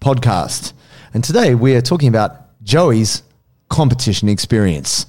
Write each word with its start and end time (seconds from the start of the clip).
podcast. 0.00 0.72
And 1.14 1.22
today 1.22 1.54
we 1.54 1.74
are 1.74 1.80
talking 1.80 2.08
about 2.08 2.62
Joey's 2.62 3.22
competition 3.68 4.28
experience. 4.28 5.06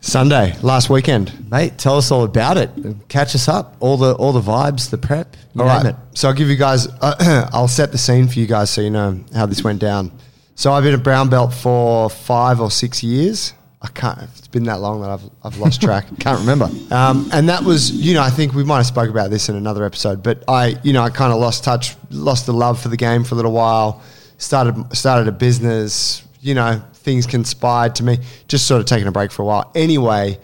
Sunday, 0.00 0.56
last 0.62 0.88
weekend. 0.88 1.50
Mate, 1.50 1.78
tell 1.78 1.96
us 1.96 2.12
all 2.12 2.22
about 2.22 2.56
it. 2.58 2.70
Catch 3.08 3.34
us 3.34 3.48
up. 3.48 3.76
All 3.80 3.96
the 3.96 4.14
all 4.14 4.32
the 4.32 4.40
vibes, 4.40 4.90
the 4.90 4.98
prep. 4.98 5.36
All 5.58 5.66
it. 5.86 5.96
So 6.14 6.28
I'll 6.28 6.34
give 6.34 6.48
you 6.48 6.56
guys, 6.56 6.86
uh, 6.86 7.50
I'll 7.52 7.66
set 7.66 7.90
the 7.90 7.98
scene 7.98 8.28
for 8.28 8.38
you 8.38 8.46
guys 8.46 8.70
so 8.70 8.82
you 8.82 8.90
know 8.90 9.18
how 9.34 9.46
this 9.46 9.64
went 9.64 9.80
down. 9.80 10.12
So 10.54 10.72
I've 10.72 10.84
been 10.84 10.94
a 10.94 10.98
brown 10.98 11.28
belt 11.28 11.52
for 11.52 12.08
five 12.08 12.60
or 12.60 12.70
six 12.70 13.02
years. 13.02 13.52
I 13.82 13.88
can't, 13.88 14.18
it's 14.22 14.48
been 14.48 14.64
that 14.64 14.80
long 14.80 15.02
that 15.02 15.10
I've, 15.10 15.30
I've 15.44 15.58
lost 15.58 15.82
track. 15.82 16.06
Can't 16.18 16.40
remember. 16.40 16.68
Um, 16.90 17.28
and 17.32 17.48
that 17.50 17.62
was, 17.62 17.92
you 17.92 18.14
know, 18.14 18.22
I 18.22 18.30
think 18.30 18.54
we 18.54 18.64
might 18.64 18.78
have 18.78 18.86
spoke 18.86 19.10
about 19.10 19.30
this 19.30 19.48
in 19.48 19.56
another 19.56 19.84
episode, 19.84 20.22
but 20.22 20.42
I, 20.48 20.80
you 20.82 20.94
know, 20.94 21.02
I 21.02 21.10
kind 21.10 21.32
of 21.32 21.38
lost 21.38 21.62
touch, 21.62 21.94
lost 22.10 22.46
the 22.46 22.54
love 22.54 22.80
for 22.80 22.88
the 22.88 22.96
game 22.96 23.22
for 23.22 23.34
a 23.34 23.36
little 23.36 23.52
while. 23.52 24.02
Started 24.38 24.94
started 24.96 25.28
a 25.28 25.32
business. 25.32 26.22
You 26.40 26.54
know, 26.54 26.82
things 26.94 27.26
conspired 27.26 27.94
to 27.96 28.04
me. 28.04 28.18
Just 28.48 28.66
sort 28.66 28.80
of 28.80 28.86
taking 28.86 29.08
a 29.08 29.12
break 29.12 29.30
for 29.30 29.42
a 29.42 29.44
while. 29.46 29.70
Anyway, 29.74 30.38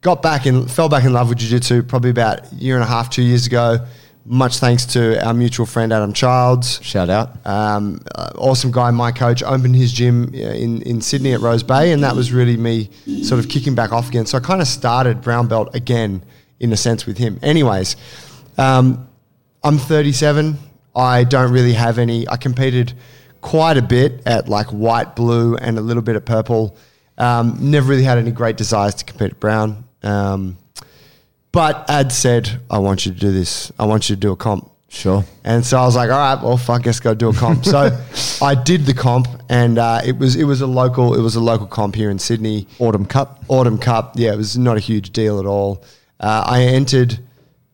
got 0.00 0.22
back 0.22 0.46
and 0.46 0.70
fell 0.70 0.88
back 0.88 1.04
in 1.04 1.12
love 1.12 1.28
with 1.28 1.38
jiu-jitsu 1.38 1.82
probably 1.84 2.10
about 2.10 2.50
a 2.50 2.54
year 2.54 2.74
and 2.74 2.84
a 2.84 2.86
half, 2.86 3.10
two 3.10 3.22
years 3.22 3.46
ago. 3.46 3.86
Much 4.24 4.58
thanks 4.58 4.84
to 4.84 5.24
our 5.26 5.32
mutual 5.32 5.64
friend 5.64 5.92
Adam 5.92 6.12
Childs. 6.12 6.82
Shout 6.82 7.08
out. 7.08 7.46
Um, 7.46 8.00
uh, 8.14 8.30
awesome 8.36 8.70
guy, 8.70 8.90
my 8.90 9.10
coach, 9.10 9.42
opened 9.42 9.74
his 9.74 9.90
gym 9.90 10.30
uh, 10.34 10.36
in, 10.36 10.82
in 10.82 11.00
Sydney 11.00 11.32
at 11.32 11.40
Rose 11.40 11.62
Bay, 11.62 11.92
and 11.92 12.04
that 12.04 12.14
was 12.14 12.30
really 12.30 12.56
me 12.56 12.90
sort 13.22 13.40
of 13.40 13.48
kicking 13.48 13.74
back 13.74 13.90
off 13.90 14.08
again. 14.08 14.26
So 14.26 14.36
I 14.36 14.40
kind 14.40 14.60
of 14.60 14.68
started 14.68 15.22
brown 15.22 15.48
belt 15.48 15.74
again, 15.74 16.22
in 16.60 16.72
a 16.72 16.76
sense, 16.76 17.06
with 17.06 17.16
him. 17.16 17.38
Anyways, 17.42 17.96
um, 18.58 19.08
I'm 19.64 19.78
37. 19.78 20.58
I 20.94 21.24
don't 21.24 21.52
really 21.52 21.72
have 21.72 21.98
any. 21.98 22.28
I 22.28 22.36
competed 22.36 22.92
quite 23.40 23.76
a 23.78 23.82
bit 23.82 24.22
at 24.26 24.48
like 24.48 24.66
white, 24.68 25.16
blue, 25.16 25.56
and 25.56 25.78
a 25.78 25.80
little 25.80 26.02
bit 26.02 26.16
at 26.16 26.26
purple. 26.26 26.76
Um, 27.16 27.56
never 27.60 27.88
really 27.88 28.04
had 28.04 28.18
any 28.18 28.30
great 28.30 28.56
desires 28.56 28.94
to 28.96 29.04
compete 29.04 29.32
at 29.32 29.40
brown. 29.40 29.84
Um, 30.02 30.58
but 31.52 31.88
Ad 31.88 32.12
said, 32.12 32.60
I 32.70 32.78
want 32.78 33.06
you 33.06 33.12
to 33.12 33.18
do 33.18 33.32
this. 33.32 33.72
I 33.78 33.86
want 33.86 34.08
you 34.08 34.16
to 34.16 34.20
do 34.20 34.32
a 34.32 34.36
comp. 34.36 34.70
Sure. 34.90 35.22
And 35.44 35.64
so 35.64 35.78
I 35.78 35.84
was 35.84 35.96
like, 35.96 36.10
all 36.10 36.16
right, 36.18 36.42
well, 36.42 36.56
fuck, 36.56 36.80
I 36.80 36.84
guess 36.84 36.98
go 37.00 37.14
do 37.14 37.28
a 37.28 37.34
comp. 37.34 37.64
so 37.64 37.90
I 38.42 38.54
did 38.54 38.86
the 38.86 38.94
comp, 38.94 39.28
and 39.50 39.78
uh, 39.78 40.00
it 40.04 40.18
was 40.18 40.34
it 40.34 40.44
was 40.44 40.62
a 40.62 40.66
local 40.66 41.14
it 41.14 41.20
was 41.20 41.36
a 41.36 41.40
local 41.40 41.66
comp 41.66 41.94
here 41.94 42.10
in 42.10 42.18
Sydney, 42.18 42.66
Autumn 42.78 43.04
Cup. 43.04 43.44
Autumn 43.48 43.76
Cup. 43.78 44.14
Yeah, 44.16 44.32
it 44.32 44.36
was 44.36 44.56
not 44.56 44.78
a 44.78 44.80
huge 44.80 45.10
deal 45.10 45.38
at 45.38 45.46
all. 45.46 45.84
Uh, 46.18 46.42
I 46.46 46.62
entered 46.62 47.18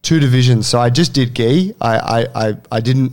two 0.02 0.19
divisions, 0.19 0.67
so 0.67 0.80
I 0.80 0.91
just 0.91 1.12
did 1.12 1.34
gi. 1.34 1.75
I, 1.80 1.98
I 1.98 2.48
I 2.48 2.56
I 2.72 2.80
didn't. 2.80 3.12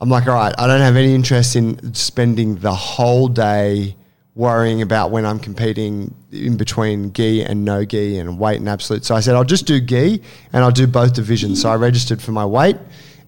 I'm 0.00 0.10
like, 0.10 0.26
all 0.26 0.34
right, 0.34 0.54
I 0.58 0.66
don't 0.66 0.80
have 0.80 0.96
any 0.96 1.14
interest 1.14 1.56
in 1.56 1.94
spending 1.94 2.56
the 2.56 2.74
whole 2.74 3.28
day 3.28 3.96
worrying 4.34 4.80
about 4.80 5.10
when 5.10 5.26
I'm 5.26 5.38
competing 5.38 6.14
in 6.32 6.56
between 6.56 7.12
gi 7.12 7.42
and 7.44 7.64
no 7.64 7.84
gi 7.84 8.18
and 8.18 8.38
weight 8.38 8.58
and 8.60 8.68
absolute. 8.68 9.04
So 9.04 9.14
I 9.14 9.20
said, 9.20 9.34
I'll 9.34 9.44
just 9.44 9.66
do 9.66 9.80
gi 9.80 10.22
and 10.52 10.64
I'll 10.64 10.70
do 10.70 10.86
both 10.86 11.12
divisions. 11.12 11.60
So 11.60 11.68
I 11.70 11.76
registered 11.76 12.22
for 12.22 12.32
my 12.32 12.46
weight 12.46 12.76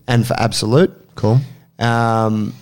and 0.09 0.27
for 0.27 0.35
absolute. 0.41 0.91
Cool. 1.15 1.41
Um, 1.79 2.55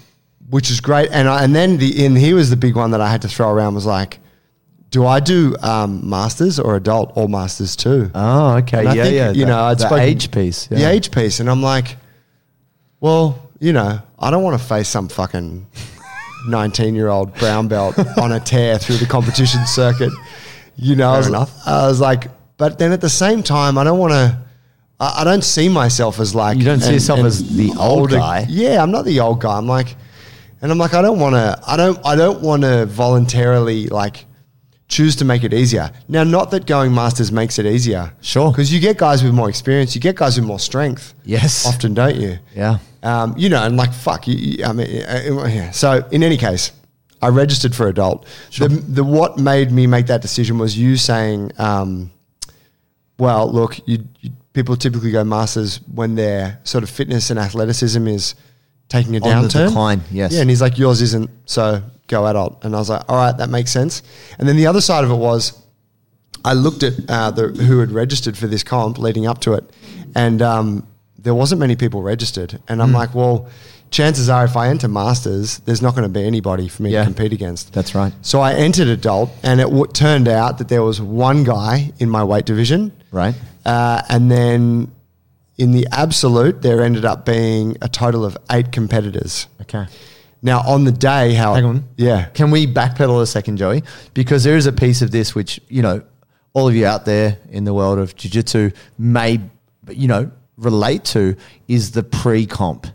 which 0.51 0.71
is 0.71 0.81
great. 0.81 1.09
And 1.13 1.29
I, 1.29 1.45
and 1.45 1.55
then 1.55 1.79
the 1.79 2.05
in 2.05 2.17
here 2.17 2.35
was 2.35 2.51
the 2.51 2.57
big 2.57 2.75
one 2.77 2.91
that 2.91 3.01
I 3.01 3.11
had 3.11 3.23
to 3.23 3.29
throw 3.29 3.49
around 3.51 3.75
was 3.75 3.87
like, 3.87 4.19
do 4.91 5.07
I 5.07 5.21
do 5.21 5.57
um, 5.63 6.09
masters 6.11 6.59
or 6.61 6.77
adult 6.77 7.13
or 7.17 7.29
masters 7.29 7.77
too? 7.77 8.11
Oh, 8.15 8.57
okay. 8.57 8.83
Yeah, 8.85 8.93
think, 9.05 9.15
yeah. 9.15 9.31
You 9.31 9.41
the- 9.45 9.47
know, 9.47 9.63
I'd 9.63 9.79
the 9.79 9.87
spoken- 9.87 10.01
age 10.05 10.31
piece. 10.31 10.67
The 10.67 10.87
age 10.91 11.11
piece, 11.11 11.41
and 11.41 11.49
I'm 11.49 11.63
like, 11.63 11.97
well, 13.01 13.39
you 13.59 13.73
know, 13.73 14.01
I 14.19 14.31
don't 14.31 14.43
want 14.43 14.61
to 14.61 14.67
face 14.67 14.89
some 14.89 15.09
fucking 15.09 15.67
19 16.49 16.95
year 16.95 17.09
old 17.09 17.35
brown 17.35 17.69
belt 17.69 17.99
on 18.19 18.33
a 18.33 18.41
tear 18.41 18.79
through 18.79 18.97
the 18.97 19.07
competition 19.07 19.67
circuit. 19.67 20.13
You 20.77 20.97
know, 20.97 21.13
I 21.13 21.19
was, 21.19 21.27
enough. 21.29 21.67
I 21.67 21.87
was 21.87 22.01
like, 22.01 22.29
but 22.57 22.79
then 22.79 22.93
at 22.93 23.01
the 23.01 23.11
same 23.11 23.43
time, 23.43 23.79
I 23.79 23.85
don't 23.85 23.99
want 23.99 24.13
to. 24.13 24.39
I 25.01 25.21
I 25.21 25.25
don't 25.25 25.45
see 25.45 25.69
myself 25.69 26.21
as 26.21 26.35
like 26.35 26.59
You 26.59 26.65
don't 26.65 26.81
see 26.81 26.95
yourself 26.95 27.21
as 27.21 27.57
the 27.57 27.73
old 27.79 28.11
guy. 28.11 28.47
Yeah, 28.49 28.83
I'm 28.83 28.91
not 28.91 29.05
the 29.05 29.21
old 29.21 29.41
guy. 29.41 29.57
I'm 29.59 29.67
like, 29.67 29.97
and 30.61 30.71
I'm 30.71 30.79
like, 30.79 30.95
I 30.95 31.03
don't 31.03 31.19
want 31.19 31.35
to. 31.35 31.59
I 31.67 31.77
don't. 31.77 31.99
I 32.05 32.17
don't 32.17 32.41
want 32.41 32.63
to 32.63 32.87
voluntarily 32.87 33.89
like 33.89 34.27
choose 34.97 35.17
to 35.17 35.25
make 35.25 35.43
it 35.49 35.55
easier. 35.55 35.91
Now, 36.09 36.23
not 36.25 36.51
that 36.51 36.67
going 36.67 36.95
masters 36.95 37.31
makes 37.33 37.59
it 37.59 37.67
easier. 37.67 38.13
Sure. 38.21 38.51
because 38.53 38.71
you 38.73 38.79
get 38.89 38.99
guys 38.99 39.23
with 39.25 39.33
more 39.33 39.49
experience. 39.49 39.95
You 39.95 40.01
get 40.03 40.17
guys 40.17 40.37
with 40.39 40.47
more 40.47 40.59
strength. 40.61 41.15
Yes. 41.25 41.67
often 41.67 41.95
don't 41.95 42.17
you? 42.17 42.39
Yeah. 42.55 42.79
Um, 43.03 43.35
you 43.37 43.49
know, 43.49 43.63
and 43.67 43.77
like 43.77 43.93
fuck 43.93 44.29
you. 44.29 44.35
you- 44.37 44.65
I 44.65 44.73
mean, 44.73 44.89
uh, 45.03 45.41
uh, 45.41 45.47
yeah. 45.49 45.71
So 45.73 46.07
in 46.11 46.23
any 46.23 46.37
case, 46.37 46.73
I 47.23 47.29
registered 47.29 47.75
for 47.75 47.89
adult. 47.89 48.27
The, 48.59 48.69
the 48.69 49.03
what 49.05 49.39
made 49.39 49.71
me 49.73 49.87
make 49.87 50.07
that 50.09 50.21
decision 50.23 50.59
was 50.59 50.77
you 50.77 50.97
saying, 50.97 51.53
um, 51.59 52.11
well, 53.19 53.51
look, 53.51 53.79
you, 53.87 53.99
you, 54.21 54.31
people 54.53 54.77
typically 54.77 55.11
go 55.13 55.25
masters 55.25 55.81
when 55.95 56.15
their 56.17 56.59
sort 56.65 56.85
of 56.85 56.91
fitness 56.91 57.31
and 57.31 57.39
athleticism 57.39 58.07
is 58.09 58.35
taking 58.89 59.15
a 59.17 59.21
On 59.21 59.45
downturn. 59.45 59.67
decline, 59.69 60.01
yes. 60.11 60.33
Yeah, 60.33 60.41
and 60.43 60.51
he's 60.51 60.61
like, 60.61 60.79
yours 60.79 61.01
isn't. 61.01 61.31
So 61.47 61.83
go 62.13 62.27
adult. 62.27 62.65
And 62.65 62.75
I 62.77 62.79
was 62.79 62.89
like, 62.91 63.03
all 63.09 63.17
right, 63.17 63.37
that 63.41 63.49
makes 63.51 63.71
sense. 63.73 64.03
And 64.39 64.47
then 64.49 64.57
the 64.57 64.67
other 64.69 64.81
side 64.81 65.03
of 65.05 65.11
it 65.11 65.21
was, 65.31 65.43
I 66.45 66.53
looked 66.55 66.83
at 66.83 66.95
uh, 67.09 67.31
the, 67.33 67.49
who 67.49 67.79
had 67.81 67.91
registered 67.91 68.37
for 68.37 68.47
this 68.47 68.63
comp 68.63 68.99
leading 68.99 69.27
up 69.27 69.39
to 69.47 69.55
it, 69.55 69.65
and 70.15 70.43
um, 70.43 70.87
there 71.19 71.35
wasn't 71.35 71.61
many 71.61 71.77
people 71.77 72.03
registered. 72.03 72.59
And. 72.69 72.83
I'm 72.83 72.93
like, 72.93 73.15
well, 73.15 73.49
chances 73.91 74.29
are 74.29 74.45
if 74.45 74.57
I 74.57 74.69
enter 74.69 74.89
masters, 74.89 75.59
there's 75.67 75.83
not 75.83 75.95
going 75.95 76.03
to 76.03 76.09
be 76.21 76.25
anybody 76.27 76.67
for 76.69 76.83
me 76.83 76.91
Yeah. 76.91 77.01
to 77.05 77.05
compete 77.13 77.33
against. 77.33 77.73
That's 77.73 77.95
right. 77.95 78.13
So 78.23 78.41
I 78.41 78.55
entered 78.55 78.89
adult, 78.89 79.31
and 79.45 79.61
it 79.61 79.69
w- 79.77 79.87
turned 79.87 80.27
out 80.29 80.59
that 80.59 80.69
there 80.69 80.83
was 80.83 81.01
one 81.01 81.45
guy 81.45 81.93
in 81.99 82.09
my 82.11 82.25
weight 82.25 82.45
division, 82.47 82.91
Right. 83.13 83.35
uh, 83.65 84.03
and 84.09 84.29
then 84.31 84.91
in 85.59 85.71
the 85.73 85.87
absolute, 85.93 86.63
there 86.63 86.83
ended 86.83 87.05
up 87.05 87.25
being 87.25 87.77
a 87.83 87.89
total 87.89 88.25
of 88.25 88.37
eight 88.51 88.73
competitors. 88.73 89.47
Okay. 89.61 89.87
Now 90.43 90.61
on 90.67 90.85
the 90.85 90.93
day, 90.93 91.35
how 91.35 91.55
Hang 91.55 91.65
on. 91.65 91.85
yeah, 91.97 92.27
Can 92.35 92.51
we 92.51 92.67
backpedal 92.67 93.23
a 93.23 93.27
second, 93.27 93.59
Joey? 93.59 93.83
Because 94.13 94.43
there 94.45 94.57
is 94.57 94.67
a 94.67 94.73
piece 94.73 95.01
of 95.03 95.11
this 95.13 95.35
which, 95.35 95.61
you 95.69 95.83
know, 95.83 96.03
all 96.53 96.67
of 96.69 96.75
you 96.75 96.85
out 96.85 97.05
there 97.05 97.39
in 97.51 97.65
the 97.65 97.73
world 97.73 97.99
of 97.99 98.15
jiu-jitsu 98.17 98.71
may, 98.99 99.41
you 99.91 100.09
know, 100.09 100.31
relate 100.57 101.05
to 101.05 101.37
is 101.69 101.93
the 101.93 102.03
pre-comp. 102.03 102.87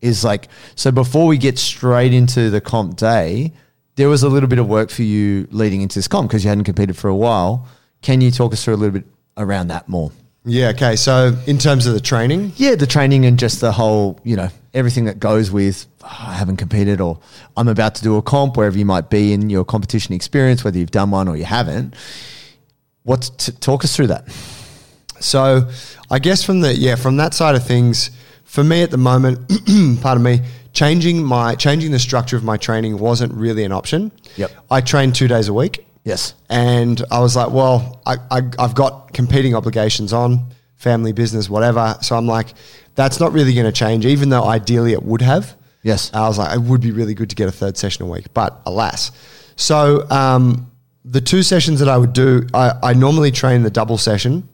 Is 0.00 0.22
like, 0.24 0.48
so 0.74 0.90
before 0.92 1.26
we 1.26 1.38
get 1.38 1.58
straight 1.58 2.12
into 2.12 2.50
the 2.50 2.60
comp 2.60 2.96
day, 2.96 3.52
there 3.96 4.08
was 4.08 4.22
a 4.22 4.28
little 4.28 4.48
bit 4.48 4.58
of 4.58 4.66
work 4.68 4.90
for 4.90 5.02
you 5.02 5.46
leading 5.50 5.80
into 5.82 5.94
this 5.98 6.08
comp 6.08 6.28
because 6.28 6.44
you 6.44 6.48
hadn't 6.48 6.64
competed 6.64 6.96
for 6.96 7.08
a 7.08 7.14
while. 7.16 7.66
Can 8.02 8.20
you 8.20 8.30
talk 8.30 8.52
us 8.52 8.62
through 8.64 8.74
a 8.74 8.76
little 8.76 8.92
bit 9.00 9.06
around 9.38 9.68
that 9.68 9.88
more? 9.88 10.10
yeah. 10.44 10.68
Okay, 10.70 10.96
so 10.96 11.34
in 11.46 11.56
terms 11.56 11.86
of 11.86 11.94
the 11.94 12.00
training, 12.00 12.52
Yeah, 12.56 12.74
the 12.74 12.86
training 12.86 13.24
and 13.24 13.38
just 13.38 13.60
the 13.62 13.72
whole, 13.72 14.18
you 14.24 14.36
know, 14.36 14.48
everything 14.74 15.04
that 15.04 15.18
goes 15.18 15.50
with 15.50 15.86
"Oh, 16.02 16.08
I 16.26 16.34
haven't 16.34 16.56
competed 16.56 17.00
or 17.00 17.18
I'm 17.56 17.68
about 17.68 17.94
to 17.96 18.02
do 18.02 18.16
a 18.16 18.22
comp, 18.22 18.56
wherever 18.56 18.76
you 18.76 18.84
might 18.84 19.08
be 19.08 19.32
in 19.32 19.48
your 19.48 19.64
competition 19.64 20.14
experience, 20.14 20.64
whether 20.64 20.78
you've 20.78 20.90
done 20.90 21.10
one 21.10 21.28
or 21.28 21.36
you 21.36 21.44
haven't. 21.44 21.94
What 23.04 23.30
t- 23.38 23.52
talk 23.52 23.84
us 23.84 23.94
through 23.94 24.08
that? 24.08 24.30
So 25.20 25.68
I 26.10 26.18
guess 26.18 26.42
from 26.44 26.60
the 26.60 26.74
yeah 26.74 26.96
from 26.96 27.16
that 27.16 27.32
side 27.34 27.54
of 27.54 27.66
things, 27.66 28.10
for 28.44 28.62
me 28.62 28.82
at 28.82 28.90
the 28.90 28.98
moment, 28.98 29.38
pardon 30.02 30.22
me, 30.22 30.40
changing 30.72 31.22
my 31.22 31.54
changing 31.54 31.92
the 31.92 31.98
structure 31.98 32.36
of 32.36 32.44
my 32.44 32.56
training 32.56 32.98
wasn't 32.98 33.32
really 33.32 33.64
an 33.64 33.72
option. 33.72 34.12
Yep. 34.36 34.50
I 34.70 34.80
trained 34.80 35.14
two 35.14 35.28
days 35.28 35.48
a 35.48 35.54
week. 35.54 35.86
Yes. 36.04 36.34
And 36.50 37.02
I 37.10 37.20
was 37.20 37.34
like, 37.34 37.50
well, 37.50 38.02
I, 38.04 38.16
I, 38.30 38.42
I've 38.58 38.74
got 38.74 39.14
competing 39.14 39.54
obligations 39.54 40.12
on, 40.12 40.52
family, 40.76 41.12
business, 41.12 41.48
whatever. 41.48 41.96
So 42.02 42.14
I'm 42.14 42.26
like, 42.26 42.48
that's 42.94 43.20
not 43.20 43.32
really 43.32 43.54
going 43.54 43.66
to 43.66 43.72
change, 43.72 44.06
even 44.06 44.28
though 44.28 44.44
ideally 44.44 44.92
it 44.92 45.02
would 45.02 45.22
have. 45.22 45.56
Yes. 45.82 46.10
I 46.14 46.26
was 46.28 46.38
like, 46.38 46.54
it 46.56 46.62
would 46.62 46.80
be 46.80 46.92
really 46.92 47.14
good 47.14 47.30
to 47.30 47.36
get 47.36 47.48
a 47.48 47.52
third 47.52 47.76
session 47.76 48.04
a 48.04 48.08
week, 48.08 48.32
but 48.32 48.60
alas. 48.64 49.10
So 49.56 50.08
um, 50.10 50.70
the 51.04 51.20
two 51.20 51.42
sessions 51.42 51.80
that 51.80 51.88
I 51.88 51.96
would 51.98 52.12
do, 52.12 52.46
I, 52.54 52.72
I 52.82 52.92
normally 52.94 53.30
train 53.30 53.62
the 53.62 53.70
double 53.70 53.98
session 53.98 54.48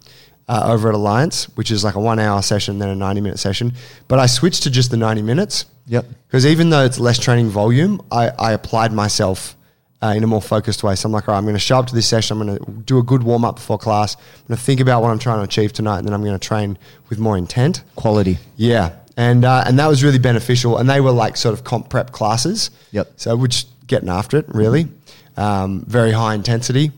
uh, 0.48 0.62
over 0.66 0.88
at 0.88 0.94
Alliance, 0.94 1.44
which 1.56 1.70
is 1.70 1.84
like 1.84 1.94
a 1.94 2.00
one 2.00 2.18
hour 2.18 2.42
session, 2.42 2.78
then 2.78 2.88
a 2.88 2.96
90 2.96 3.20
minute 3.20 3.38
session. 3.38 3.74
But 4.08 4.18
I 4.18 4.26
switched 4.26 4.64
to 4.64 4.70
just 4.70 4.90
the 4.90 4.96
90 4.96 5.22
minutes 5.22 5.66
Yep. 5.90 6.06
Because 6.28 6.46
even 6.46 6.70
though 6.70 6.84
it's 6.84 7.00
less 7.00 7.18
training 7.18 7.48
volume, 7.48 8.00
I, 8.12 8.28
I 8.28 8.52
applied 8.52 8.92
myself 8.92 9.56
uh, 10.02 10.14
in 10.16 10.24
a 10.24 10.26
more 10.26 10.42
focused 10.42 10.82
way. 10.82 10.94
So 10.94 11.06
I'm 11.06 11.12
like, 11.12 11.28
all 11.28 11.32
right, 11.32 11.38
I'm 11.38 11.44
going 11.44 11.54
to 11.54 11.60
show 11.60 11.78
up 11.78 11.86
to 11.88 11.94
this 11.94 12.06
session. 12.06 12.40
I'm 12.40 12.46
going 12.46 12.58
to 12.58 12.70
do 12.82 12.98
a 12.98 13.02
good 13.02 13.22
warm 13.22 13.44
up 13.44 13.56
before 13.56 13.78
class. 13.78 14.16
I'm 14.16 14.48
going 14.48 14.58
to 14.58 14.64
think 14.64 14.80
about 14.80 15.02
what 15.02 15.10
I'm 15.10 15.18
trying 15.18 15.38
to 15.38 15.44
achieve 15.44 15.72
tonight, 15.72 15.98
and 15.98 16.06
then 16.06 16.14
I'm 16.14 16.22
going 16.22 16.38
to 16.38 16.38
train 16.38 16.78
with 17.08 17.18
more 17.18 17.36
intent. 17.36 17.82
Quality. 17.96 18.38
Yeah, 18.56 18.96
and 19.16 19.44
uh, 19.44 19.64
and 19.66 19.78
that 19.78 19.86
was 19.86 20.02
really 20.02 20.18
beneficial. 20.18 20.78
And 20.78 20.88
they 20.88 21.00
were 21.00 21.10
like 21.10 21.36
sort 21.36 21.52
of 21.52 21.64
comp 21.64 21.88
prep 21.90 22.12
classes. 22.12 22.70
Yep. 22.92 23.12
So 23.16 23.36
which 23.36 23.66
getting 23.86 24.08
after 24.08 24.38
it 24.38 24.46
really, 24.48 24.88
um, 25.36 25.84
very 25.86 26.12
high 26.12 26.34
intensity. 26.34 26.92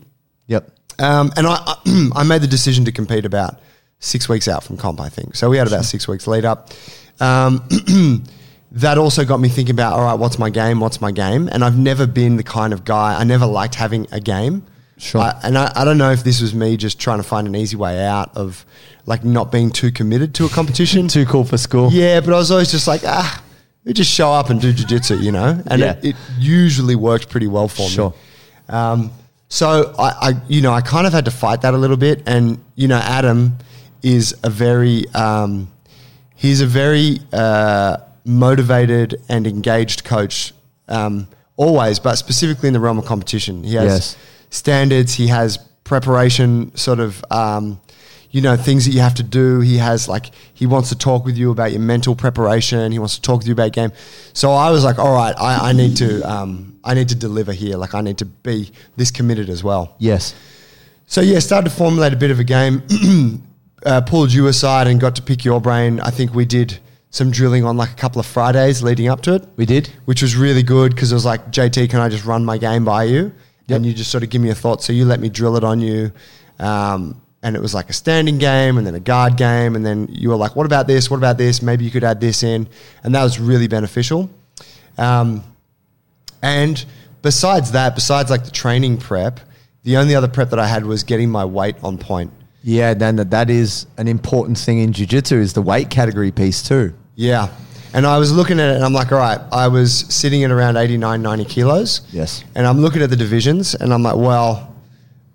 Yep. 0.47 0.69
Um, 0.99 1.31
and 1.35 1.47
I 1.47 1.75
I 2.15 2.23
made 2.23 2.41
the 2.41 2.47
decision 2.47 2.85
to 2.85 2.91
compete 2.91 3.25
about 3.25 3.59
six 3.99 4.29
weeks 4.29 4.47
out 4.47 4.63
from 4.63 4.77
comp. 4.77 5.01
I 5.01 5.09
think 5.09 5.35
so. 5.35 5.49
We 5.49 5.57
had 5.57 5.67
about 5.67 5.85
six 5.85 6.07
weeks 6.07 6.27
lead 6.27 6.45
up. 6.45 6.69
Um, 7.19 7.67
that 8.73 8.97
also 8.97 9.23
got 9.23 9.39
me 9.39 9.49
thinking 9.49 9.75
about 9.75 9.93
all 9.93 10.03
right, 10.03 10.15
what's 10.19 10.39
my 10.39 10.49
game? 10.49 10.79
What's 10.79 10.99
my 10.99 11.11
game? 11.11 11.47
And 11.51 11.63
I've 11.63 11.77
never 11.77 12.07
been 12.07 12.37
the 12.37 12.43
kind 12.43 12.73
of 12.73 12.83
guy. 12.85 13.19
I 13.19 13.23
never 13.23 13.45
liked 13.45 13.75
having 13.75 14.07
a 14.11 14.19
game. 14.19 14.65
Sure. 14.97 15.21
I, 15.21 15.39
and 15.43 15.57
I, 15.57 15.71
I 15.75 15.85
don't 15.85 15.97
know 15.97 16.11
if 16.11 16.23
this 16.23 16.41
was 16.41 16.53
me 16.55 16.77
just 16.77 16.99
trying 16.99 17.17
to 17.17 17.23
find 17.23 17.47
an 17.47 17.55
easy 17.55 17.75
way 17.75 18.03
out 18.05 18.35
of 18.37 18.65
like 19.05 19.23
not 19.23 19.51
being 19.51 19.69
too 19.69 19.91
committed 19.91 20.33
to 20.35 20.45
a 20.45 20.49
competition. 20.49 21.07
Too 21.17 21.25
cool 21.25 21.43
for 21.43 21.57
school. 21.57 21.91
Yeah, 21.91 22.19
but 22.21 22.29
I 22.33 22.37
was 22.37 22.51
always 22.51 22.71
just 22.71 22.87
like, 22.87 23.01
ah, 23.05 23.43
we 23.83 23.91
just 23.93 24.09
show 24.09 24.31
up 24.31 24.49
and 24.49 24.61
do 24.61 24.71
jujitsu, 24.73 25.21
you 25.21 25.31
know? 25.31 25.61
And 25.67 25.81
Yeah. 25.81 25.93
it, 26.01 26.05
it 26.05 26.15
usually 26.39 26.95
worked 26.95 27.29
pretty 27.29 27.47
well 27.47 27.67
for 27.67 27.87
Sure. 27.89 28.11
me. 28.11 28.15
Um, 28.75 29.11
so 29.49 29.93
I, 29.99 30.29
I, 30.29 30.33
you 30.47 30.61
know, 30.61 30.71
I 30.71 30.81
kind 30.81 31.05
of 31.05 31.11
had 31.13 31.25
to 31.25 31.31
fight 31.31 31.61
that 31.61 31.73
a 31.73 31.77
little 31.77 31.97
bit. 31.97 32.23
And, 32.25 32.63
you 32.75 32.87
know, 32.87 32.97
Adam 32.97 33.57
is 34.01 34.35
a 34.43 34.49
very, 34.49 35.05
um, 35.13 35.69
he's 36.35 36.61
a 36.61 36.65
very 36.65 37.19
uh, 37.33 37.97
motivated 38.25 39.15
and 39.29 39.45
engaged 39.47 40.03
coach 40.03 40.53
um, 40.87 41.27
always, 41.57 41.99
but 41.99 42.15
specifically 42.15 42.67
in 42.67 42.73
the 42.73 42.79
realm 42.79 42.97
of 42.97 43.05
competition. 43.05 43.63
He 43.63 43.75
has 43.75 43.85
Yes. 43.85 44.17
standards, 44.49 45.13
he 45.15 45.27
has 45.27 45.57
preparation 45.83 46.75
sort 46.75 46.99
of 46.99 47.23
um, 47.29 47.79
you 48.31 48.41
know 48.41 48.55
things 48.57 48.85
that 48.85 48.91
you 48.91 49.01
have 49.01 49.13
to 49.15 49.23
do. 49.23 49.59
He 49.59 49.77
has 49.77 50.07
like 50.07 50.31
he 50.53 50.65
wants 50.65 50.89
to 50.89 50.97
talk 50.97 51.23
with 51.25 51.37
you 51.37 51.51
about 51.51 51.71
your 51.71 51.81
mental 51.81 52.15
preparation. 52.15 52.91
He 52.91 52.97
wants 52.99 53.15
to 53.15 53.21
talk 53.21 53.39
with 53.39 53.47
you 53.47 53.53
about 53.53 53.73
game. 53.73 53.91
So 54.33 54.51
i 54.51 54.71
was 54.71 54.83
like 54.83 54.97
all 54.97 55.13
right 55.13 55.35
i, 55.37 55.69
I 55.69 55.73
need 55.73 55.95
to 55.97 56.21
um, 56.23 56.79
i 56.83 56.93
need 56.95 57.09
to 57.09 57.15
deliver 57.15 57.51
here. 57.53 57.77
Like 57.77 57.93
i 57.93 58.01
need 58.01 58.17
to 58.19 58.25
be 58.25 58.71
this 58.95 59.11
committed 59.11 59.49
as 59.49 59.63
well. 59.63 59.95
Yes. 59.99 60.33
so 61.05 61.21
yeah 61.21 61.37
started 61.39 61.69
to 61.69 61.75
formulate 61.75 62.13
a 62.13 62.17
bit 62.17 62.31
of 62.31 62.39
a 62.39 62.43
game. 62.43 62.81
Uh, 63.85 63.99
pulled 63.99 64.31
you 64.31 64.47
aside 64.47 64.87
and 64.87 64.97
got 65.01 65.13
to 65.13 65.21
pick 65.21 65.43
your 65.43 65.59
brain. 65.59 65.99
I 65.99 66.09
think 66.09 66.33
we 66.33 66.45
did 66.45 66.79
some 67.13 67.29
drilling 67.29 67.63
on 67.63 67.77
like 67.77 67.91
a 67.91 67.95
couple 67.95 68.19
of 68.19 68.25
fridays 68.25 68.81
leading 68.81 69.07
up 69.07 69.21
to 69.21 69.35
it 69.35 69.47
We 69.55 69.67
did. 69.67 69.87
which 70.05 70.23
was 70.23 70.35
really 70.35 70.63
good 70.63 70.95
because 70.95 71.11
it 71.11 71.15
was 71.15 71.25
like, 71.25 71.51
JT, 71.51 71.91
can 71.91 71.99
I 71.99 72.09
just 72.09 72.25
run 72.25 72.43
my 72.43 72.57
game 72.57 72.83
by 72.83 73.03
you? 73.03 73.31
And 73.69 73.85
you 73.85 73.93
just 73.93 74.09
sort 74.11 74.23
of 74.23 74.31
give 74.31 74.41
me 74.41 74.49
a 74.49 74.55
thought. 74.55 74.81
So 74.81 74.91
you 74.93 75.05
let 75.05 75.19
me 75.19 75.29
drill 75.29 75.55
it 75.55 75.63
on 75.63 75.79
you. 75.79 76.11
Um, 76.59 77.21
and 77.43 77.55
it 77.55 77.61
was 77.61 77.73
like 77.75 77.89
a 77.89 77.93
standing 77.93 78.39
game 78.39 78.79
and 78.79 78.85
then 78.87 78.95
a 78.95 78.99
guard 78.99 79.37
game. 79.37 79.75
And 79.75 79.85
then 79.85 80.07
you 80.11 80.29
were 80.29 80.35
like, 80.35 80.55
what 80.55 80.65
about 80.65 80.87
this? 80.87 81.11
What 81.11 81.17
about 81.17 81.37
this? 81.37 81.61
Maybe 81.61 81.85
you 81.85 81.91
could 81.91 82.03
add 82.03 82.19
this 82.19 82.41
in. 82.41 82.67
And 83.03 83.13
that 83.13 83.23
was 83.23 83.39
really 83.39 83.67
beneficial. 83.67 84.27
Um, 84.97 85.43
and 86.41 86.83
besides 87.21 87.73
that, 87.73 87.93
besides 87.93 88.31
like 88.31 88.43
the 88.43 88.51
training 88.51 88.97
prep, 88.97 89.39
the 89.83 89.97
only 89.97 90.15
other 90.15 90.27
prep 90.27 90.49
that 90.49 90.59
I 90.59 90.67
had 90.67 90.83
was 90.83 91.03
getting 91.03 91.29
my 91.29 91.45
weight 91.45 91.75
on 91.83 91.97
point. 91.99 92.31
Yeah, 92.63 92.95
then 92.95 93.17
that, 93.17 93.29
that 93.31 93.49
is 93.51 93.85
an 93.97 94.07
important 94.07 94.57
thing 94.57 94.79
in 94.79 94.93
jiu-jitsu 94.93 95.35
is 95.37 95.53
the 95.53 95.61
weight 95.61 95.89
category 95.89 96.31
piece 96.31 96.63
too. 96.63 96.93
Yeah. 97.15 97.49
And 97.93 98.07
I 98.07 98.17
was 98.17 98.31
looking 98.31 98.59
at 98.59 98.71
it 98.71 98.75
and 98.75 98.83
I'm 98.83 98.93
like, 98.93 99.11
all 99.11 99.19
right, 99.19 99.39
I 99.51 99.67
was 99.67 99.99
sitting 100.13 100.43
at 100.43 100.49
around 100.51 100.77
89, 100.77 101.21
90 101.21 101.45
kilos. 101.45 102.01
Yes. 102.11 102.43
And 102.55 102.65
I'm 102.65 102.79
looking 102.81 103.03
at 103.03 103.11
the 103.11 103.15
divisions 103.15 103.75
and 103.75 103.93
I'm 103.93 104.01
like, 104.01 104.15
well, 104.15 104.73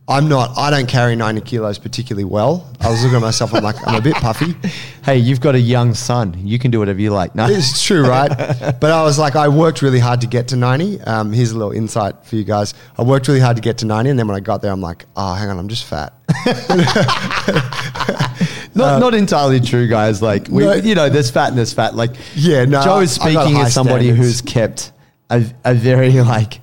I'm 0.09 0.29
not, 0.29 0.57
I 0.57 0.71
don't 0.71 0.89
carry 0.89 1.15
90 1.15 1.43
kilos 1.43 1.79
particularly 1.79 2.25
well. 2.25 2.69
I 2.81 2.89
was 2.91 3.03
looking 3.03 3.17
at 3.17 3.21
myself, 3.21 3.55
I'm 3.55 3.63
like, 3.63 3.77
I'm 3.87 3.95
a 3.95 4.01
bit 4.01 4.15
puffy. 4.15 4.55
Hey, 5.09 5.17
you've 5.17 5.41
got 5.41 5.55
a 5.55 5.61
young 5.61 5.95
son. 5.95 6.35
You 6.37 6.59
can 6.59 6.71
do 6.71 6.81
whatever 6.81 7.01
you 7.01 7.11
like. 7.11 7.35
No. 7.35 7.47
It's 7.49 7.83
true, 7.83 8.07
right? 8.07 8.29
But 8.79 8.91
I 8.91 9.03
was 9.05 9.19
like, 9.19 9.37
I 9.37 9.49
worked 9.49 9.81
really 9.81 10.01
hard 10.01 10.21
to 10.21 10.27
get 10.27 10.49
to 10.49 10.57
90. 10.57 11.01
Um, 11.01 11.33
here's 11.33 11.53
a 11.53 11.57
little 11.57 11.73
insight 11.73 12.27
for 12.27 12.37
you 12.37 12.45
guys. 12.45 12.75
I 12.99 13.05
worked 13.05 13.27
really 13.27 13.41
hard 13.41 13.57
to 13.57 13.63
get 13.63 13.79
to 13.79 13.87
90. 13.87 14.11
And 14.11 14.19
then 14.19 14.29
when 14.29 14.37
I 14.37 14.41
got 14.41 14.61
there, 14.61 14.71
I'm 14.71 14.83
like, 14.83 15.07
oh, 15.17 15.33
hang 15.33 15.49
on, 15.49 15.59
I'm 15.59 15.69
just 15.69 15.87
fat. 15.87 16.13
Not, 18.79 18.95
um, 18.95 19.01
not 19.01 19.15
entirely 19.15 19.61
true, 19.61 19.87
guys. 19.89 20.23
Like 20.23 20.49
we, 20.49 20.65
No. 20.65 20.73
you 20.75 20.95
know, 20.95 21.09
there's 21.09 21.31
fat 21.31 21.49
and 21.49 21.59
there's 21.59 21.73
fat. 21.73 21.95
Like 21.95 22.13
Yeah, 22.35 22.65
no, 22.65 22.83
Joe 22.83 23.01
is 23.01 23.13
speaking 23.13 23.57
as 23.59 23.75
somebody 23.75 24.07
standards. 24.07 24.27
who's 24.29 24.41
kept 24.41 24.93
a, 25.31 25.45
a 25.65 25.75
very 25.75 26.13
like 26.23 26.61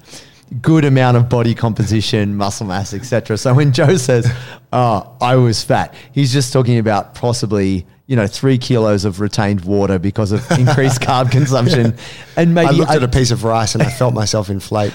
good 0.62 0.86
amount 0.86 1.18
of 1.18 1.28
body 1.30 1.54
composition, 1.54 2.36
muscle 2.36 2.66
mass, 2.68 2.94
etc. 2.94 3.38
So 3.38 3.54
when 3.54 3.72
Joe 3.74 3.98
says, 3.98 4.32
"Oh, 4.74 5.16
I 5.22 5.36
was 5.36 5.64
fat," 5.64 5.94
he's 6.14 6.32
just 6.34 6.52
talking 6.54 6.78
about 6.80 7.14
possibly 7.16 7.86
you 8.08 8.16
know 8.16 8.28
three 8.28 8.58
kilos 8.60 9.04
of 9.04 9.20
retained 9.20 9.66
water 9.66 9.98
because 10.00 10.32
of 10.32 10.40
increased 10.60 11.02
carb 11.02 11.32
consumption, 11.32 11.96
and 12.38 12.54
maybe 12.54 12.68
I 12.70 12.72
looked 12.72 12.92
a- 12.92 12.96
at 12.96 13.04
a 13.04 13.08
piece 13.08 13.32
of 13.32 13.44
rice 13.44 13.74
and 13.76 13.84
I 13.84 13.90
felt 13.90 14.14
myself 14.14 14.50
inflate. 14.50 14.94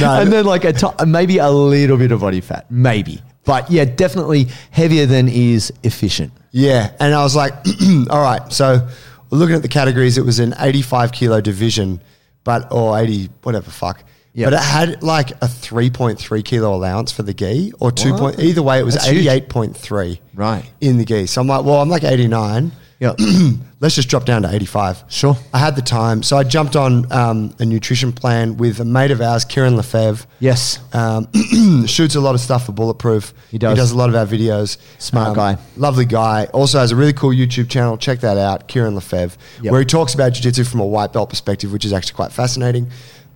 no, 0.00 0.20
and 0.20 0.32
then 0.32 0.44
like 0.44 0.64
a 0.64 0.72
to- 0.72 1.06
maybe 1.06 1.38
a 1.38 1.50
little 1.50 1.96
bit 1.96 2.12
of 2.12 2.20
body 2.20 2.40
fat, 2.40 2.70
maybe. 2.70 3.20
But 3.44 3.70
yeah, 3.70 3.84
definitely 3.84 4.48
heavier 4.70 5.06
than 5.06 5.28
is 5.28 5.72
efficient. 5.82 6.32
Yeah, 6.50 6.92
and 7.00 7.14
I 7.14 7.22
was 7.22 7.36
like, 7.36 7.52
all 8.10 8.22
right. 8.22 8.52
So 8.52 8.88
looking 9.30 9.56
at 9.56 9.62
the 9.62 9.68
categories, 9.68 10.16
it 10.18 10.24
was 10.24 10.38
an 10.38 10.54
85 10.58 11.12
kilo 11.12 11.40
division, 11.40 12.00
but 12.44 12.72
or 12.72 12.98
80 12.98 13.28
whatever 13.42 13.70
fuck. 13.70 14.02
Yep. 14.36 14.46
But 14.50 14.52
it 14.54 14.62
had 14.64 15.02
like 15.02 15.30
a 15.30 15.46
3.3 15.46 16.44
kilo 16.44 16.74
allowance 16.74 17.12
for 17.12 17.22
the 17.22 17.32
gi, 17.34 17.72
or 17.80 17.92
two 17.92 18.14
point. 18.14 18.40
Either 18.40 18.62
way, 18.62 18.80
it 18.80 18.84
was 18.84 18.94
That's 18.94 19.08
huge. 19.08 19.26
88.3 19.26 20.18
Right. 20.34 20.64
in 20.80 20.98
the 20.98 21.04
gi. 21.04 21.26
So 21.26 21.40
I'm 21.40 21.46
like, 21.46 21.64
well, 21.64 21.80
I'm 21.80 21.88
like 21.88 22.02
89. 22.02 22.72
Yeah. 23.00 23.14
Let's 23.80 23.96
just 23.96 24.08
drop 24.08 24.24
down 24.24 24.42
to 24.42 24.54
85. 24.54 25.04
Sure. 25.08 25.36
I 25.52 25.58
had 25.58 25.76
the 25.76 25.82
time, 25.82 26.22
so 26.22 26.36
I 26.38 26.44
jumped 26.44 26.74
on 26.76 27.10
um, 27.12 27.54
a 27.58 27.64
nutrition 27.66 28.12
plan 28.12 28.56
with 28.56 28.80
a 28.80 28.84
mate 28.84 29.10
of 29.10 29.20
ours, 29.20 29.44
Kieran 29.44 29.76
Lefebvre. 29.76 30.26
Yes. 30.40 30.78
Um, 30.94 31.28
shoots 31.86 32.14
a 32.14 32.20
lot 32.20 32.34
of 32.34 32.40
stuff 32.40 32.66
for 32.66 32.72
Bulletproof. 32.72 33.34
He 33.50 33.58
does. 33.58 33.72
He 33.72 33.76
does 33.76 33.90
a 33.90 33.96
lot 33.96 34.08
of 34.08 34.14
our 34.14 34.24
videos. 34.26 34.78
Smart 34.98 35.30
Um, 35.30 35.34
guy. 35.34 35.58
Lovely 35.76 36.04
guy. 36.06 36.46
Also 36.54 36.78
has 36.78 36.92
a 36.92 36.96
really 36.96 37.12
cool 37.12 37.30
YouTube 37.30 37.68
channel. 37.68 37.98
Check 37.98 38.20
that 38.20 38.38
out, 38.38 38.68
Kieran 38.68 38.94
Lefebvre, 38.94 39.36
Yep. 39.62 39.70
where 39.72 39.80
he 39.80 39.86
talks 39.86 40.14
about 40.14 40.32
jiu-jitsu 40.32 40.64
from 40.64 40.80
a 40.80 40.86
white 40.86 41.12
belt 41.12 41.28
perspective, 41.30 41.72
which 41.72 41.84
is 41.84 41.92
actually 41.92 42.14
quite 42.14 42.32
fascinating. 42.32 42.90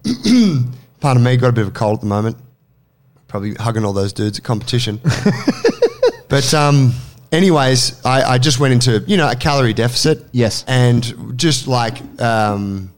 Pardon 1.01 1.23
me, 1.23 1.37
got 1.37 1.49
a 1.49 1.53
bit 1.53 1.63
of 1.63 1.69
a 1.69 1.73
cold 1.73 1.99
at 1.99 2.01
the 2.01 2.07
moment. 2.07 2.37
Probably 3.27 3.55
hugging 3.55 3.85
all 3.85 3.93
those 3.93 4.13
dudes 4.13 4.39
at 4.39 4.45
competition. 4.45 5.01
but 6.29 6.55
um, 6.55 6.93
anyways, 7.33 8.05
I, 8.05 8.23
I 8.35 8.39
just 8.39 8.59
went 8.61 8.73
into, 8.75 9.05
you 9.07 9.17
know, 9.17 9.29
a 9.31 9.37
calorie 9.37 9.75
deficit. 9.75 10.25
Yes. 10.33 10.65
And 10.69 11.35
just 11.37 11.67
like 11.69 12.01
um, 12.21 12.91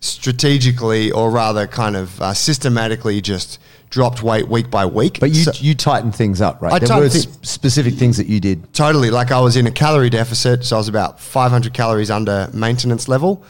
strategically 0.00 1.10
or 1.10 1.30
rather 1.30 1.66
kind 1.66 1.96
of 1.96 2.20
uh, 2.20 2.34
systematically 2.34 3.20
just 3.20 3.58
dropped 3.90 4.22
weight 4.22 4.48
week 4.48 4.70
by 4.70 4.86
week. 4.86 5.18
But 5.20 5.30
you 5.30 5.42
So- 5.44 5.52
you 5.56 5.74
tighten 5.74 6.12
things 6.12 6.40
up, 6.40 6.60
right? 6.62 6.72
I 6.72 6.78
there 6.78 6.98
were 6.98 7.04
s- 7.06 7.26
specific 7.42 7.94
things 7.94 8.16
that 8.16 8.26
you 8.26 8.40
did. 8.40 8.72
Totally. 8.74 9.10
Like 9.10 9.30
I 9.30 9.40
was 9.40 9.56
in 9.56 9.66
a 9.66 9.70
calorie 9.70 10.10
deficit, 10.10 10.64
so 10.64 10.76
I 10.76 10.78
was 10.78 10.88
about 10.88 11.20
500 11.20 11.72
calories 11.72 12.10
under 12.10 12.48
maintenance 12.52 13.08
level, 13.08 13.44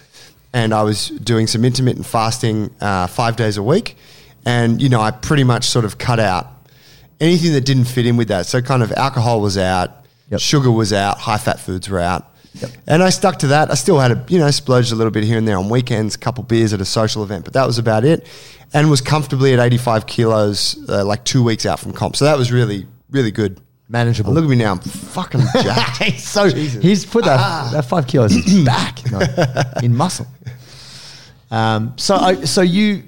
and 0.52 0.72
I 0.74 0.82
was 0.82 1.08
doing 1.08 1.46
some 1.46 1.64
intermittent 1.64 2.06
fasting 2.06 2.70
uh, 2.80 3.06
five 3.06 3.36
days 3.36 3.56
a 3.56 3.62
week, 3.62 3.96
and 4.44 4.80
you 4.80 4.88
know 4.88 5.00
I 5.00 5.10
pretty 5.10 5.44
much 5.44 5.64
sort 5.64 5.84
of 5.84 5.98
cut 5.98 6.20
out 6.20 6.48
anything 7.20 7.52
that 7.54 7.62
didn't 7.64 7.86
fit 7.86 8.06
in 8.06 8.16
with 8.18 8.28
that. 8.28 8.46
So 8.46 8.60
kind 8.60 8.82
of 8.82 8.92
alcohol 8.92 9.40
was 9.40 9.56
out, 9.56 10.05
Yep. 10.30 10.40
sugar 10.40 10.70
was 10.70 10.92
out, 10.92 11.18
high 11.18 11.38
fat 11.38 11.60
foods 11.60 11.88
were 11.88 12.00
out. 12.00 12.32
And 12.86 13.02
I 13.02 13.10
stuck 13.10 13.38
to 13.40 13.48
that. 13.48 13.70
I 13.70 13.74
still 13.74 13.98
had 13.98 14.10
a, 14.12 14.24
you 14.28 14.38
know, 14.38 14.50
splurged 14.50 14.92
a 14.92 14.94
little 14.94 15.10
bit 15.10 15.24
here 15.24 15.38
and 15.38 15.46
there 15.46 15.58
on 15.58 15.68
weekends, 15.68 16.14
a 16.14 16.18
couple 16.18 16.42
beers 16.44 16.72
at 16.72 16.80
a 16.80 16.84
social 16.84 17.22
event, 17.22 17.44
but 17.44 17.54
that 17.54 17.66
was 17.66 17.78
about 17.78 18.04
it. 18.04 18.26
And 18.72 18.90
was 18.90 19.00
comfortably 19.00 19.52
at 19.52 19.60
85 19.60 20.06
kilos, 20.06 20.88
uh, 20.88 21.04
like 21.04 21.24
two 21.24 21.42
weeks 21.42 21.66
out 21.66 21.78
from 21.78 21.92
comp. 21.92 22.16
So 22.16 22.24
that 22.24 22.36
was 22.36 22.50
really, 22.50 22.86
really 23.10 23.30
good. 23.30 23.60
Manageable. 23.88 24.32
Look 24.32 24.44
at 24.44 24.50
me 24.50 24.56
now. 24.56 24.72
I'm 24.72 24.80
fucking 24.80 25.42
jacked. 25.62 26.18
so 26.18 26.48
he's 26.48 27.06
put 27.06 27.24
that, 27.24 27.70
that 27.72 27.84
five 27.84 28.06
kilos 28.08 28.64
back 28.64 28.98
no, 29.12 29.20
in 29.82 29.94
muscle. 29.94 30.26
Um, 31.52 31.94
so 31.96 32.16
I, 32.16 32.34
so 32.44 32.62
you, 32.62 33.04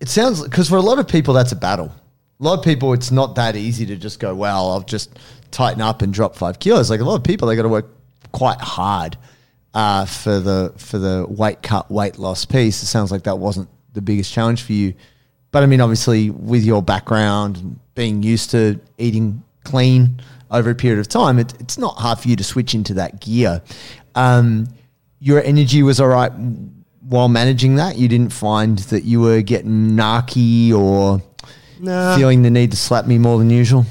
it 0.00 0.08
sounds 0.08 0.42
because 0.42 0.70
for 0.70 0.76
a 0.76 0.82
lot 0.82 0.98
of 0.98 1.06
people 1.06 1.34
that's 1.34 1.52
a 1.52 1.56
battle. 1.56 1.92
A 2.40 2.44
lot 2.44 2.56
of 2.56 2.64
people, 2.64 2.92
it's 2.92 3.10
not 3.10 3.34
that 3.34 3.56
easy 3.56 3.84
to 3.86 3.96
just 3.96 4.20
go, 4.20 4.32
well, 4.32 4.70
I'll 4.70 4.80
just 4.80 5.18
tighten 5.50 5.80
up 5.82 6.02
and 6.02 6.12
drop 6.12 6.36
five 6.36 6.58
kilos. 6.58 6.90
Like 6.90 7.00
a 7.00 7.04
lot 7.04 7.16
of 7.16 7.24
people, 7.24 7.48
they 7.48 7.56
got 7.56 7.62
to 7.62 7.68
work 7.68 7.86
quite 8.32 8.60
hard 8.60 9.16
uh, 9.74 10.04
for 10.04 10.40
the 10.40 10.72
for 10.76 10.98
the 10.98 11.26
weight 11.28 11.62
cut, 11.62 11.90
weight 11.90 12.18
loss 12.18 12.44
piece. 12.44 12.82
It 12.82 12.86
sounds 12.86 13.10
like 13.10 13.24
that 13.24 13.38
wasn't 13.38 13.68
the 13.94 14.02
biggest 14.02 14.32
challenge 14.32 14.62
for 14.62 14.72
you. 14.72 14.94
But 15.50 15.62
I 15.62 15.66
mean, 15.66 15.80
obviously, 15.80 16.30
with 16.30 16.62
your 16.64 16.82
background, 16.82 17.56
and 17.56 17.78
being 17.94 18.22
used 18.22 18.50
to 18.50 18.78
eating 18.98 19.42
clean 19.64 20.20
over 20.50 20.70
a 20.70 20.74
period 20.74 20.98
of 21.00 21.08
time, 21.08 21.38
it, 21.38 21.54
it's 21.60 21.78
not 21.78 21.94
hard 21.96 22.18
for 22.18 22.28
you 22.28 22.36
to 22.36 22.44
switch 22.44 22.74
into 22.74 22.94
that 22.94 23.20
gear. 23.20 23.62
Um, 24.14 24.68
your 25.20 25.42
energy 25.42 25.82
was 25.82 26.00
all 26.00 26.08
right 26.08 26.32
while 27.00 27.28
managing 27.28 27.76
that. 27.76 27.96
You 27.96 28.08
didn't 28.08 28.32
find 28.32 28.78
that 28.78 29.04
you 29.04 29.20
were 29.20 29.40
getting 29.42 29.90
narky 29.96 30.72
or 30.72 31.22
Nah. 31.80 32.16
feeling 32.16 32.42
the 32.42 32.50
need 32.50 32.72
to 32.72 32.76
slap 32.76 33.06
me 33.06 33.18
more 33.18 33.38
than 33.38 33.50
usual. 33.50 33.86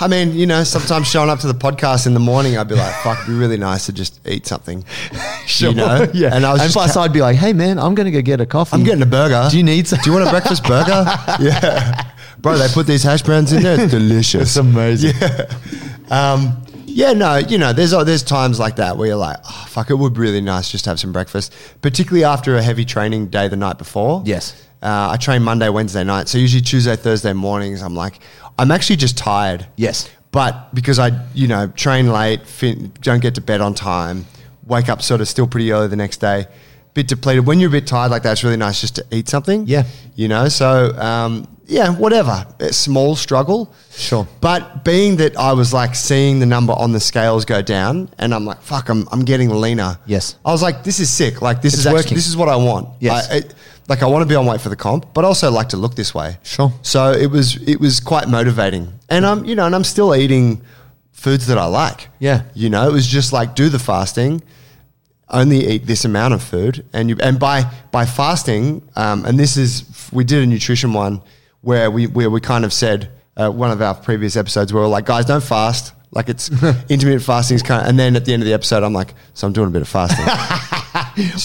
I 0.00 0.08
mean, 0.08 0.32
you 0.34 0.46
know, 0.46 0.62
sometimes 0.64 1.08
showing 1.08 1.28
up 1.28 1.40
to 1.40 1.46
the 1.46 1.54
podcast 1.54 2.06
in 2.06 2.14
the 2.14 2.20
morning, 2.20 2.56
I'd 2.56 2.68
be 2.68 2.74
like, 2.74 2.94
"Fuck, 3.02 3.18
it'd 3.18 3.28
be 3.28 3.34
really 3.34 3.56
nice 3.56 3.86
to 3.86 3.92
just 3.92 4.20
eat 4.26 4.46
something." 4.46 4.84
You 5.60 5.72
know? 5.72 6.06
yeah. 6.12 6.34
And 6.34 6.44
I 6.44 6.52
was 6.52 6.60
and 6.60 6.66
just 6.66 6.74
plus, 6.74 6.92
ca- 6.92 7.00
I'd 7.00 7.12
be 7.12 7.22
like, 7.22 7.34
"Hey, 7.36 7.54
man, 7.54 7.78
I'm 7.78 7.94
gonna 7.94 8.10
go 8.10 8.20
get 8.20 8.38
a 8.40 8.46
coffee. 8.46 8.74
I'm 8.76 8.84
getting 8.84 9.02
a 9.02 9.06
burger. 9.06 9.48
Do 9.50 9.56
you 9.56 9.62
need 9.64 9.88
some? 9.88 9.98
Do 10.00 10.10
you 10.10 10.14
want 10.14 10.28
a 10.28 10.30
breakfast 10.30 10.62
burger? 10.64 11.04
yeah, 11.40 12.12
bro. 12.38 12.58
They 12.58 12.68
put 12.68 12.86
these 12.86 13.02
hash 13.02 13.22
browns 13.22 13.50
in 13.52 13.62
there. 13.62 13.80
It's 13.80 13.90
delicious. 13.90 14.42
It's 14.42 14.56
amazing. 14.56 15.14
Yeah. 15.18 15.52
Um, 16.10 16.62
yeah, 16.98 17.12
no, 17.12 17.36
you 17.36 17.58
know, 17.58 17.72
there's 17.72 17.90
there's 17.90 18.22
times 18.22 18.58
like 18.58 18.76
that 18.76 18.96
where 18.96 19.08
you're 19.08 19.16
like, 19.16 19.38
oh, 19.44 19.66
fuck, 19.68 19.90
it 19.90 19.94
would 19.94 20.14
be 20.14 20.20
really 20.20 20.40
nice 20.40 20.70
just 20.70 20.84
to 20.84 20.90
have 20.90 21.00
some 21.00 21.12
breakfast, 21.12 21.54
particularly 21.80 22.24
after 22.24 22.56
a 22.56 22.62
heavy 22.62 22.84
training 22.84 23.28
day 23.28 23.48
the 23.48 23.56
night 23.56 23.78
before. 23.78 24.22
Yes. 24.26 24.64
Uh, 24.82 25.10
I 25.12 25.16
train 25.16 25.42
Monday, 25.42 25.68
Wednesday 25.68 26.04
night, 26.04 26.28
so 26.28 26.38
usually 26.38 26.62
Tuesday, 26.62 26.94
Thursday 26.96 27.32
mornings, 27.32 27.82
I'm 27.82 27.94
like, 27.94 28.20
I'm 28.58 28.70
actually 28.70 28.96
just 28.96 29.16
tired. 29.16 29.66
Yes. 29.76 30.10
But 30.30 30.74
because 30.74 30.98
I, 30.98 31.10
you 31.34 31.48
know, 31.48 31.68
train 31.68 32.08
late, 32.12 32.46
fin- 32.46 32.92
don't 33.00 33.20
get 33.20 33.34
to 33.36 33.40
bed 33.40 33.60
on 33.60 33.74
time, 33.74 34.26
wake 34.66 34.88
up 34.88 35.00
sort 35.00 35.20
of 35.20 35.28
still 35.28 35.46
pretty 35.46 35.72
early 35.72 35.88
the 35.88 35.96
next 35.96 36.18
day, 36.18 36.46
bit 36.92 37.08
depleted. 37.08 37.46
When 37.46 37.60
you're 37.60 37.68
a 37.70 37.72
bit 37.72 37.86
tired 37.86 38.10
like 38.10 38.22
that, 38.24 38.32
it's 38.32 38.44
really 38.44 38.56
nice 38.56 38.80
just 38.80 38.96
to 38.96 39.06
eat 39.10 39.28
something. 39.28 39.66
Yeah. 39.66 39.84
You 40.16 40.28
know, 40.28 40.48
so 40.48 40.94
um, 40.98 41.48
yeah, 41.66 41.90
whatever. 41.96 42.46
A 42.60 42.72
small 42.72 43.16
struggle. 43.16 43.72
Sure. 43.90 44.28
But 44.40 44.84
being 44.84 45.16
that 45.16 45.36
I 45.38 45.52
was 45.54 45.72
like 45.72 45.94
seeing 45.94 46.38
the 46.40 46.46
number 46.46 46.72
on 46.74 46.92
the 46.92 47.00
scales 47.00 47.44
go 47.46 47.62
down, 47.62 48.10
and 48.18 48.34
I'm 48.34 48.44
like, 48.44 48.60
fuck, 48.60 48.88
I'm, 48.90 49.08
I'm 49.10 49.24
getting 49.24 49.48
leaner. 49.48 49.98
Yes. 50.04 50.36
I 50.44 50.50
was 50.52 50.62
like, 50.62 50.84
this 50.84 51.00
is 51.00 51.08
sick. 51.08 51.40
Like 51.40 51.62
this 51.62 51.72
It's 51.72 51.80
is 51.80 51.86
actually, 51.86 52.00
working. 52.00 52.14
this 52.16 52.26
is 52.28 52.36
what 52.36 52.48
I 52.48 52.56
want. 52.56 52.88
Yes. 53.00 53.30
I, 53.30 53.34
it, 53.36 53.54
like 53.88 54.02
I 54.02 54.06
want 54.06 54.22
to 54.22 54.28
be 54.28 54.34
on 54.36 54.46
weight 54.46 54.60
for 54.60 54.68
the 54.68 54.76
comp, 54.76 55.12
but 55.14 55.24
also 55.24 55.50
like 55.50 55.70
to 55.70 55.76
look 55.76 55.94
this 55.94 56.14
way. 56.14 56.36
Sure. 56.42 56.72
So 56.82 57.10
it 57.10 57.30
was 57.30 57.56
it 57.68 57.80
was 57.80 58.00
quite 58.00 58.28
motivating, 58.28 58.92
and 59.08 59.26
I'm 59.26 59.44
you 59.44 59.54
know, 59.54 59.66
and 59.66 59.74
I'm 59.74 59.84
still 59.84 60.14
eating 60.14 60.62
foods 61.10 61.46
that 61.46 61.58
I 61.58 61.64
like. 61.64 62.08
Yeah. 62.20 62.42
You 62.54 62.70
know, 62.70 62.88
it 62.88 62.92
was 62.92 63.06
just 63.06 63.32
like 63.32 63.54
do 63.54 63.68
the 63.68 63.78
fasting, 63.78 64.42
only 65.30 65.66
eat 65.66 65.86
this 65.86 66.04
amount 66.04 66.34
of 66.34 66.42
food, 66.42 66.84
and 66.92 67.08
you 67.08 67.16
and 67.20 67.40
by 67.40 67.64
by 67.90 68.04
fasting, 68.04 68.88
um, 68.94 69.24
and 69.24 69.38
this 69.38 69.56
is 69.56 69.84
we 70.12 70.22
did 70.24 70.42
a 70.42 70.46
nutrition 70.46 70.92
one 70.92 71.22
where 71.62 71.90
we 71.90 72.06
where 72.06 72.30
we 72.30 72.40
kind 72.40 72.64
of 72.64 72.72
said 72.72 73.10
uh, 73.36 73.50
one 73.50 73.70
of 73.70 73.80
our 73.80 73.94
previous 73.94 74.36
episodes 74.36 74.72
where 74.72 74.82
we're 74.82 74.88
like, 74.88 75.06
guys, 75.06 75.24
don't 75.24 75.42
fast. 75.42 75.94
Like 76.10 76.28
it's 76.28 76.50
intermittent 76.88 77.22
fasting 77.22 77.54
is 77.56 77.62
kind 77.62 77.82
of, 77.82 77.88
and 77.88 77.98
then 77.98 78.16
at 78.16 78.24
the 78.24 78.32
end 78.32 78.42
of 78.42 78.46
the 78.46 78.54
episode, 78.54 78.82
I'm 78.82 78.92
like, 78.94 79.14
so 79.34 79.46
I'm 79.46 79.52
doing 79.52 79.68
a 79.68 79.70
bit 79.70 79.82
of 79.82 79.88
fasting. 79.88 80.24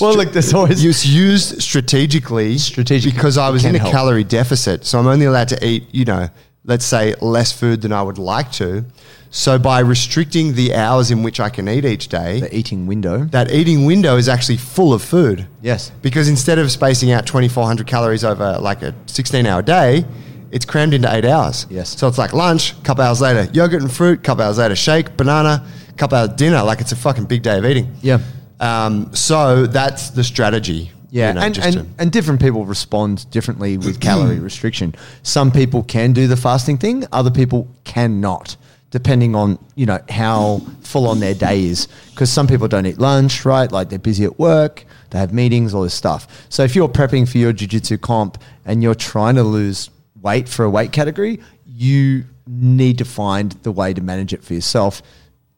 Well, 0.01 0.15
look, 0.15 0.31
there's 0.31 0.53
always 0.53 0.83
It's 0.83 1.05
used 1.05 1.61
strategically, 1.61 2.57
Strategic 2.57 3.13
because 3.13 3.37
I 3.37 3.49
was 3.49 3.65
in 3.65 3.75
a 3.75 3.79
help. 3.79 3.91
calorie 3.91 4.23
deficit, 4.23 4.85
so 4.85 4.99
I'm 4.99 5.07
only 5.07 5.25
allowed 5.25 5.49
to 5.49 5.65
eat, 5.65 5.85
you 5.91 6.05
know, 6.05 6.29
let's 6.65 6.85
say 6.85 7.13
less 7.21 7.51
food 7.51 7.81
than 7.81 7.91
I 7.91 8.01
would 8.01 8.17
like 8.17 8.51
to. 8.53 8.85
So 9.29 9.57
by 9.57 9.79
restricting 9.79 10.53
the 10.53 10.75
hours 10.75 11.09
in 11.09 11.23
which 11.23 11.39
I 11.39 11.49
can 11.49 11.67
eat 11.67 11.85
each 11.85 12.07
day, 12.07 12.39
the 12.41 12.55
eating 12.55 12.85
window. 12.85 13.25
that 13.25 13.51
eating 13.51 13.85
window 13.85 14.15
is 14.17 14.29
actually 14.29 14.57
full 14.57 14.93
of 14.93 15.01
food. 15.01 15.47
Yes. 15.61 15.91
Because 16.03 16.29
instead 16.29 16.59
of 16.59 16.71
spacing 16.71 17.11
out 17.11 17.25
2,400 17.25 17.87
calories 17.87 18.23
over 18.23 18.59
like 18.59 18.83
a 18.83 18.93
16 19.07 19.45
hour 19.47 19.63
day, 19.63 20.05
it's 20.51 20.65
crammed 20.65 20.93
into 20.93 21.11
eight 21.11 21.25
hours. 21.25 21.65
Yes. 21.71 21.97
So 21.97 22.07
it's 22.07 22.19
like 22.19 22.31
lunch, 22.31 22.73
a 22.73 22.81
couple 22.83 23.03
hours 23.03 23.21
later, 23.21 23.49
yogurt 23.53 23.81
and 23.81 23.91
fruit, 23.91 24.23
couple 24.23 24.43
hours 24.45 24.59
later, 24.59 24.75
shake, 24.75 25.17
banana, 25.17 25.65
couple 25.97 26.15
hours 26.19 26.29
dinner. 26.35 26.61
Like 26.61 26.79
it's 26.79 26.91
a 26.91 26.95
fucking 26.95 27.25
big 27.25 27.41
day 27.41 27.57
of 27.57 27.65
eating. 27.65 27.91
Yeah. 28.03 28.19
Um, 28.63 29.13
so 29.13 29.65
that's 29.65 30.11
the 30.11 30.23
strategy. 30.23 30.91
Yeah, 31.09 31.27
you 31.29 31.33
know, 31.35 31.41
and, 31.41 31.57
and, 31.59 31.73
to- 31.75 31.85
and 31.99 32.11
different 32.11 32.41
people 32.41 32.65
respond 32.65 33.29
differently 33.29 33.77
with 33.77 33.99
calorie 34.07 34.39
restriction. 34.39 34.95
Some 35.21 35.51
people 35.51 35.83
can 35.83 36.13
do 36.13 36.27
the 36.27 36.37
fasting 36.37 36.77
thing, 36.79 37.05
other 37.11 37.29
people 37.29 37.67
cannot, 37.83 38.55
depending 38.89 39.35
on 39.35 39.59
you 39.75 39.85
know 39.85 39.99
how 40.09 40.61
full 40.81 41.07
on 41.07 41.19
their 41.19 41.35
day 41.35 41.65
is. 41.65 41.87
Because 42.11 42.31
some 42.31 42.47
people 42.47 42.67
don't 42.67 42.85
eat 42.87 42.97
lunch, 42.99 43.45
right? 43.45 43.71
Like 43.71 43.89
they're 43.89 43.99
busy 43.99 44.23
at 44.23 44.39
work, 44.39 44.85
they 45.11 45.19
have 45.19 45.33
meetings, 45.33 45.73
all 45.75 45.83
this 45.83 45.93
stuff. 45.93 46.27
So 46.49 46.63
if 46.63 46.75
you're 46.75 46.89
prepping 46.89 47.29
for 47.29 47.37
your 47.37 47.53
jiu-jitsu 47.53 47.97
comp 47.99 48.39
and 48.65 48.81
you're 48.81 48.95
trying 48.95 49.35
to 49.35 49.43
lose 49.43 49.89
weight 50.21 50.47
for 50.49 50.63
a 50.65 50.69
weight 50.69 50.91
category, 50.91 51.39
you 51.67 52.23
need 52.47 52.97
to 52.99 53.05
find 53.05 53.51
the 53.63 53.71
way 53.71 53.93
to 53.93 54.01
manage 54.01 54.33
it 54.33 54.43
for 54.43 54.53
yourself. 54.55 55.03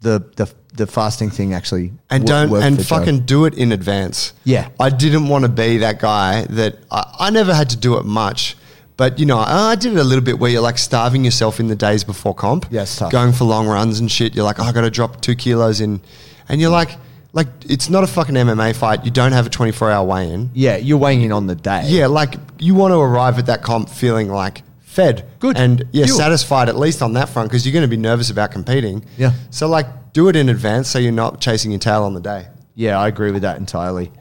The 0.02 0.20
the, 0.36 0.54
the 0.78 0.88
fasting 0.88 1.30
thing 1.30 1.54
actually 1.54 1.92
and 2.10 2.26
don't 2.26 2.50
worked 2.50 2.66
and 2.66 2.78
for 2.78 2.84
Joe. 2.84 2.96
fucking 2.98 3.20
do 3.26 3.46
it 3.46 3.54
in 3.54 3.72
advance. 3.72 4.34
Yeah. 4.44 4.70
I 4.80 4.90
didn't 4.90 5.28
want 5.28 5.44
to 5.44 5.50
be 5.50 5.78
that 5.78 6.00
guy 6.00 6.46
that 6.50 6.78
I, 6.92 7.16
I 7.20 7.30
never 7.30 7.54
had 7.54 7.70
to 7.72 7.78
do 7.78 7.98
it 7.98 8.06
much, 8.06 8.56
but 8.98 9.20
you 9.20 9.26
know 9.26 9.38
I, 9.40 9.72
I 9.72 9.76
did 9.76 9.94
it 9.94 10.00
a 10.00 10.04
little 10.04 10.24
bit 10.24 10.40
where 10.40 10.52
you're 10.52 10.62
like 10.62 10.78
starving 10.78 11.24
yourself 11.26 11.60
in 11.60 11.68
the 11.68 11.76
days 11.76 12.04
before 12.04 12.34
comp. 12.36 12.68
Yeah, 12.70 12.84
it's 12.84 12.96
tough. 12.96 13.12
Going 13.12 13.34
for 13.34 13.46
long 13.46 13.68
runs 13.68 14.00
and 14.00 14.12
shit. 14.12 14.36
You're 14.36 14.46
like, 14.46 14.60
oh, 14.60 14.64
I 14.64 14.72
got 14.72 14.82
to 14.82 14.92
drop 14.92 15.22
two 15.22 15.36
kilos 15.36 15.82
in, 15.82 16.02
and 16.50 16.60
you're 16.62 16.70
like, 16.72 16.92
like 17.34 17.48
it's 17.68 17.90
not 17.90 18.04
a 18.04 18.08
fucking 18.08 18.36
MMA 18.36 18.76
fight. 18.76 19.04
You 19.06 19.12
don't 19.12 19.32
have 19.34 19.46
a 19.48 19.50
24 19.50 19.92
hour 19.92 20.06
weigh 20.06 20.32
in. 20.32 20.50
yeah, 20.54 20.78
you're 20.78 20.98
weighing 20.98 21.22
in 21.22 21.32
on 21.32 21.48
the 21.48 21.56
day. 21.56 21.84
Yeah, 21.88 22.08
like 22.08 22.36
you 22.60 22.76
want 22.76 22.92
to 22.94 23.00
arrive 23.00 23.40
at 23.40 23.46
that 23.48 23.62
comp 23.62 23.90
feeling 23.90 24.30
like 24.30 24.62
fed, 24.80 25.26
Good. 25.40 25.58
and 25.58 25.84
yeah, 25.92 26.06
Fuel. 26.06 26.18
satisfied 26.18 26.70
at 26.70 26.78
least 26.78 27.02
on 27.02 27.14
that 27.14 27.28
front 27.28 27.50
because 27.50 27.66
you're 27.66 27.74
going 27.74 27.84
to 27.84 27.90
be 27.90 27.98
nervous 27.98 28.30
about 28.30 28.52
competing. 28.52 29.04
Yeah. 29.18 29.34
So 29.50 29.68
like, 29.68 29.88
do 30.16 30.30
it 30.30 30.36
in 30.38 30.48
advance 30.48 30.90
so 30.90 30.98
you're 30.98 31.12
not 31.12 31.42
chasing 31.42 31.72
your 31.72 31.80
tail 31.80 32.04
on 32.04 32.14
the 32.14 32.22
day. 32.22 32.48
Yeah, 32.74 32.98
I 32.98 33.10
agree 33.10 33.32
with 33.32 33.42
that 33.42 33.58
entirely. 33.58 34.14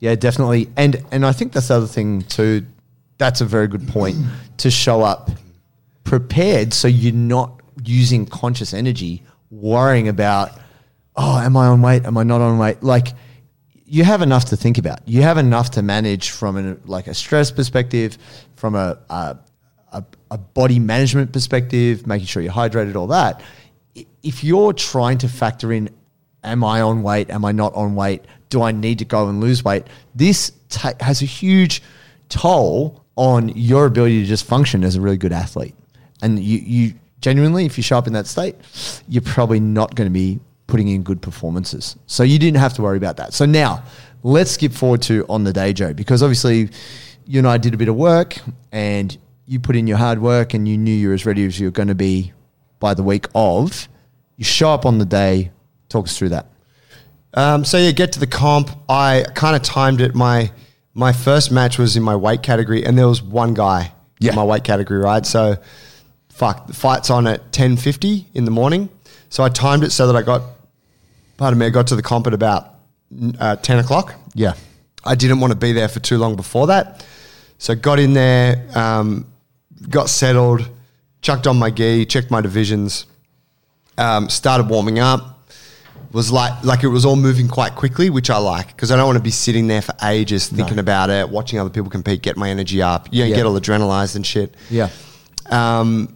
Yeah, 0.00 0.14
definitely. 0.14 0.70
And 0.78 1.04
and 1.12 1.26
I 1.26 1.32
think 1.32 1.52
that's 1.52 1.68
the 1.68 1.74
other 1.74 1.86
thing 1.86 2.22
too. 2.22 2.66
That's 3.18 3.42
a 3.42 3.44
very 3.44 3.68
good 3.68 3.86
point 3.86 4.16
to 4.56 4.70
show 4.70 5.02
up 5.02 5.30
prepared 6.04 6.72
so 6.72 6.88
you're 6.88 7.12
not 7.12 7.60
using 7.84 8.24
conscious 8.24 8.72
energy 8.72 9.22
worrying 9.50 10.08
about 10.08 10.58
oh, 11.16 11.38
am 11.38 11.58
I 11.58 11.66
on 11.66 11.82
weight? 11.82 12.06
Am 12.06 12.16
I 12.16 12.22
not 12.22 12.40
on 12.40 12.58
weight? 12.58 12.82
Like 12.82 13.08
you 13.84 14.04
have 14.04 14.22
enough 14.22 14.46
to 14.46 14.56
think 14.56 14.78
about. 14.78 15.06
You 15.06 15.20
have 15.20 15.36
enough 15.36 15.72
to 15.72 15.82
manage 15.82 16.30
from 16.30 16.56
an 16.56 16.80
like 16.86 17.08
a 17.08 17.14
stress 17.14 17.50
perspective, 17.50 18.16
from 18.56 18.74
a 18.74 18.98
a, 19.10 19.36
a, 19.92 20.04
a 20.30 20.38
body 20.38 20.78
management 20.78 21.34
perspective, 21.34 22.06
making 22.06 22.26
sure 22.26 22.42
you're 22.42 22.54
hydrated, 22.54 22.96
all 22.96 23.08
that. 23.08 23.42
If 24.22 24.44
you're 24.44 24.72
trying 24.72 25.18
to 25.18 25.28
factor 25.28 25.72
in, 25.72 25.90
am 26.44 26.64
I 26.64 26.80
on 26.80 27.02
weight? 27.02 27.30
Am 27.30 27.44
I 27.44 27.52
not 27.52 27.74
on 27.74 27.94
weight? 27.94 28.24
Do 28.48 28.62
I 28.62 28.72
need 28.72 28.98
to 29.00 29.04
go 29.04 29.28
and 29.28 29.40
lose 29.40 29.64
weight? 29.64 29.84
This 30.14 30.52
has 31.00 31.22
a 31.22 31.26
huge 31.26 31.82
toll 32.28 33.04
on 33.16 33.50
your 33.50 33.86
ability 33.86 34.22
to 34.22 34.26
just 34.26 34.44
function 34.44 34.84
as 34.84 34.96
a 34.96 35.00
really 35.00 35.16
good 35.16 35.32
athlete. 35.32 35.74
And 36.22 36.38
you, 36.38 36.58
you 36.58 36.94
genuinely, 37.20 37.66
if 37.66 37.76
you 37.76 37.82
show 37.82 37.98
up 37.98 38.06
in 38.06 38.12
that 38.12 38.26
state, 38.26 38.56
you're 39.08 39.22
probably 39.22 39.60
not 39.60 39.94
going 39.94 40.06
to 40.06 40.12
be 40.12 40.40
putting 40.66 40.88
in 40.88 41.02
good 41.02 41.20
performances. 41.20 41.96
So 42.06 42.22
you 42.22 42.38
didn't 42.38 42.58
have 42.58 42.74
to 42.74 42.82
worry 42.82 42.96
about 42.96 43.16
that. 43.18 43.34
So 43.34 43.44
now 43.44 43.84
let's 44.22 44.52
skip 44.52 44.72
forward 44.72 45.02
to 45.02 45.26
on 45.28 45.44
the 45.44 45.52
day, 45.52 45.72
Joe, 45.72 45.92
because 45.92 46.22
obviously 46.22 46.70
you 47.26 47.38
and 47.38 47.46
I 47.46 47.58
did 47.58 47.74
a 47.74 47.76
bit 47.76 47.88
of 47.88 47.96
work 47.96 48.36
and 48.70 49.16
you 49.46 49.60
put 49.60 49.76
in 49.76 49.86
your 49.86 49.98
hard 49.98 50.20
work 50.20 50.54
and 50.54 50.68
you 50.68 50.78
knew 50.78 50.94
you 50.94 51.08
were 51.08 51.14
as 51.14 51.26
ready 51.26 51.44
as 51.44 51.58
you 51.58 51.66
were 51.66 51.72
going 51.72 51.88
to 51.88 51.94
be 51.94 52.32
by 52.78 52.94
the 52.94 53.02
week 53.02 53.26
of. 53.34 53.88
You 54.42 54.44
show 54.44 54.70
up 54.70 54.86
on 54.86 54.98
the 54.98 55.04
day. 55.04 55.52
Talk 55.88 56.06
us 56.06 56.18
through 56.18 56.30
that. 56.30 56.46
Um, 57.32 57.64
so 57.64 57.78
yeah, 57.78 57.92
get 57.92 58.10
to 58.14 58.18
the 58.18 58.26
comp. 58.26 58.70
I 58.88 59.24
kind 59.36 59.54
of 59.54 59.62
timed 59.62 60.00
it. 60.00 60.16
My 60.16 60.50
my 60.94 61.12
first 61.12 61.52
match 61.52 61.78
was 61.78 61.96
in 61.96 62.02
my 62.02 62.16
weight 62.16 62.42
category, 62.42 62.84
and 62.84 62.98
there 62.98 63.06
was 63.06 63.22
one 63.22 63.54
guy 63.54 63.92
Yeah. 64.18 64.30
in 64.30 64.34
my 64.34 64.42
weight 64.42 64.64
category, 64.64 64.98
right? 64.98 65.24
So, 65.24 65.58
fuck, 66.28 66.66
the 66.66 66.72
fight's 66.72 67.08
on 67.08 67.28
at 67.28 67.52
ten 67.52 67.76
fifty 67.76 68.26
in 68.34 68.44
the 68.44 68.50
morning. 68.50 68.88
So 69.28 69.44
I 69.44 69.48
timed 69.48 69.84
it 69.84 69.92
so 69.92 70.08
that 70.08 70.16
I 70.16 70.22
got, 70.22 70.42
pardon 71.36 71.60
me, 71.60 71.66
I 71.66 71.70
got 71.70 71.86
to 71.86 71.94
the 71.94 72.02
comp 72.02 72.26
at 72.26 72.34
about 72.34 72.74
uh, 73.38 73.54
ten 73.54 73.78
o'clock. 73.78 74.16
Yeah. 74.34 74.54
I 75.04 75.14
didn't 75.14 75.38
want 75.38 75.52
to 75.52 75.56
be 75.56 75.70
there 75.70 75.86
for 75.86 76.00
too 76.00 76.18
long 76.18 76.34
before 76.34 76.66
that. 76.66 77.06
So 77.58 77.76
got 77.76 78.00
in 78.00 78.12
there, 78.14 78.66
um, 78.74 79.24
got 79.88 80.08
settled, 80.10 80.68
chucked 81.20 81.46
on 81.46 81.58
my 81.60 81.70
gi, 81.70 82.06
checked 82.06 82.32
my 82.32 82.40
divisions, 82.40 83.06
um, 84.02 84.28
started 84.28 84.68
warming 84.68 84.98
up. 84.98 85.28
Was 86.12 86.30
like 86.30 86.62
like 86.62 86.82
it 86.82 86.88
was 86.88 87.06
all 87.06 87.16
moving 87.16 87.48
quite 87.48 87.74
quickly, 87.74 88.10
which 88.10 88.28
I 88.28 88.36
like 88.36 88.66
because 88.66 88.90
I 88.90 88.96
don't 88.96 89.06
want 89.06 89.16
to 89.16 89.22
be 89.22 89.30
sitting 89.30 89.66
there 89.66 89.80
for 89.80 89.94
ages 90.02 90.46
thinking 90.46 90.78
about 90.78 91.08
it, 91.08 91.26
watching 91.30 91.58
other 91.58 91.70
people 91.70 91.88
compete, 91.88 92.20
get 92.20 92.36
my 92.36 92.50
energy 92.50 92.82
up. 92.82 93.08
You 93.10 93.22
know, 93.22 93.30
Yeah. 93.30 93.36
get 93.36 93.46
all 93.46 93.58
adrenalized 93.58 94.14
and 94.16 94.26
shit. 94.26 94.54
Yeah. 94.68 94.90
Um, 95.48 96.14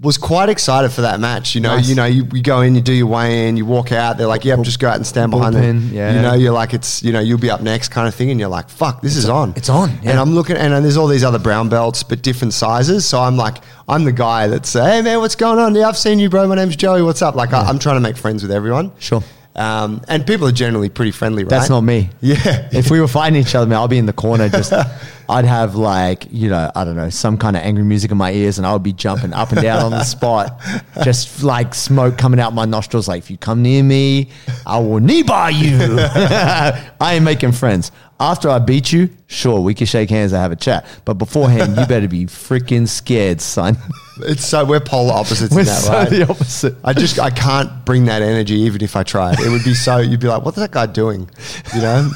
was 0.00 0.16
quite 0.16 0.48
excited 0.48 0.90
for 0.92 1.00
that 1.00 1.18
match. 1.18 1.56
You 1.56 1.60
know, 1.60 1.76
Nice. 1.76 1.88
you 1.88 1.96
know, 1.96 2.04
you, 2.04 2.24
you 2.32 2.40
go 2.40 2.60
in, 2.60 2.76
you 2.76 2.80
do 2.80 2.92
your 2.92 3.08
weigh 3.08 3.48
in, 3.48 3.56
you 3.56 3.66
walk 3.66 3.90
out. 3.90 4.16
They're 4.16 4.28
like, 4.28 4.44
"Yep, 4.44 4.62
just 4.62 4.78
go 4.78 4.88
out 4.88 4.94
and 4.96 5.06
stand 5.06 5.32
behind 5.32 5.56
them." 5.56 5.90
Yeah. 5.92 6.14
You 6.14 6.22
know, 6.22 6.34
you're 6.34 6.52
like, 6.52 6.72
it's 6.72 7.02
you 7.02 7.10
know, 7.12 7.18
you'll 7.18 7.38
be 7.38 7.50
up 7.50 7.62
next, 7.62 7.88
kind 7.88 8.06
of 8.06 8.14
thing, 8.14 8.30
and 8.30 8.38
you're 8.38 8.48
like, 8.48 8.68
"Fuck, 8.68 9.02
this 9.02 9.16
is 9.16 9.28
on." 9.28 9.54
it's 9.56 9.68
on, 9.68 9.90
yeah. 10.02 10.10
And 10.10 10.20
I'm 10.20 10.34
looking, 10.34 10.56
and, 10.56 10.72
there's 10.84 10.96
all 10.96 11.08
these 11.08 11.24
other 11.24 11.40
brown 11.40 11.68
belts, 11.68 12.04
but 12.04 12.22
different 12.22 12.54
sizes. 12.54 13.06
So 13.06 13.20
I'm 13.20 13.36
like, 13.36 13.56
I'm 13.88 14.04
the 14.04 14.12
guy 14.12 14.46
that's, 14.46 14.72
"Hey 14.72 15.02
man, 15.02 15.18
what's 15.18 15.34
going 15.34 15.58
on? 15.58 15.74
Yeah, 15.74 15.88
I've 15.88 15.98
seen 15.98 16.20
you, 16.20 16.30
bro. 16.30 16.46
My 16.46 16.54
name's 16.54 16.76
Joey. 16.76 17.02
What's 17.02 17.22
up?" 17.22 17.34
Like, 17.34 17.52
I, 17.52 17.62
I'm 17.62 17.80
trying 17.80 17.96
to 17.96 18.00
make 18.00 18.16
friends 18.16 18.42
with 18.42 18.52
everyone. 18.52 18.92
Sure. 19.00 19.22
Um, 19.56 20.02
and 20.06 20.24
people 20.24 20.46
are 20.46 20.52
generally 20.52 20.88
pretty 20.88 21.10
friendly, 21.10 21.42
right? 21.42 21.50
That's 21.50 21.70
not 21.70 21.80
me. 21.80 22.10
Yeah. 22.20 22.68
If 22.70 22.92
we 22.92 23.00
were 23.00 23.08
fighting 23.08 23.40
each 23.40 23.56
other, 23.56 23.66
man, 23.66 23.78
I'll 23.78 23.88
be 23.88 23.98
in 23.98 24.06
the 24.06 24.12
corner 24.12 24.48
just. 24.48 24.72
I'd 25.28 25.44
have 25.44 25.74
like 25.74 26.26
you 26.30 26.48
know 26.48 26.70
I 26.74 26.84
don't 26.84 26.96
know 26.96 27.10
some 27.10 27.36
kind 27.36 27.56
of 27.56 27.62
angry 27.62 27.84
music 27.84 28.10
in 28.10 28.16
my 28.16 28.32
ears, 28.32 28.58
and 28.58 28.66
I 28.66 28.72
would 28.72 28.82
be 28.82 28.94
jumping 28.94 29.32
up 29.32 29.52
and 29.52 29.60
down 29.60 29.84
on 29.84 29.90
the 29.90 30.04
spot, 30.04 30.60
just 31.04 31.42
like 31.42 31.74
smoke 31.74 32.16
coming 32.16 32.40
out 32.40 32.54
my 32.54 32.64
nostrils. 32.64 33.08
Like 33.08 33.18
if 33.18 33.30
you 33.30 33.36
come 33.36 33.62
near 33.62 33.82
me, 33.82 34.30
I 34.66 34.78
will 34.78 35.00
knee 35.00 35.22
bar 35.22 35.50
you. 35.50 35.76
I 35.80 36.90
ain't 37.00 37.24
making 37.24 37.52
friends. 37.52 37.92
After 38.20 38.48
I 38.48 38.58
beat 38.58 38.90
you, 38.90 39.10
sure 39.28 39.60
we 39.60 39.74
can 39.74 39.86
shake 39.86 40.10
hands 40.10 40.32
and 40.32 40.40
have 40.40 40.50
a 40.50 40.56
chat. 40.56 40.86
But 41.04 41.14
beforehand, 41.14 41.76
you 41.76 41.86
better 41.86 42.08
be 42.08 42.24
freaking 42.24 42.88
scared, 42.88 43.40
son. 43.40 43.76
It's 44.22 44.44
so 44.44 44.64
we're 44.64 44.80
polar 44.80 45.12
opposites 45.14 45.54
We're 45.54 45.60
in 45.60 45.66
that, 45.66 45.82
so 45.82 45.92
right? 45.92 46.10
the 46.10 46.28
opposite. 46.28 46.74
I 46.82 46.94
just 46.94 47.20
I 47.20 47.30
can't 47.30 47.84
bring 47.84 48.06
that 48.06 48.22
energy 48.22 48.54
even 48.54 48.82
if 48.82 48.96
I 48.96 49.04
tried. 49.04 49.38
It 49.38 49.50
would 49.50 49.62
be 49.62 49.74
so 49.74 49.98
you'd 49.98 50.20
be 50.20 50.26
like, 50.26 50.44
what's 50.44 50.56
that 50.56 50.72
guy 50.72 50.86
doing? 50.86 51.30
You 51.74 51.82
know? 51.82 52.10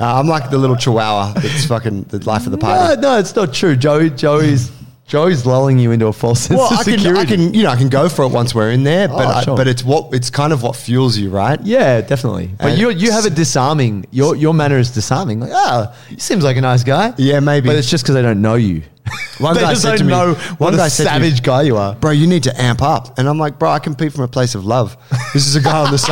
Uh, 0.00 0.18
I'm 0.18 0.26
like 0.26 0.50
the 0.50 0.58
little 0.58 0.76
chihuahua 0.76 1.32
that's 1.34 1.66
fucking 1.66 2.04
the 2.04 2.18
life 2.28 2.46
of 2.46 2.52
the 2.52 2.58
party. 2.58 3.00
no, 3.00 3.18
it's 3.18 3.34
not 3.36 3.52
true. 3.54 3.76
Joey, 3.76 4.10
Joey's 4.10 4.72
Joey's 5.06 5.44
lulling 5.44 5.78
you 5.78 5.92
into 5.92 6.06
a 6.06 6.12
false 6.14 6.40
sense 6.40 6.56
Well, 6.58 6.72
of 6.72 6.78
I 6.80 6.82
can, 6.82 6.94
security. 6.98 7.20
I 7.20 7.24
can, 7.26 7.54
you 7.54 7.62
know, 7.62 7.68
I 7.68 7.76
can 7.76 7.90
go 7.90 8.08
for 8.08 8.24
it 8.24 8.28
once 8.32 8.54
we're 8.54 8.70
in 8.70 8.84
there, 8.84 9.06
but 9.06 9.26
Oh, 9.26 9.28
I, 9.28 9.42
sure. 9.44 9.56
but 9.56 9.68
it's 9.68 9.84
what 9.84 10.14
it's 10.14 10.30
kind 10.30 10.52
of 10.52 10.62
what 10.62 10.74
fuels 10.76 11.18
you, 11.18 11.28
right? 11.30 11.60
Yeah, 11.62 12.00
definitely. 12.00 12.50
But 12.58 12.70
And- 12.70 12.78
you 12.78 12.90
you 12.90 13.12
have 13.12 13.26
a 13.26 13.30
disarming. 13.30 14.06
Your 14.10 14.34
your 14.34 14.54
manner 14.54 14.78
is 14.78 14.90
disarming. 14.90 15.40
Like, 15.40 15.52
ah, 15.52 15.94
he 16.08 16.18
seems 16.18 16.42
like 16.42 16.56
a 16.56 16.62
nice 16.62 16.82
guy. 16.84 17.12
Yeah, 17.18 17.40
maybe. 17.40 17.66
But 17.68 17.76
it's 17.76 17.88
just 17.90 18.02
because 18.04 18.14
they 18.14 18.22
don't 18.22 18.40
know 18.42 18.54
you. 18.54 18.82
One 19.38 19.54
they 19.54 19.60
guy 19.60 19.70
just 19.72 19.82
said 19.82 19.90
don't 19.90 19.98
to 19.98 20.04
me- 20.04 20.10
know 20.10 20.34
one 20.56 20.72
what 20.72 20.76
guy 20.76 20.86
a 20.86 20.90
said 20.90 21.04
to 21.04 21.20
me- 21.20 21.26
savage 21.26 21.42
guy 21.42 21.62
you 21.62 21.76
are. 21.76 21.94
Bro, 21.94 22.12
you 22.12 22.26
need 22.26 22.44
to 22.44 22.60
amp 22.60 22.80
up. 22.80 23.18
And 23.18 23.28
I'm 23.28 23.38
like, 23.38 23.58
bro, 23.58 23.70
I 23.70 23.78
compete 23.80 24.12
from 24.14 24.24
a 24.24 24.28
place 24.28 24.54
of 24.54 24.64
love. 24.64 24.96
This 25.34 25.46
is 25.46 25.54
a 25.56 25.60
guy 25.60 25.78
on 25.84 25.90
the 25.90 25.98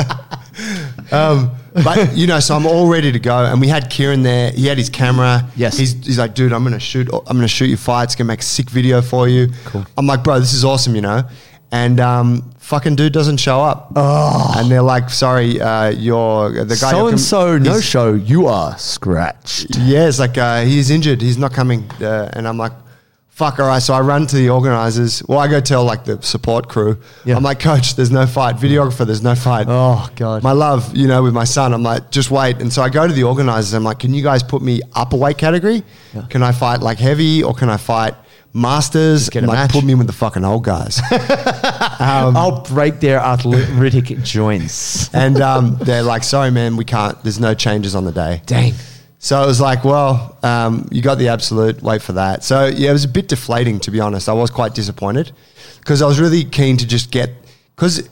sideline. 0.00 0.10
um, 1.12 1.50
but 1.84 2.16
you 2.16 2.26
know, 2.26 2.40
so 2.40 2.56
I'm 2.56 2.66
all 2.66 2.88
ready 2.88 3.12
to 3.12 3.18
go. 3.18 3.44
And 3.44 3.60
we 3.60 3.68
had 3.68 3.90
Kieran 3.90 4.22
there. 4.22 4.50
He 4.50 4.66
had 4.66 4.78
his 4.78 4.88
camera. 4.90 5.48
Yes. 5.56 5.76
He's, 5.76 5.92
he's 6.04 6.18
like, 6.18 6.34
dude, 6.34 6.52
I'm 6.52 6.64
gonna 6.64 6.80
shoot. 6.80 7.08
I'm 7.12 7.36
gonna 7.36 7.48
shoot 7.48 7.66
your 7.66 7.78
fights. 7.78 8.14
Gonna 8.14 8.28
make 8.28 8.40
a 8.40 8.44
sick 8.44 8.70
video 8.70 9.02
for 9.02 9.28
you. 9.28 9.48
Cool. 9.66 9.86
I'm 9.96 10.06
like, 10.06 10.24
bro, 10.24 10.40
this 10.40 10.52
is 10.52 10.64
awesome. 10.64 10.94
You 10.94 11.02
know. 11.02 11.22
And 11.72 11.98
um, 11.98 12.52
fucking 12.58 12.94
dude 12.94 13.12
doesn't 13.12 13.38
show 13.38 13.60
up. 13.60 13.92
Oh. 13.96 14.54
And 14.56 14.70
they're 14.70 14.82
like, 14.82 15.10
sorry, 15.10 15.60
uh, 15.60 15.90
you're 15.90 16.64
the 16.64 16.78
guy. 16.80 16.90
So 16.90 17.08
and 17.08 17.20
so, 17.20 17.58
no 17.58 17.80
show. 17.80 18.14
You 18.14 18.46
are 18.46 18.78
scratched. 18.78 19.76
yeah, 19.78 20.06
it's 20.06 20.20
like 20.20 20.38
uh, 20.38 20.62
he's 20.62 20.90
injured. 20.90 21.20
He's 21.20 21.38
not 21.38 21.52
coming. 21.52 21.90
Uh, 22.00 22.30
and 22.32 22.46
I'm 22.46 22.56
like, 22.56 22.72
fuck, 23.36 23.60
all 23.60 23.66
right. 23.66 23.82
So 23.82 23.92
I 23.92 24.00
run 24.00 24.26
to 24.28 24.36
the 24.36 24.48
organizers. 24.48 25.22
Well, 25.28 25.38
I 25.38 25.46
go 25.46 25.60
tell 25.60 25.84
like 25.84 26.04
the 26.04 26.20
support 26.22 26.68
crew. 26.68 26.98
Yeah. 27.24 27.36
I'm 27.36 27.42
like, 27.42 27.60
coach, 27.60 27.94
there's 27.94 28.10
no 28.10 28.26
fight. 28.26 28.56
Videographer, 28.56 29.06
there's 29.06 29.22
no 29.22 29.34
fight. 29.34 29.66
Oh 29.68 30.08
god. 30.16 30.42
My 30.42 30.52
love, 30.52 30.96
you 30.96 31.06
know, 31.06 31.22
with 31.22 31.34
my 31.34 31.44
son, 31.44 31.74
I'm 31.74 31.82
like, 31.82 32.10
just 32.10 32.30
wait. 32.30 32.60
And 32.62 32.72
so 32.72 32.82
I 32.82 32.88
go 32.88 33.06
to 33.06 33.12
the 33.12 33.24
organizers. 33.24 33.74
I'm 33.74 33.84
like, 33.84 33.98
can 33.98 34.14
you 34.14 34.22
guys 34.22 34.42
put 34.42 34.62
me 34.62 34.80
upper 34.94 35.16
weight 35.16 35.38
category? 35.38 35.84
Can 36.30 36.42
I 36.42 36.52
fight 36.52 36.80
like 36.80 36.98
heavy 36.98 37.42
or 37.42 37.52
can 37.52 37.68
I 37.68 37.76
fight 37.76 38.14
masters? 38.54 39.28
get 39.28 39.44
a 39.44 39.46
like, 39.46 39.56
match. 39.56 39.72
put 39.72 39.84
me 39.84 39.94
with 39.94 40.06
the 40.06 40.14
fucking 40.14 40.46
old 40.46 40.64
guys. 40.64 40.98
I'll 42.00 42.62
break 42.62 43.00
their 43.00 43.22
arthritic 43.22 44.22
joints. 44.22 45.14
and 45.14 45.42
um, 45.42 45.76
they're 45.82 46.02
like, 46.02 46.24
sorry, 46.24 46.50
man, 46.50 46.76
we 46.76 46.86
can't. 46.86 47.22
There's 47.22 47.38
no 47.38 47.52
changes 47.52 47.94
on 47.94 48.06
the 48.06 48.12
day. 48.12 48.40
Dang. 48.46 48.72
So 49.26 49.42
it 49.42 49.46
was 49.46 49.60
like, 49.60 49.82
well, 49.84 50.38
um, 50.44 50.86
you 50.92 51.02
got 51.02 51.18
the 51.18 51.26
absolute. 51.30 51.82
Wait 51.82 52.00
for 52.00 52.12
that. 52.12 52.44
So 52.44 52.66
yeah, 52.66 52.90
it 52.90 52.92
was 52.92 53.02
a 53.02 53.08
bit 53.08 53.26
deflating 53.26 53.80
to 53.80 53.90
be 53.90 53.98
honest. 53.98 54.28
I 54.28 54.32
was 54.34 54.50
quite 54.50 54.72
disappointed 54.72 55.32
because 55.80 56.00
I 56.00 56.06
was 56.06 56.20
really 56.20 56.44
keen 56.44 56.76
to 56.76 56.86
just 56.86 57.10
get 57.10 57.30
because 57.74 58.08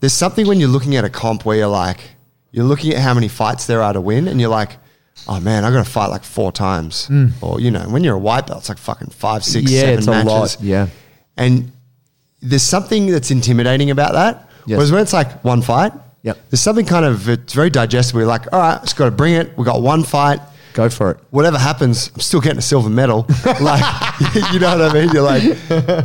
there's 0.00 0.12
something 0.12 0.46
when 0.46 0.60
you're 0.60 0.68
looking 0.68 0.94
at 0.96 1.06
a 1.06 1.08
comp 1.08 1.46
where 1.46 1.56
you're 1.56 1.68
like, 1.68 2.00
you're 2.52 2.66
looking 2.66 2.92
at 2.92 2.98
how 2.98 3.14
many 3.14 3.28
fights 3.28 3.64
there 3.66 3.80
are 3.82 3.94
to 3.94 4.00
win, 4.02 4.28
and 4.28 4.42
you're 4.42 4.50
like, 4.50 4.72
oh 5.26 5.40
man, 5.40 5.64
I 5.64 5.70
got 5.70 5.86
to 5.86 5.90
fight 5.90 6.08
like 6.08 6.22
four 6.22 6.52
times, 6.52 7.10
or 7.40 7.62
you 7.62 7.70
know, 7.70 7.88
when 7.88 8.04
you're 8.04 8.16
a 8.16 8.18
white 8.18 8.46
belt, 8.46 8.58
it's 8.58 8.68
like 8.68 8.76
fucking 8.76 9.08
five, 9.08 9.44
six. 9.44 9.70
Yeah, 9.70 9.80
seven 9.80 9.98
it's 10.00 10.06
a 10.06 10.10
matches. 10.10 10.28
lot, 10.28 10.56
yeah. 10.60 10.88
and 11.38 11.72
there's 12.42 12.62
something 12.62 13.06
that's 13.06 13.30
intimidating 13.30 13.90
about 13.90 14.12
that. 14.12 14.50
Yes. 14.66 14.76
Whereas 14.76 14.92
when 14.92 15.00
it's 15.00 15.14
like 15.14 15.42
one 15.42 15.62
fight, 15.62 15.92
Yep. 16.24 16.36
there's 16.50 16.60
something 16.60 16.84
kind 16.84 17.06
of 17.06 17.26
it's 17.26 17.54
very 17.54 17.70
digestible. 17.70 18.20
You're 18.20 18.28
like, 18.28 18.52
all 18.52 18.60
right, 18.60 18.82
just 18.82 18.96
got 18.96 19.06
to 19.06 19.10
bring 19.12 19.32
it. 19.32 19.56
We 19.56 19.64
got 19.64 19.80
one 19.80 20.04
fight 20.04 20.40
Go 20.74 20.88
for 20.88 21.10
it. 21.12 21.18
whatever 21.30 21.58
happens, 21.58 22.10
I'm 22.14 22.20
still 22.20 22.40
getting 22.40 22.58
a 22.58 22.62
silver 22.62 22.88
medal. 22.90 23.26
like, 23.60 23.82
you 24.52 24.58
know 24.60 24.78
what 24.78 24.90
I 24.90 24.92
mean? 24.94 25.08
You're 25.12 25.22
like, 25.22 25.42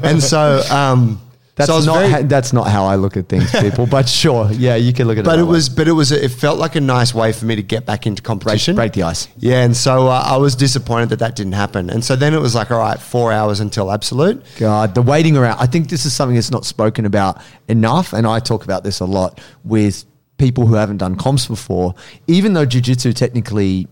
and 0.03 0.21
so, 0.21 0.61
um, 0.71 1.19
That's 1.55 1.69
so 1.69 1.79
not 1.81 1.99
very- 1.99 2.11
ha- 2.11 2.21
that's 2.23 2.51
not 2.53 2.67
how 2.67 2.85
I 2.85 2.95
look 2.95 3.15
at 3.15 3.29
things, 3.29 3.51
people. 3.51 3.85
but 3.85 4.09
sure, 4.21 4.49
yeah, 4.51 4.75
you 4.75 4.91
can 4.93 5.05
look 5.07 5.17
at 5.17 5.21
it. 5.21 5.25
but 5.25 5.37
it 5.37 5.43
way. 5.43 5.49
was, 5.49 5.69
but 5.69 5.87
it 5.87 5.91
was, 5.91 6.11
it 6.11 6.31
felt 6.31 6.57
like 6.57 6.75
a 6.75 6.81
nice 6.81 7.13
way 7.13 7.31
for 7.31 7.45
me 7.45 7.55
to 7.55 7.61
get 7.61 7.85
back 7.85 8.07
into 8.07 8.21
competition. 8.23 8.75
break 8.75 8.93
the 8.93 9.03
ice. 9.03 9.27
Yeah, 9.37 9.63
and 9.63 9.77
so 9.77 10.07
uh, 10.07 10.23
I 10.25 10.37
was 10.37 10.55
disappointed 10.55 11.09
that 11.09 11.19
that 11.19 11.35
didn't 11.35 11.53
happen. 11.53 11.91
And 11.91 12.03
so 12.03 12.15
then 12.15 12.33
it 12.33 12.39
was 12.41 12.55
like, 12.55 12.71
all 12.71 12.79
right, 12.79 12.99
four 12.99 13.31
hours 13.31 13.59
until 13.59 13.91
absolute. 13.91 14.43
God, 14.57 14.95
the 14.95 15.03
waiting 15.03 15.37
around. 15.37 15.59
I 15.59 15.67
think 15.67 15.89
this 15.89 16.05
is 16.07 16.13
something 16.13 16.33
that's 16.35 16.49
not 16.51 16.65
spoken 16.65 17.05
about 17.05 17.39
enough, 17.67 18.13
and 18.13 18.25
I 18.25 18.39
talk 18.39 18.63
about 18.63 18.83
this 18.83 18.99
a 18.99 19.05
lot 19.05 19.39
with 19.63 20.05
people 20.37 20.65
who 20.65 20.73
haven't 20.73 20.97
done 20.97 21.15
comps 21.15 21.45
before. 21.45 21.93
Even 22.25 22.53
though 22.53 22.65
jiu-jitsu 22.65 23.13
technically 23.13 23.87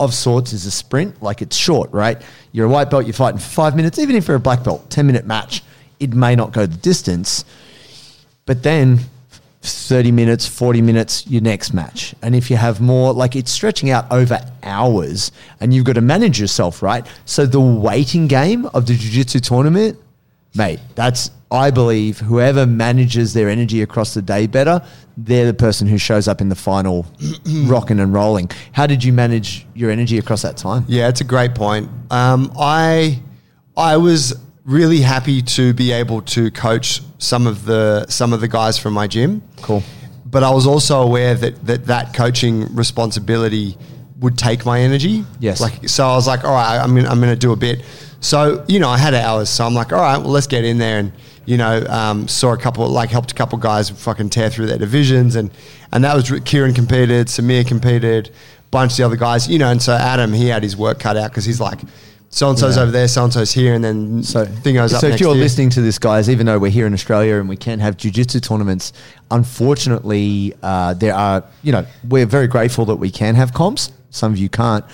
of 0.00 0.14
sorts 0.14 0.52
is 0.52 0.66
a 0.66 0.70
sprint, 0.70 1.22
like 1.22 1.42
it's 1.42 1.56
short, 1.56 1.92
right? 1.92 2.20
You're 2.52 2.66
a 2.66 2.70
white 2.70 2.90
belt, 2.90 3.06
you're 3.06 3.14
fighting 3.14 3.38
for 3.38 3.48
five 3.48 3.76
minutes. 3.76 3.98
Even 3.98 4.16
if 4.16 4.28
you're 4.28 4.36
a 4.36 4.40
black 4.40 4.64
belt, 4.64 4.90
ten 4.90 5.06
minute 5.06 5.26
match, 5.26 5.62
it 6.00 6.14
may 6.14 6.34
not 6.34 6.52
go 6.52 6.66
the 6.66 6.76
distance, 6.76 7.44
but 8.46 8.62
then. 8.62 9.00
30 9.66 10.12
minutes, 10.12 10.46
40 10.46 10.82
minutes, 10.82 11.26
your 11.26 11.40
next 11.40 11.72
match. 11.72 12.14
And 12.20 12.34
if 12.34 12.50
you 12.50 12.56
have 12.58 12.82
more, 12.82 13.14
like 13.14 13.34
it's 13.34 13.50
stretching 13.50 13.88
out 13.88 14.04
over 14.12 14.38
hours 14.62 15.32
and 15.58 15.72
you've 15.72 15.86
got 15.86 15.94
to 15.94 16.02
manage 16.02 16.38
yourself, 16.38 16.82
right? 16.82 17.06
So 17.24 17.46
the 17.46 17.60
waiting 17.60 18.26
game 18.26 18.66
of 18.66 18.86
the 18.86 18.94
Jiu 18.94 19.10
Jitsu 19.10 19.40
tournament, 19.40 19.98
mate, 20.54 20.80
that's, 20.94 21.30
I 21.50 21.70
believe, 21.70 22.20
whoever 22.20 22.66
manages 22.66 23.34
their 23.34 23.48
energy 23.48 23.82
across 23.82 24.14
the 24.14 24.22
day 24.22 24.46
better, 24.46 24.82
they're 25.16 25.46
the 25.46 25.54
person 25.54 25.86
who 25.86 25.98
shows 25.98 26.28
up 26.28 26.40
in 26.40 26.48
the 26.48 26.54
final 26.54 27.06
rocking 27.64 28.00
and 28.00 28.12
rolling. 28.12 28.50
How 28.72 28.86
did 28.86 29.04
you 29.04 29.12
manage 29.12 29.66
your 29.74 29.90
energy 29.90 30.18
across 30.18 30.42
that 30.42 30.56
time? 30.56 30.84
Yeah, 30.88 31.08
it's 31.08 31.20
a 31.20 31.24
great 31.24 31.54
point. 31.54 31.88
Um, 32.10 32.52
I 32.58 33.22
I 33.76 33.96
was 33.96 34.34
really 34.64 35.00
happy 35.00 35.42
to 35.42 35.74
be 35.74 35.92
able 35.92 36.22
to 36.22 36.50
coach 36.50 37.02
some 37.18 37.46
of 37.46 37.64
the 37.64 38.06
some 38.08 38.32
of 38.32 38.40
the 38.40 38.48
guys 38.48 38.78
from 38.78 38.92
my 38.92 39.06
gym. 39.06 39.42
Cool. 39.62 39.82
But 40.26 40.42
I 40.42 40.50
was 40.50 40.66
also 40.66 41.02
aware 41.02 41.34
that 41.34 41.64
that, 41.66 41.86
that 41.86 42.14
coaching 42.14 42.74
responsibility 42.74 43.76
would 44.18 44.38
take 44.38 44.64
my 44.64 44.80
energy. 44.80 45.24
Yes. 45.38 45.60
Like 45.60 45.88
so 45.88 46.06
I 46.06 46.14
was 46.14 46.26
like, 46.26 46.44
all 46.44 46.54
right, 46.54 46.78
I'm 46.78 46.94
gonna, 46.94 47.08
I'm 47.08 47.20
going 47.20 47.32
to 47.32 47.38
do 47.38 47.52
a 47.52 47.56
bit. 47.56 47.84
So, 48.24 48.64
you 48.68 48.80
know, 48.80 48.88
I 48.88 48.96
had 48.96 49.12
hours. 49.12 49.50
So 49.50 49.66
I'm 49.66 49.74
like, 49.74 49.92
all 49.92 50.00
right, 50.00 50.16
well, 50.16 50.30
let's 50.30 50.46
get 50.46 50.64
in 50.64 50.78
there 50.78 50.98
and, 50.98 51.12
you 51.44 51.58
know, 51.58 51.84
um, 51.90 52.26
saw 52.26 52.54
a 52.54 52.56
couple, 52.56 52.88
like 52.88 53.10
helped 53.10 53.32
a 53.32 53.34
couple 53.34 53.58
guys 53.58 53.90
fucking 53.90 54.30
tear 54.30 54.48
through 54.48 54.66
their 54.66 54.78
divisions. 54.78 55.36
And, 55.36 55.50
and 55.92 56.02
that 56.04 56.14
was, 56.16 56.30
Kieran 56.46 56.72
competed, 56.72 57.26
Samir 57.26 57.66
competed, 57.66 58.30
bunch 58.70 58.92
of 58.92 58.96
the 58.96 59.02
other 59.04 59.16
guys, 59.16 59.46
you 59.46 59.58
know, 59.58 59.70
and 59.70 59.80
so 59.80 59.92
Adam, 59.92 60.32
he 60.32 60.48
had 60.48 60.62
his 60.62 60.74
work 60.74 60.98
cut 60.98 61.18
out 61.18 61.30
because 61.32 61.44
he's 61.44 61.60
like, 61.60 61.80
so 62.30 62.48
and 62.48 62.58
so's 62.58 62.76
Yeah. 62.76 62.82
over 62.84 62.90
there, 62.90 63.06
so 63.08 63.24
and 63.24 63.32
so's 63.32 63.52
here, 63.52 63.74
and 63.74 63.84
then 63.84 64.22
So, 64.24 64.44
thing 64.46 64.74
goes 64.74 64.92
up. 64.94 65.02
so 65.02 65.06
if 65.06 65.20
you're 65.20 65.34
year. 65.34 65.42
listening 65.44 65.68
to 65.70 65.82
this, 65.82 65.98
guys, 66.00 66.28
even 66.30 66.46
though 66.46 66.58
we're 66.58 66.70
here 66.70 66.86
in 66.86 66.94
Australia 66.94 67.36
and 67.36 67.48
we 67.48 67.56
can't 67.56 67.80
have 67.82 67.96
jiu-jitsu 67.98 68.40
tournaments, 68.40 68.92
unfortunately, 69.30 70.54
uh, 70.62 70.94
there 70.94 71.14
are, 71.14 71.44
you 71.62 71.72
know, 71.72 71.84
we're 72.08 72.26
very 72.26 72.46
grateful 72.48 72.86
that 72.86 72.96
we 72.96 73.10
can 73.10 73.34
have 73.34 73.52
comps. 73.52 73.92
Some 74.10 74.32
of 74.32 74.38
you 74.38 74.48
can't. 74.48 74.84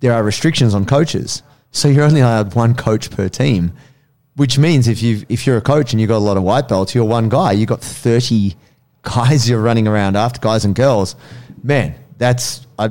There 0.00 0.12
are 0.12 0.22
restrictions 0.22 0.74
on 0.74 0.84
coaches. 0.84 1.42
So 1.72 1.88
you're 1.88 2.04
only 2.04 2.20
allowed 2.20 2.54
one 2.54 2.74
coach 2.74 3.10
per 3.10 3.28
team, 3.28 3.72
which 4.36 4.58
means 4.58 4.88
if 4.88 5.02
you 5.02 5.24
if 5.28 5.46
you're 5.46 5.56
a 5.56 5.62
coach 5.62 5.92
and 5.92 6.00
you've 6.00 6.08
got 6.08 6.18
a 6.18 6.18
lot 6.18 6.36
of 6.36 6.42
white 6.42 6.68
belts, 6.68 6.94
you're 6.94 7.04
one 7.04 7.28
guy. 7.28 7.52
You've 7.52 7.68
got 7.68 7.80
30 7.80 8.56
guys 9.02 9.48
you're 9.48 9.60
running 9.60 9.88
around 9.88 10.16
after, 10.16 10.40
guys 10.40 10.64
and 10.64 10.74
girls. 10.74 11.16
Man, 11.62 11.94
that's, 12.18 12.66
I, 12.78 12.90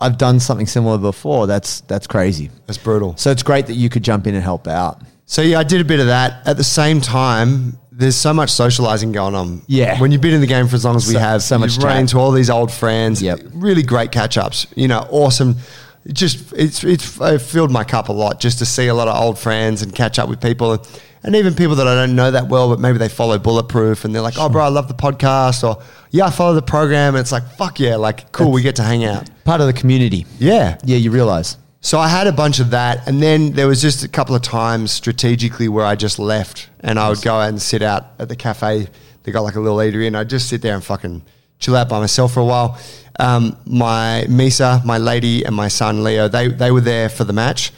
I've 0.00 0.18
done 0.18 0.40
something 0.40 0.66
similar 0.66 0.98
before. 0.98 1.46
That's, 1.46 1.80
that's 1.82 2.06
crazy. 2.06 2.50
That's 2.66 2.78
brutal. 2.78 3.16
So 3.16 3.30
it's 3.30 3.42
great 3.42 3.66
that 3.66 3.74
you 3.74 3.88
could 3.88 4.02
jump 4.02 4.26
in 4.26 4.34
and 4.34 4.42
help 4.42 4.66
out. 4.66 5.02
So 5.26 5.42
yeah, 5.42 5.58
I 5.58 5.64
did 5.64 5.80
a 5.80 5.84
bit 5.84 6.00
of 6.00 6.06
that. 6.06 6.46
At 6.46 6.56
the 6.56 6.64
same 6.64 7.00
time, 7.00 7.78
there's 7.90 8.16
so 8.16 8.32
much 8.32 8.50
socializing 8.50 9.12
going 9.12 9.34
on. 9.34 9.62
Yeah. 9.66 10.00
When 10.00 10.12
you've 10.12 10.20
been 10.20 10.34
in 10.34 10.40
the 10.40 10.46
game 10.46 10.68
for 10.68 10.76
as 10.76 10.84
long 10.84 10.96
as 10.96 11.08
we 11.08 11.14
have, 11.14 11.42
so 11.42 11.58
much 11.58 11.74
you've 11.74 11.84
run 11.84 11.98
into 11.98 12.18
all 12.18 12.30
these 12.30 12.48
old 12.48 12.72
friends. 12.72 13.20
Yeah. 13.20 13.34
Really 13.52 13.82
great 13.82 14.12
catch 14.12 14.38
ups. 14.38 14.66
You 14.76 14.88
know, 14.88 15.06
awesome. 15.10 15.56
It 16.04 16.14
just 16.14 16.52
it's 16.52 16.84
it's 16.84 17.20
it 17.20 17.40
filled 17.40 17.70
my 17.70 17.84
cup 17.84 18.08
a 18.08 18.12
lot 18.12 18.40
just 18.40 18.58
to 18.60 18.66
see 18.66 18.88
a 18.88 18.94
lot 18.94 19.08
of 19.08 19.20
old 19.20 19.38
friends 19.38 19.82
and 19.82 19.94
catch 19.94 20.18
up 20.18 20.28
with 20.28 20.40
people. 20.40 20.84
And 21.22 21.34
even 21.34 21.54
people 21.54 21.74
that 21.76 21.88
I 21.88 21.94
don't 21.94 22.14
know 22.14 22.30
that 22.30 22.48
well, 22.48 22.68
but 22.68 22.78
maybe 22.78 22.98
they 22.98 23.08
follow 23.08 23.38
Bulletproof 23.38 24.04
and 24.04 24.14
they're 24.14 24.22
like, 24.22 24.38
oh, 24.38 24.48
bro, 24.48 24.62
I 24.62 24.68
love 24.68 24.86
the 24.86 24.94
podcast. 24.94 25.68
Or, 25.68 25.82
yeah, 26.10 26.26
I 26.26 26.30
follow 26.30 26.54
the 26.54 26.62
program. 26.62 27.16
And 27.16 27.20
it's 27.20 27.32
like, 27.32 27.42
fuck 27.56 27.80
yeah, 27.80 27.96
like, 27.96 28.30
cool, 28.30 28.52
we 28.52 28.62
get 28.62 28.76
to 28.76 28.84
hang 28.84 29.04
out. 29.04 29.28
Part 29.44 29.60
of 29.60 29.66
the 29.66 29.72
community. 29.72 30.26
Yeah. 30.38 30.78
Yeah, 30.84 30.96
you 30.96 31.10
realize. 31.10 31.56
So 31.80 31.98
I 31.98 32.08
had 32.08 32.26
a 32.26 32.32
bunch 32.32 32.58
of 32.58 32.70
that, 32.70 33.06
and 33.06 33.22
then 33.22 33.52
there 33.52 33.68
was 33.68 33.80
just 33.80 34.02
a 34.02 34.08
couple 34.08 34.34
of 34.34 34.42
times 34.42 34.90
strategically 34.90 35.68
where 35.68 35.86
I 35.86 35.94
just 35.94 36.18
left, 36.18 36.68
and 36.80 36.98
I 36.98 37.08
would 37.08 37.22
go 37.22 37.34
out 37.34 37.48
and 37.48 37.62
sit 37.62 37.82
out 37.82 38.14
at 38.18 38.28
the 38.28 38.34
cafe. 38.36 38.88
They 39.22 39.32
got 39.32 39.42
like 39.42 39.54
a 39.54 39.60
little 39.60 39.78
eatery, 39.78 40.08
and 40.08 40.16
I'd 40.16 40.28
just 40.28 40.48
sit 40.48 40.60
there 40.60 40.74
and 40.74 40.82
fucking 40.82 41.22
chill 41.60 41.76
out 41.76 41.88
by 41.88 42.00
myself 42.00 42.34
for 42.34 42.40
a 42.40 42.44
while. 42.44 42.78
Um, 43.18 43.56
my 43.66 44.24
Misa, 44.28 44.84
my 44.84 44.98
lady, 44.98 45.44
and 45.44 45.54
my 45.54 45.68
son 45.68 46.04
Leo, 46.04 46.28
they 46.28 46.48
they 46.48 46.70
were 46.70 46.80
there 46.80 47.08
for 47.08 47.24
the 47.24 47.32
match, 47.32 47.72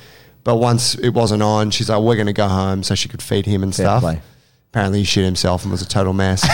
but 0.44 0.56
once 0.56 0.94
it 0.96 1.10
wasn't 1.10 1.42
on, 1.42 1.70
she's 1.70 1.88
like, 1.88 2.00
"We're 2.02 2.16
going 2.16 2.26
to 2.26 2.32
go 2.34 2.48
home," 2.48 2.82
so 2.82 2.94
she 2.94 3.08
could 3.08 3.22
feed 3.22 3.46
him 3.46 3.62
and 3.62 3.74
Fair 3.74 3.86
stuff. 3.86 4.02
play. 4.02 4.20
Apparently, 4.72 4.98
he 5.00 5.04
shit 5.04 5.24
himself 5.24 5.62
and 5.64 5.72
was 5.72 5.82
a 5.82 5.88
total 5.88 6.12
mess. 6.12 6.46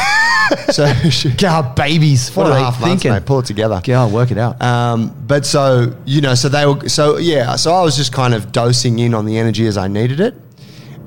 so 0.71 0.87
she, 1.11 1.31
God, 1.33 1.75
babies. 1.75 2.35
What 2.35 2.47
are 2.47 2.55
they 2.55 2.61
half 2.61 2.81
months, 2.81 3.03
thinking? 3.03 3.11
mate, 3.13 3.27
pull 3.27 3.41
it 3.41 3.47
together. 3.47 3.81
God, 3.85 4.13
work 4.13 4.31
it 4.31 4.39
out. 4.39 4.63
Um, 4.63 5.15
but 5.27 5.45
so 5.45 5.95
you 6.07 6.21
know, 6.21 6.35
so 6.35 6.49
they 6.49 6.65
were 6.65 6.89
so 6.89 7.17
yeah. 7.19 7.57
So 7.57 7.73
I 7.75 7.83
was 7.83 7.97
just 7.97 8.13
kind 8.13 8.35
of 8.35 8.53
dosing 8.53 8.99
in 9.01 9.13
on 9.15 9.27
the 9.27 9.37
energy 9.37 9.67
as 9.67 9.77
I 9.77 9.89
needed 9.89 10.21
it, 10.21 10.35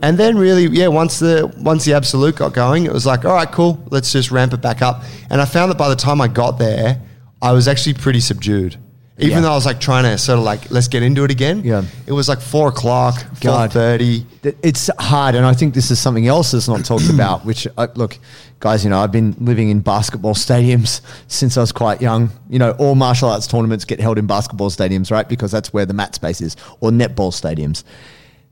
and 0.01 0.17
then 0.17 0.37
really 0.37 0.67
yeah. 0.67 0.87
Once 0.87 1.17
the 1.19 1.51
once 1.57 1.85
the 1.85 1.93
absolute 1.93 2.35
got 2.35 2.53
going, 2.53 2.85
it 2.85 2.91
was 2.91 3.05
like 3.05 3.23
all 3.25 3.33
right, 3.33 3.49
cool. 3.51 3.81
Let's 3.89 4.11
just 4.11 4.29
ramp 4.31 4.53
it 4.53 4.61
back 4.61 4.81
up. 4.81 5.03
And 5.29 5.39
I 5.41 5.45
found 5.45 5.71
that 5.71 5.77
by 5.77 5.87
the 5.89 5.95
time 5.95 6.19
I 6.21 6.27
got 6.27 6.59
there, 6.59 7.01
I 7.41 7.51
was 7.53 7.67
actually 7.67 7.93
pretty 7.95 8.19
subdued. 8.19 8.77
Even 9.21 9.31
Yeah. 9.37 9.41
though 9.41 9.51
I 9.51 9.55
was 9.55 9.65
like 9.65 9.81
trying 9.81 10.03
to 10.05 10.17
sort 10.17 10.39
of 10.39 10.45
like 10.45 10.71
let's 10.71 10.87
get 10.87 11.03
into 11.03 11.25
it 11.25 11.31
again. 11.31 11.61
Yeah. 11.65 11.83
it 12.07 12.13
was 12.13 12.29
like 12.29 12.39
four 12.39 12.69
o'clock, 12.69 13.15
four 13.41 13.67
thirty. 13.67 14.25
It's 14.43 14.89
hard, 14.97 15.35
and 15.35 15.45
I 15.45 15.53
think 15.53 15.73
this 15.73 15.91
is 15.91 15.99
something 15.99 16.25
else 16.27 16.51
that's 16.51 16.69
not 16.69 16.85
talked 16.85 17.09
about. 17.09 17.43
Which, 17.49 17.67
uh, 17.77 17.87
look, 17.95 18.17
guys, 18.61 18.85
you 18.85 18.89
know, 18.89 18.99
I've 18.99 19.11
been 19.11 19.35
living 19.41 19.69
in 19.71 19.81
basketball 19.81 20.35
stadiums 20.35 21.01
since 21.27 21.57
I 21.57 21.61
was 21.61 21.73
quite 21.73 22.01
young. 22.01 22.29
You 22.49 22.59
know, 22.59 22.71
all 22.79 22.95
martial 22.95 23.27
arts 23.29 23.45
tournaments 23.45 23.83
get 23.83 23.99
held 23.99 24.17
in 24.17 24.25
basketball 24.25 24.69
stadiums, 24.69 25.11
right? 25.11 25.27
Because 25.27 25.51
that's 25.51 25.73
where 25.73 25.85
the 25.85 25.93
mat 25.93 26.15
space 26.15 26.39
is, 26.39 26.55
or 26.79 26.89
netball 26.89 27.33
stadiums. 27.33 27.83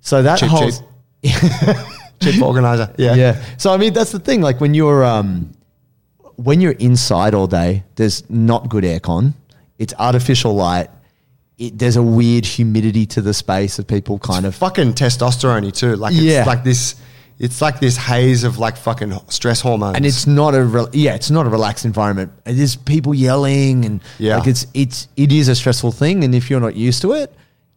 So 0.02 0.22
that 0.22 0.40
Cheap, 0.40 0.50
whole 0.50 0.70
cheap. 1.24 1.78
Chief 2.20 2.42
organizer. 2.42 2.94
Yeah, 2.98 3.14
yeah. 3.16 3.42
So 3.58 3.72
I 3.74 3.78
mean, 3.78 3.94
that's 3.94 4.12
the 4.12 4.20
thing. 4.20 4.42
Like 4.42 4.60
when 4.60 4.74
you're 4.74 5.06
um, 5.06 5.54
when 6.38 6.62
you're 6.62 6.72
inside 6.74 7.34
all 7.34 7.48
day, 7.48 7.84
there's 7.96 8.28
not 8.30 8.70
good 8.70 8.84
aircon. 8.84 9.34
It's 9.78 9.94
artificial 10.00 10.56
light. 10.56 10.90
It, 11.58 11.78
there's 11.78 11.96
a 11.98 12.04
weird 12.04 12.46
humidity 12.46 13.06
to 13.08 13.22
the 13.22 13.34
space 13.34 13.80
of 13.80 13.88
people 13.88 14.18
kind 14.20 14.46
of 14.46 14.56
fucking 14.56 14.94
testosterone 14.94 15.72
too. 15.76 15.96
Like 15.96 16.14
it's 16.14 16.22
Yeah. 16.24 16.46
like 16.46 16.64
this. 16.64 16.96
It's 17.40 17.62
like 17.62 17.80
this 17.80 17.98
haze 17.98 18.44
of 18.44 18.58
like 18.58 18.78
fucking 18.78 19.14
stress 19.30 19.62
hormones. 19.62 19.96
and 19.96 20.06
it's 20.08 20.26
not 20.26 20.56
a 20.56 20.64
re- 20.64 20.88
yeah, 20.94 21.14
it's 21.14 21.30
not 21.30 21.46
a 21.46 21.50
relaxed 21.50 21.86
environment. 21.86 22.32
It 22.48 22.58
is 22.60 22.76
people 22.76 23.14
yelling 23.14 23.86
and 23.86 24.02
Yeah. 24.18 24.38
like 24.38 24.48
it's 24.48 24.66
it's 24.74 25.08
it 25.18 25.32
is 25.32 25.48
a 25.48 25.54
stressful 25.56 25.92
thing. 25.92 26.24
And 26.24 26.34
if 26.34 26.50
you're 26.50 26.60
not 26.60 26.76
used 26.76 27.02
to 27.04 27.14
it, 27.14 27.32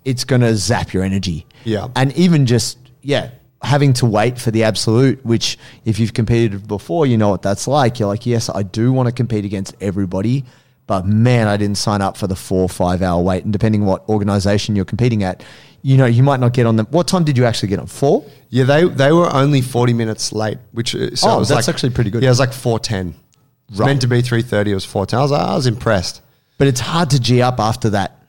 it's 0.04 0.24
gonna 0.24 0.54
zap 0.56 0.94
your 0.94 1.02
energy. 1.02 1.46
Yeah. 1.64 1.88
and 1.96 2.12
even 2.16 2.46
just 2.46 2.78
yeah, 3.02 3.30
having 3.62 3.92
to 3.94 4.06
wait 4.06 4.38
for 4.38 4.50
the 4.50 4.64
absolute, 4.64 5.24
which 5.24 5.58
if 5.84 5.98
you've 5.98 6.14
competed 6.14 6.66
before, 6.66 7.06
you 7.06 7.18
know 7.18 7.28
what 7.28 7.42
that's 7.42 7.68
like. 7.68 7.98
You're 7.98 8.08
like, 8.08 8.26
yes, 8.26 8.48
I 8.48 8.62
do 8.62 8.92
want 8.92 9.06
to 9.08 9.12
compete 9.12 9.44
against 9.44 9.74
everybody. 9.80 10.44
But 10.86 11.06
man, 11.06 11.46
I 11.46 11.56
didn't 11.56 11.78
sign 11.78 12.02
up 12.02 12.16
for 12.16 12.26
the 12.26 12.34
four 12.34 12.62
or 12.62 12.68
five 12.68 13.00
hour 13.02 13.22
wait. 13.22 13.44
And 13.44 13.52
depending 13.52 13.84
what 13.84 14.08
organization 14.08 14.74
you're 14.74 14.84
competing 14.84 15.22
at, 15.22 15.44
you 15.82 15.96
know, 15.96 16.06
you 16.06 16.22
might 16.22 16.40
not 16.40 16.52
get 16.52 16.66
on 16.66 16.76
them. 16.76 16.86
What 16.90 17.06
time 17.06 17.22
did 17.22 17.38
you 17.38 17.44
actually 17.44 17.68
get 17.68 17.78
on? 17.78 17.86
Four? 17.86 18.24
Yeah, 18.48 18.64
they 18.64 18.84
they 18.88 19.12
were 19.12 19.32
only 19.32 19.60
forty 19.60 19.92
minutes 19.92 20.32
late, 20.32 20.58
which 20.72 20.94
uh, 20.96 21.14
so 21.14 21.30
Oh, 21.30 21.36
it 21.36 21.38
was 21.38 21.48
that's 21.48 21.68
like- 21.68 21.74
actually 21.74 21.90
pretty 21.90 22.10
good. 22.10 22.22
Yeah, 22.22 22.28
it 22.28 22.32
was 22.32 22.40
like 22.40 22.52
four 22.52 22.78
ten. 22.80 23.14
Right. 23.76 23.86
meant 23.86 24.00
to 24.00 24.08
be 24.08 24.20
three 24.20 24.42
thirty. 24.42 24.72
It 24.72 24.74
was 24.74 24.84
four 24.84 25.06
ten. 25.06 25.20
I 25.20 25.22
was 25.22 25.30
I 25.32 25.54
was 25.54 25.66
impressed. 25.68 26.22
But 26.58 26.66
it's 26.66 26.80
hard 26.80 27.10
to 27.10 27.20
G 27.20 27.40
up 27.40 27.60
after 27.60 27.90
that 27.90 28.19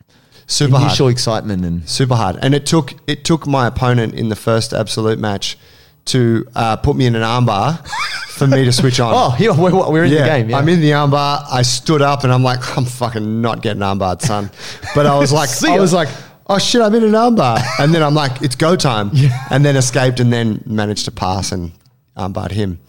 Super 0.51 0.75
initial 0.75 1.05
hard. 1.05 1.13
excitement 1.13 1.63
and 1.63 1.87
Super 1.89 2.15
hard. 2.15 2.37
And 2.41 2.53
it 2.53 2.65
took 2.65 2.93
it 3.07 3.23
took 3.23 3.47
my 3.47 3.67
opponent 3.67 4.13
in 4.13 4.29
the 4.29 4.35
first 4.35 4.73
absolute 4.73 5.17
match 5.17 5.57
to 6.05 6.45
uh, 6.55 6.75
put 6.75 6.95
me 6.95 7.05
in 7.05 7.15
an 7.15 7.21
armbar 7.21 7.87
for 8.31 8.47
me 8.47 8.65
to 8.65 8.71
switch 8.71 8.99
on. 8.99 9.13
oh, 9.15 9.29
here 9.31 9.53
we're, 9.53 9.71
we're 9.89 10.03
in 10.03 10.11
yeah, 10.11 10.19
the 10.19 10.25
game. 10.25 10.49
Yeah. 10.49 10.57
I'm 10.57 10.67
in 10.67 10.81
the 10.81 10.91
armbar. 10.91 11.45
I 11.49 11.61
stood 11.61 12.01
up 12.01 12.23
and 12.23 12.33
I'm 12.33 12.43
like, 12.43 12.77
I'm 12.77 12.85
fucking 12.85 13.41
not 13.41 13.61
getting 13.61 13.81
armbarred, 13.81 14.21
son. 14.21 14.51
But 14.95 15.05
I 15.05 15.17
was 15.17 15.31
like, 15.31 15.49
I 15.63 15.79
was 15.79 15.93
like, 15.93 16.09
oh 16.47 16.57
shit, 16.57 16.81
I'm 16.81 16.93
in 16.95 17.03
an 17.03 17.11
armbar. 17.11 17.63
And 17.79 17.93
then 17.93 18.03
I'm 18.03 18.15
like, 18.15 18.41
it's 18.41 18.55
go 18.55 18.75
time. 18.75 19.11
And 19.49 19.63
then 19.63 19.77
escaped 19.77 20.19
and 20.19 20.33
then 20.33 20.63
managed 20.65 21.05
to 21.05 21.11
pass 21.11 21.51
and 21.51 21.71
armbarred 22.17 22.51
him. 22.51 22.79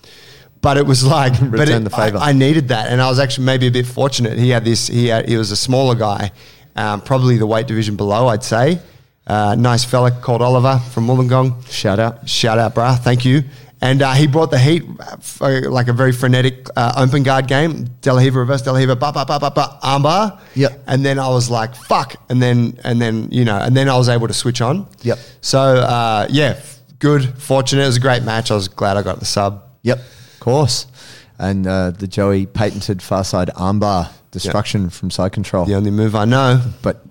But 0.62 0.76
it 0.78 0.86
was 0.86 1.04
like, 1.04 1.38
but 1.38 1.60
Return 1.60 1.82
it, 1.82 1.84
the 1.84 1.90
favour. 1.90 2.18
I, 2.18 2.30
I 2.30 2.32
needed 2.32 2.68
that, 2.68 2.88
and 2.88 3.02
I 3.02 3.08
was 3.08 3.18
actually 3.18 3.46
maybe 3.46 3.66
a 3.66 3.70
bit 3.72 3.84
fortunate. 3.84 4.38
He 4.38 4.50
had 4.50 4.64
this. 4.64 4.86
He 4.86 5.08
had, 5.08 5.28
he 5.28 5.36
was 5.36 5.50
a 5.50 5.56
smaller 5.56 5.96
guy, 5.96 6.30
um, 6.76 7.00
probably 7.00 7.36
the 7.36 7.46
weight 7.46 7.66
division 7.66 7.96
below, 7.96 8.28
I'd 8.28 8.44
say. 8.44 8.80
Uh, 9.26 9.54
nice 9.54 9.84
fella 9.84 10.10
called 10.10 10.42
Oliver 10.42 10.78
from 10.90 11.06
Wollongong. 11.06 11.70
Shout 11.70 11.98
out. 11.98 12.28
Shout 12.28 12.58
out, 12.58 12.74
bruh. 12.74 12.98
Thank 12.98 13.24
you. 13.24 13.42
And 13.80 14.00
uh, 14.00 14.12
he 14.12 14.28
brought 14.28 14.52
the 14.52 14.60
heat 14.60 14.84
uh, 15.40 15.68
like 15.68 15.88
a 15.88 15.92
very 15.92 16.12
frenetic 16.12 16.68
uh, 16.76 16.92
open 16.96 17.24
guard 17.24 17.48
game. 17.48 17.88
De 18.00 18.12
La 18.12 18.20
Riva 18.20 18.38
reverse 18.38 18.62
De 18.62 18.70
La 18.70 18.78
Riva, 18.78 18.94
ba 18.94 19.12
ba 19.12 19.24
ba 19.24 19.40
ba 19.40 19.50
ba 19.50 19.78
armbar. 19.82 20.40
Yep. 20.54 20.84
And 20.86 21.04
then 21.04 21.18
I 21.18 21.28
was 21.28 21.50
like, 21.50 21.74
fuck. 21.74 22.14
And 22.28 22.40
then 22.40 22.78
and 22.84 23.00
then 23.00 23.28
you 23.32 23.44
know, 23.44 23.58
and 23.58 23.76
then 23.76 23.88
I 23.88 23.96
was 23.96 24.08
able 24.08 24.28
to 24.28 24.34
switch 24.34 24.60
on. 24.60 24.86
Yep. 25.02 25.18
So 25.40 25.60
uh, 25.60 26.28
yeah, 26.30 26.60
good, 27.00 27.36
fortunate. 27.42 27.82
It 27.82 27.86
was 27.86 27.96
a 27.96 28.00
great 28.00 28.22
match. 28.22 28.52
I 28.52 28.54
was 28.54 28.68
glad 28.68 28.96
I 28.96 29.02
got 29.02 29.18
the 29.18 29.24
sub. 29.24 29.64
Yep, 29.82 29.98
of 29.98 30.40
course. 30.40 30.86
And 31.40 31.66
uh, 31.66 31.90
the 31.90 32.06
Joey 32.06 32.46
patented 32.46 33.02
far 33.02 33.24
side 33.24 33.48
armbar 33.56 34.12
destruction 34.32 34.90
from 34.90 35.10
side 35.10 35.30
control. 35.32 35.64
The 35.64 35.74
only 35.76 35.90
move 35.92 36.14
I 36.16 36.24
know. 36.24 36.60
But 36.82 37.02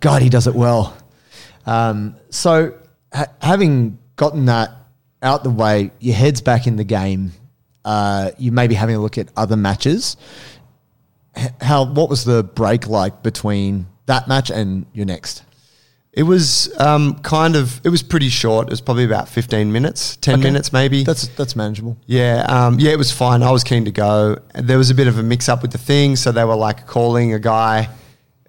God, 0.00 0.20
he 0.22 0.28
does 0.28 0.46
it 0.48 0.54
well. 0.54 0.96
Um, 1.66 2.16
so, 2.30 2.74
ha- 3.12 3.26
having 3.40 3.98
gotten 4.16 4.46
that 4.46 4.70
out 5.22 5.44
the 5.44 5.50
way, 5.50 5.92
your 6.00 6.14
head's 6.16 6.40
back 6.40 6.66
in 6.66 6.76
the 6.76 6.84
game. 6.84 7.32
Uh, 7.84 8.30
you 8.38 8.50
may 8.52 8.66
be 8.66 8.74
having 8.74 8.96
a 8.96 8.98
look 8.98 9.16
at 9.18 9.28
other 9.36 9.56
matches. 9.56 10.16
H- 11.36 11.50
How? 11.60 11.84
What 11.84 12.08
was 12.10 12.24
the 12.24 12.42
break 12.42 12.88
like 12.88 13.22
between 13.22 13.86
that 14.06 14.26
match 14.28 14.50
and 14.50 14.86
your 14.92 15.06
next? 15.06 15.44
It 16.12 16.24
was 16.24 16.72
um, 16.80 17.20
kind 17.20 17.54
of. 17.54 17.80
It 17.84 17.88
was 17.88 18.02
pretty 18.02 18.30
short. 18.30 18.66
It 18.66 18.70
was 18.70 18.80
probably 18.80 19.04
about 19.04 19.28
fifteen 19.28 19.70
minutes, 19.70 20.16
ten 20.16 20.34
Okay. 20.40 20.42
minutes 20.42 20.72
maybe. 20.72 21.04
That's 21.04 21.28
that's 21.28 21.54
manageable. 21.54 21.96
Yeah, 22.06 22.44
um, 22.48 22.80
yeah, 22.80 22.90
it 22.90 22.98
was 22.98 23.12
fine. 23.12 23.44
I 23.44 23.52
was 23.52 23.62
keen 23.62 23.84
to 23.84 23.92
go. 23.92 24.36
There 24.54 24.76
was 24.76 24.90
a 24.90 24.94
bit 24.94 25.06
of 25.06 25.18
a 25.18 25.22
mix 25.22 25.48
up 25.48 25.62
with 25.62 25.70
the 25.70 25.78
thing, 25.78 26.16
so 26.16 26.32
they 26.32 26.44
were 26.44 26.56
like 26.56 26.86
calling 26.88 27.32
a 27.32 27.38
guy. 27.38 27.88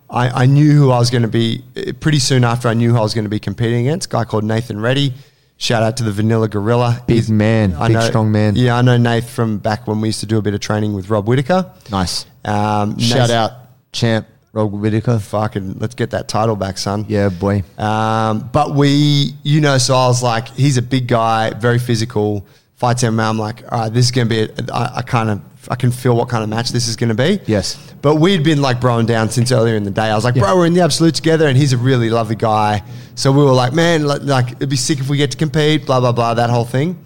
I, 0.09 0.43
I 0.43 0.45
knew 0.47 0.71
who 0.73 0.89
I 0.91 0.97
was 0.99 1.09
going 1.11 1.21
to 1.21 1.27
be 1.29 1.63
eh, 1.75 1.93
pretty 1.97 2.19
soon 2.19 2.43
after 2.43 2.67
I 2.67 2.73
knew 2.73 2.91
who 2.91 2.97
I 2.97 3.01
was 3.01 3.13
going 3.13 3.23
to 3.25 3.29
be 3.29 3.39
competing 3.39 3.87
against. 3.87 4.07
A 4.07 4.11
guy 4.11 4.23
called 4.25 4.43
Nathan 4.43 4.81
Reddy. 4.81 5.13
Shout 5.57 5.83
out 5.83 5.97
to 5.97 6.03
the 6.03 6.11
Vanilla 6.11 6.49
Gorilla. 6.49 7.03
Big 7.07 7.29
man, 7.29 7.73
I 7.75 7.89
big 7.89 8.01
strong 8.01 8.31
man. 8.31 8.55
Yeah, 8.55 8.75
I 8.75 8.81
know 8.81 8.97
Nath 8.97 9.29
from 9.29 9.59
back 9.59 9.87
when 9.87 10.01
we 10.01 10.07
used 10.07 10.19
to 10.21 10.25
do 10.25 10.39
a 10.39 10.41
bit 10.41 10.55
of 10.55 10.59
training 10.59 10.93
with 10.93 11.09
Rob 11.11 11.27
Whittaker. 11.27 11.71
Nice. 11.91 12.25
Um, 12.43 12.97
Shout 12.97 13.29
Nath- 13.29 13.29
out, 13.29 13.51
champ 13.93 14.25
Rob 14.53 14.71
Whittaker. 14.71 15.19
Fucking, 15.19 15.79
let's 15.79 15.95
get 15.95 16.11
that 16.11 16.27
title 16.27 16.55
back, 16.55 16.77
son. 16.77 17.05
Yeah, 17.07 17.29
boy. 17.29 17.63
Um, 17.77 18.49
but 18.51 18.75
we, 18.75 19.33
you 19.43 19.61
know, 19.61 19.77
so 19.77 19.95
I 19.95 20.07
was 20.07 20.21
like, 20.21 20.49
he's 20.49 20.77
a 20.77 20.81
big 20.81 21.07
guy, 21.07 21.51
very 21.51 21.79
physical, 21.79 22.45
fights 22.75 23.03
MMA. 23.03 23.29
I'm 23.29 23.37
like, 23.37 23.63
all 23.71 23.79
right, 23.79 23.93
this 23.93 24.05
is 24.05 24.11
going 24.11 24.27
to 24.27 24.47
be, 24.47 24.53
a, 24.53 24.73
I, 24.73 24.97
I 24.97 25.01
kind 25.01 25.29
of, 25.29 25.41
I 25.69 25.75
can 25.75 25.91
feel 25.91 26.15
what 26.15 26.27
kind 26.27 26.43
of 26.43 26.49
match 26.49 26.71
this 26.71 26.87
is 26.87 26.95
going 26.95 27.09
to 27.09 27.15
be. 27.15 27.39
Yes. 27.45 27.77
But 28.01 28.15
we'd 28.15 28.43
been 28.43 28.61
like 28.61 28.79
broing 28.79 29.05
down 29.05 29.29
since 29.29 29.51
earlier 29.51 29.75
in 29.75 29.83
the 29.83 29.91
day. 29.91 30.09
I 30.09 30.15
was 30.15 30.23
like, 30.23 30.35
bro, 30.35 30.55
we're 30.57 30.65
in 30.65 30.73
the 30.73 30.81
absolute 30.81 31.13
together, 31.13 31.47
and 31.47 31.55
he's 31.55 31.71
a 31.71 31.77
really 31.77 32.09
lovely 32.09 32.35
guy. 32.35 32.83
So 33.13 33.31
we 33.31 33.43
were 33.43 33.51
like, 33.51 33.73
man, 33.73 34.05
like, 34.05 34.23
like 34.23 34.51
it'd 34.53 34.69
be 34.69 34.75
sick 34.75 34.99
if 34.99 35.07
we 35.07 35.17
get 35.17 35.31
to 35.31 35.37
compete, 35.37 35.85
blah 35.85 35.99
blah 35.99 36.11
blah, 36.11 36.33
that 36.33 36.49
whole 36.49 36.65
thing. 36.65 37.03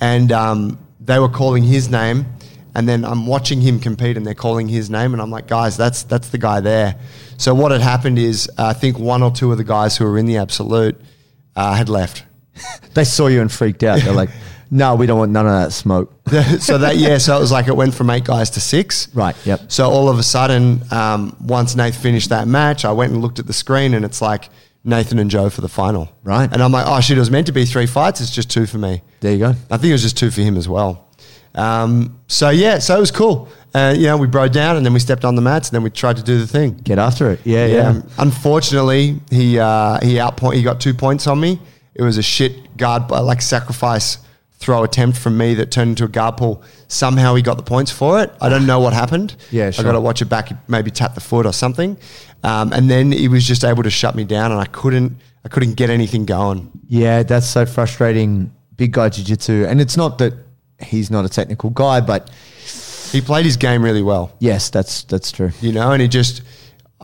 And 0.00 0.32
um, 0.32 0.78
they 0.98 1.18
were 1.18 1.28
calling 1.28 1.62
his 1.62 1.90
name, 1.90 2.24
and 2.74 2.88
then 2.88 3.04
I'm 3.04 3.26
watching 3.26 3.60
him 3.60 3.80
compete, 3.80 4.16
and 4.16 4.26
they're 4.26 4.34
calling 4.34 4.68
his 4.68 4.90
name, 4.90 5.12
and 5.12 5.22
I'm 5.22 5.30
like, 5.30 5.46
guys, 5.46 5.76
that's 5.76 6.02
that's 6.04 6.28
the 6.28 6.38
guy 6.38 6.60
there. 6.60 6.98
So 7.36 7.54
what 7.54 7.72
had 7.72 7.80
happened 7.80 8.18
is, 8.18 8.50
uh, 8.58 8.66
I 8.66 8.72
think 8.72 8.98
one 8.98 9.22
or 9.22 9.30
two 9.30 9.50
of 9.52 9.58
the 9.58 9.64
guys 9.64 9.96
who 9.96 10.04
were 10.04 10.18
in 10.18 10.26
the 10.26 10.36
absolute 10.36 11.00
uh, 11.56 11.74
had 11.74 11.88
left. 11.88 12.24
They 12.92 13.04
saw 13.04 13.28
you 13.28 13.40
and 13.40 13.50
freaked 13.50 13.84
out. 13.84 14.00
They're 14.00 14.12
like, 14.12 14.30
no, 14.70 14.94
we 14.94 15.06
don't 15.06 15.18
want 15.18 15.32
none 15.32 15.46
of 15.46 15.52
that 15.52 15.72
smoke. 15.72 16.12
so 16.60 16.78
that 16.78 16.96
yeah, 16.96 17.18
so 17.18 17.36
it 17.36 17.40
was 17.40 17.52
like 17.52 17.68
it 17.68 17.76
went 17.76 17.94
from 17.94 18.10
eight 18.10 18.24
guys 18.24 18.50
to 18.50 18.60
six. 18.60 19.12
Right, 19.14 19.34
yep. 19.46 19.70
So 19.70 19.88
all 19.88 20.08
of 20.08 20.18
a 20.18 20.22
sudden, 20.22 20.82
um, 20.92 21.36
once 21.40 21.74
Nath 21.74 21.96
finished 21.96 22.28
that 22.30 22.46
match, 22.46 22.84
I 22.84 22.92
went 22.92 23.12
and 23.12 23.22
looked 23.22 23.38
at 23.38 23.46
the 23.46 23.52
screen, 23.52 23.94
and 23.94 24.04
it's 24.04 24.20
like 24.20 24.48
Nathan 24.84 25.18
and 25.18 25.30
Joe 25.30 25.50
for 25.50 25.60
the 25.60 25.68
final. 25.68 26.10
Right. 26.22 26.50
And 26.50 26.62
I'm 26.62 26.72
like, 26.72 26.86
oh 26.86 27.00
shit, 27.00 27.16
it 27.16 27.20
was 27.20 27.30
meant 27.30 27.46
to 27.46 27.52
be 27.52 27.64
three 27.64 27.86
fights. 27.86 28.20
It's 28.20 28.30
just 28.30 28.50
two 28.50 28.66
for 28.66 28.78
me. 28.78 29.02
There 29.20 29.32
you 29.32 29.38
go. 29.38 29.54
I 29.70 29.76
think 29.76 29.90
it 29.90 29.92
was 29.92 30.02
just 30.02 30.16
two 30.16 30.30
for 30.30 30.40
him 30.40 30.56
as 30.56 30.68
well. 30.68 31.08
Um, 31.54 32.18
so 32.26 32.50
yeah, 32.50 32.78
so 32.78 32.96
it 32.96 33.00
was 33.00 33.10
cool. 33.10 33.48
Uh, 33.74 33.94
you 33.96 34.06
know, 34.06 34.16
we 34.16 34.26
broke 34.26 34.52
down, 34.52 34.76
and 34.76 34.84
then 34.84 34.92
we 34.92 35.00
stepped 35.00 35.24
on 35.24 35.34
the 35.36 35.42
mats, 35.42 35.68
and 35.68 35.74
then 35.76 35.82
we 35.82 35.90
tried 35.90 36.16
to 36.16 36.22
do 36.22 36.38
the 36.38 36.46
thing. 36.46 36.74
Get 36.74 36.98
after 36.98 37.30
it. 37.30 37.40
Yeah, 37.44 37.66
yeah. 37.66 37.92
Yeah. 37.92 38.02
Unfortunately, 38.18 39.20
he 39.30 39.58
uh, 39.58 40.00
he 40.00 40.14
outpoint 40.14 40.54
he 40.54 40.62
got 40.62 40.80
two 40.80 40.94
points 40.94 41.26
on 41.26 41.40
me. 41.40 41.60
It 41.94 42.02
was 42.02 42.18
a 42.18 42.22
shit 42.22 42.76
guard 42.76 43.10
uh, 43.10 43.22
like 43.22 43.42
sacrifice 43.42 44.18
throw 44.60 44.84
attempt 44.84 45.16
from 45.16 45.38
me 45.38 45.54
that 45.54 45.70
turned 45.70 45.90
into 45.90 46.04
a 46.04 46.08
guard 46.08 46.36
pull. 46.36 46.62
Somehow 46.86 47.34
he 47.34 47.42
got 47.42 47.56
the 47.56 47.62
points 47.62 47.90
for 47.90 48.20
it. 48.22 48.30
I 48.42 48.50
don't 48.50 48.66
know 48.66 48.78
what 48.78 48.92
happened. 48.92 49.34
Yeah, 49.50 49.72
I 49.76 49.82
got 49.82 49.92
to 49.92 50.00
watch 50.00 50.20
it 50.22 50.26
back. 50.26 50.52
Maybe 50.68 50.90
tap 50.90 51.14
the 51.14 51.20
foot 51.20 51.46
or 51.46 51.52
something. 51.52 51.96
Um, 52.42 52.72
and 52.72 52.88
then 52.90 53.10
he 53.10 53.26
was 53.28 53.46
just 53.46 53.64
able 53.64 53.82
to 53.82 53.90
shut 53.90 54.14
me 54.14 54.24
down, 54.24 54.52
and 54.52 54.60
I 54.60 54.66
couldn't 54.66 55.16
I 55.44 55.48
couldn't 55.48 55.74
get 55.74 55.90
anything 55.90 56.26
going. 56.26 56.70
Yeah, 56.88 57.22
that's 57.22 57.46
so 57.46 57.66
frustrating. 57.66 58.52
Big 58.76 58.92
guy 58.92 59.08
jiu-jitsu. 59.08 59.66
And 59.68 59.80
it's 59.80 59.96
not 59.96 60.18
that 60.18 60.34
he's 60.82 61.10
not 61.10 61.24
a 61.24 61.28
technical 61.28 61.70
guy, 61.70 62.00
but 62.00 62.30
He 63.12 63.20
played 63.20 63.44
his 63.44 63.56
game 63.56 63.82
really 63.82 64.02
well. 64.02 64.32
Yes, 64.38 64.70
that's 64.70 65.04
that's 65.04 65.32
true. 65.32 65.50
you 65.60 65.72
know, 65.72 65.92
and 65.92 66.00
he 66.02 66.08
just, 66.08 66.42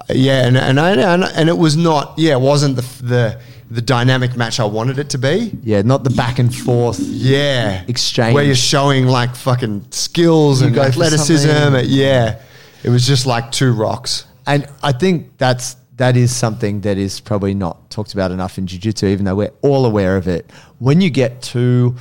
yeah, 0.08 0.46
and 0.46 0.56
and 0.56 0.78
I 0.78 0.90
and, 1.14 1.24
and 1.24 1.48
it 1.48 1.56
was 1.58 1.76
not, 1.76 2.14
yeah, 2.16 2.32
it 2.34 2.40
wasn't 2.40 2.76
the 2.76 2.82
the 3.02 3.40
the 3.68 3.82
dynamic 3.82 4.36
match 4.36 4.60
I 4.60 4.64
wanted 4.64 4.98
it 5.00 5.10
to 5.10 5.18
be. 5.18 5.52
Yeah, 5.64 5.82
not 5.82 6.04
the 6.04 6.10
back 6.10 6.38
and 6.38 6.54
forth. 6.54 7.00
Yeah, 7.00 7.82
Exchange. 7.88 8.34
where 8.34 8.44
you're 8.44 8.54
showing 8.54 9.06
like 9.06 9.34
fucking 9.34 9.86
skills 9.90 10.60
You 10.60 10.68
and 10.68 10.78
athleticism. 10.78 11.48
something. 11.48 11.84
Yeah, 11.88 12.40
it 12.84 12.90
was 12.90 13.04
just 13.06 13.26
like 13.26 13.50
two 13.50 13.72
rocks. 13.72 14.24
And 14.46 14.68
I 14.84 14.92
think 14.92 15.36
that's 15.38 15.74
that 15.96 16.16
is 16.16 16.30
something 16.36 16.82
that 16.82 16.96
is 16.98 17.18
probably 17.18 17.54
not 17.54 17.90
talked 17.90 18.12
about 18.14 18.30
enough 18.30 18.58
in 18.58 18.66
jiu-jitsu, 18.68 19.06
even 19.06 19.24
though 19.24 19.34
we're 19.34 19.52
all 19.62 19.86
aware 19.86 20.16
of 20.16 20.28
it. 20.28 20.48
When 20.78 21.00
you 21.00 21.10
get 21.10 21.42
two 21.42 21.96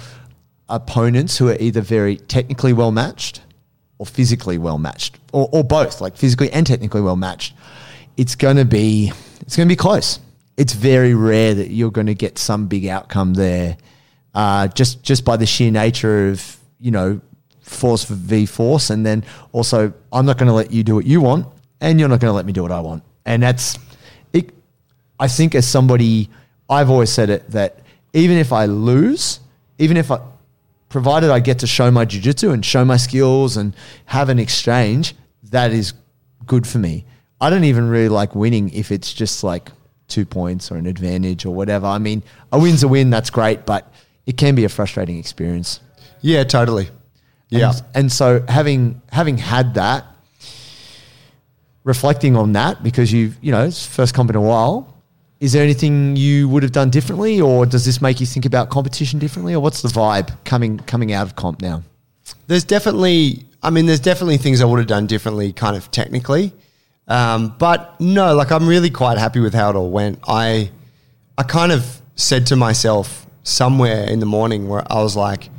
opponents 0.70 1.38
who 1.38 1.50
are 1.50 1.58
either 1.60 1.82
very 1.82 2.18
technically 2.18 2.74
well 2.74 2.92
matched 2.92 3.42
or 3.98 4.06
physically 4.06 4.58
well 4.58 4.78
matched, 4.78 5.18
or, 5.32 5.50
or 5.52 5.64
both, 5.64 6.02
like 6.02 6.18
physically 6.18 6.52
and 6.52 6.68
technically 6.68 7.02
well 7.02 7.16
matched, 7.16 7.54
it's 8.18 8.36
going 8.36 8.58
to 8.58 8.66
be 8.66 9.12
it's 9.42 9.56
going 9.56 9.68
to 9.68 9.72
be 9.72 9.78
close. 9.78 10.20
It's 10.58 10.74
very 10.74 11.14
rare 11.14 11.54
that 11.54 11.70
you're 11.70 11.92
going 11.92 12.08
to 12.08 12.16
get 12.16 12.38
some 12.38 12.68
big 12.68 12.88
outcome 12.88 13.34
there, 13.34 13.78
uh, 14.34 14.68
just 14.70 15.04
just 15.04 15.24
by 15.26 15.38
the 15.38 15.46
sheer 15.46 15.72
nature 15.72 16.30
of 16.30 16.58
you 16.80 16.92
know 16.92 17.22
force 17.62 18.06
v 18.06 18.46
force, 18.46 18.90
and 18.90 19.06
then 19.06 19.24
also 19.52 19.94
I'm 20.12 20.26
not 20.26 20.38
going 20.38 20.48
to 20.48 20.54
let 20.54 20.72
you 20.72 20.84
do 20.84 20.96
what 20.96 21.06
you 21.06 21.22
want, 21.22 21.48
and 21.82 22.00
you're 22.00 22.10
not 22.10 22.20
going 22.20 22.32
to 22.32 22.36
let 22.36 22.46
me 22.46 22.54
do 22.54 22.62
what 22.62 22.72
I 22.72 22.82
want, 22.82 23.04
and 23.26 23.42
that's 23.44 23.78
it. 24.34 24.54
I 25.20 25.28
think 25.28 25.56
as 25.56 25.68
somebody, 25.68 26.30
I've 26.70 26.90
always 26.90 27.12
said 27.12 27.30
it 27.30 27.52
that 27.52 27.80
even 28.14 28.38
if 28.38 28.52
I 28.54 28.66
lose, 28.66 29.40
even 29.78 29.98
if 29.98 30.12
I, 30.12 30.20
provided 30.96 31.30
I 31.30 31.42
get 31.42 31.60
to 31.60 31.68
show 31.68 31.92
my 31.92 32.06
jujitsu 32.06 32.54
and 32.54 32.64
show 32.66 32.86
my 32.86 32.96
skills 32.96 33.58
and 33.58 33.76
have 34.06 34.30
an 34.30 34.40
exchange, 34.40 35.14
that 35.52 35.74
is 35.74 35.92
good 36.46 36.66
for 36.66 36.78
me. 36.78 37.04
I 37.42 37.50
don't 37.50 37.66
even 37.66 37.90
really 37.90 38.08
like 38.08 38.34
winning 38.34 38.70
if 38.74 38.94
it's 38.94 39.14
just 39.14 39.44
like 39.44 39.74
two 40.08 40.26
points 40.26 40.72
or 40.72 40.78
an 40.78 40.86
advantage 40.86 41.46
or 41.46 41.54
whatever. 41.54 41.86
I 41.86 41.98
mean, 41.98 42.24
a 42.54 42.58
win's 42.58 42.82
a 42.82 42.88
win, 42.88 43.10
that's 43.10 43.30
great, 43.30 43.66
but 43.66 43.92
it 44.26 44.38
can 44.38 44.56
be 44.56 44.64
a 44.64 44.70
frustrating 44.70 45.18
experience. 45.20 45.82
Yeah, 46.22 46.46
totally. 46.46 46.88
And- 46.88 47.60
Yeah, 47.60 47.74
And, 47.94 48.10
so 48.10 48.42
having 48.48 49.02
having 49.12 49.38
had 49.38 49.74
that, 49.74 50.06
reflecting 51.84 52.38
on 52.38 52.54
that 52.54 52.82
because 52.84 53.12
you've 53.12 53.38
you 53.42 53.52
know 53.52 53.66
it's 53.66 53.86
first 53.86 54.14
comp 54.14 54.30
in 54.30 54.38
a 54.38 54.42
while. 54.42 54.95
Is 55.40 55.54
there 55.54 55.64
anything 55.64 56.16
you 56.16 56.48
would 56.50 56.64
have 56.64 56.72
done 56.72 56.90
differently, 56.90 57.42
or 57.42 57.66
does 57.66 57.86
this 57.86 58.02
make 58.02 58.20
you 58.20 58.26
think 58.26 58.46
about 58.46 58.70
competition 58.70 59.20
differently, 59.20 59.54
or 59.54 59.60
what's 59.60 59.82
the 59.82 59.90
vibe 59.90 60.36
coming 60.46 60.78
coming 60.80 61.12
out 61.12 61.28
of 61.28 61.36
comp 61.36 61.62
now? 61.62 61.84
there's 62.48 62.64
definitely, 62.64 63.46
I 63.62 63.70
mean, 63.70 63.86
there's 63.86 64.00
definitely 64.00 64.38
things 64.38 64.62
I 64.62 64.66
would 64.66 64.80
have 64.80 64.88
done 64.88 65.08
differently, 65.08 65.54
kind 65.54 65.76
of 65.76 65.92
technically. 65.92 66.54
Um, 67.08 67.56
but 67.60 68.00
no, 68.00 68.34
like 68.36 68.52
I'm 68.52 68.68
really 68.68 68.90
quite 68.90 69.18
happy 69.18 69.40
with 69.40 69.54
how 69.54 69.70
it 69.70 69.76
all 69.76 69.90
went. 69.90 70.20
I, 70.28 70.72
I 71.38 71.44
kind 71.44 71.72
of 71.72 72.02
said 72.16 72.48
to 72.48 72.56
myself 72.56 73.28
somewhere 73.44 74.10
in 74.10 74.20
the 74.20 74.26
morning 74.26 74.68
where 74.68 74.84
I 74.92 75.02
was 75.02 75.16
like, 75.16 75.50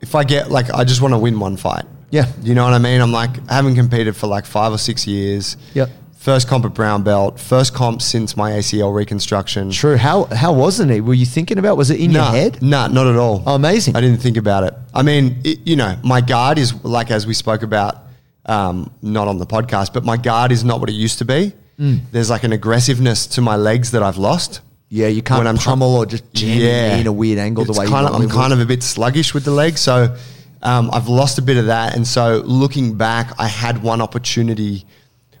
if 0.00 0.14
I 0.14 0.24
get 0.24 0.50
like, 0.50 0.70
I 0.70 0.84
just 0.84 1.00
want 1.00 1.14
to 1.14 1.18
win 1.18 1.40
one 1.40 1.56
fight. 1.56 1.84
Yeah. 2.10 2.26
You 2.42 2.54
know 2.54 2.64
what 2.64 2.74
I 2.74 2.78
mean? 2.78 3.00
I'm 3.00 3.12
like, 3.12 3.30
I 3.50 3.54
haven't 3.54 3.74
competed 3.76 4.16
for 4.16 4.26
like 4.26 4.46
five 4.46 4.72
or 4.72 4.78
six 4.78 5.06
years. 5.06 5.56
Yep. 5.74 5.90
First 6.18 6.48
comp 6.48 6.64
at 6.64 6.74
brown 6.74 7.04
belt, 7.04 7.38
first 7.38 7.72
comp 7.74 8.02
since 8.02 8.36
my 8.36 8.50
ACL 8.50 8.92
reconstruction. 8.94 9.70
True. 9.70 9.96
How 9.96 10.24
how 10.24 10.52
wasn't 10.52 10.90
it? 10.90 11.00
Were 11.02 11.14
you 11.14 11.24
thinking 11.24 11.58
about? 11.58 11.76
Was 11.76 11.90
it 11.90 12.00
in 12.00 12.12
Nah, 12.12 12.32
your 12.32 12.40
head? 12.40 12.60
Nah, 12.60 12.88
not 12.88 13.06
at 13.06 13.14
all. 13.16 13.42
Oh, 13.46 13.54
amazing. 13.54 13.94
I 13.96 14.00
didn't 14.00 14.18
think 14.18 14.36
about 14.36 14.64
it. 14.64 14.74
I 14.92 15.02
mean, 15.02 15.38
it, 15.44 15.60
you 15.64 15.76
know, 15.76 15.96
my 16.02 16.20
guard 16.20 16.58
is 16.58 16.74
like 16.84 17.12
as 17.12 17.24
we 17.24 17.34
spoke 17.34 17.62
about, 17.62 17.98
um, 18.46 18.90
not 19.00 19.28
on 19.28 19.38
the 19.38 19.46
podcast, 19.46 19.92
but 19.92 20.04
my 20.04 20.16
guard 20.16 20.50
is 20.50 20.64
not 20.64 20.80
what 20.80 20.90
it 20.90 20.94
used 20.94 21.18
to 21.18 21.24
be. 21.24 21.52
Mm. 21.78 22.00
There's 22.10 22.30
like 22.30 22.42
an 22.42 22.52
aggressiveness 22.52 23.28
to 23.28 23.40
my 23.40 23.54
legs 23.54 23.92
that 23.92 24.02
I've 24.02 24.18
lost. 24.18 24.60
Yeah, 24.88 25.06
you 25.06 25.22
can't 25.22 25.38
When 25.38 25.46
I'm 25.46 25.56
pummel 25.56 25.94
or 25.96 26.04
just 26.06 26.24
jam 26.34 26.58
Yeah. 26.58 26.96
in 26.96 27.06
a 27.06 27.12
weird 27.12 27.38
angle 27.38 27.64
the 27.64 27.70
It's 27.70 27.78
way 27.78 27.84
you 27.84 27.90
kind 27.92 28.06
of, 28.08 28.14
I'm 28.20 28.28
kind 28.28 28.52
of 28.52 28.58
a 28.60 28.66
bit 28.66 28.82
sluggish 28.82 29.34
with 29.34 29.44
the 29.44 29.50
legs, 29.52 29.80
so 29.80 30.16
um, 30.62 30.90
I've 30.92 31.08
lost 31.08 31.38
a 31.38 31.42
bit 31.42 31.58
of 31.58 31.66
that. 31.66 31.94
And 31.94 32.04
so 32.06 32.42
looking 32.44 32.96
back, 32.96 33.32
I 33.38 33.46
had 33.46 33.82
one 33.84 34.00
opportunity 34.00 34.84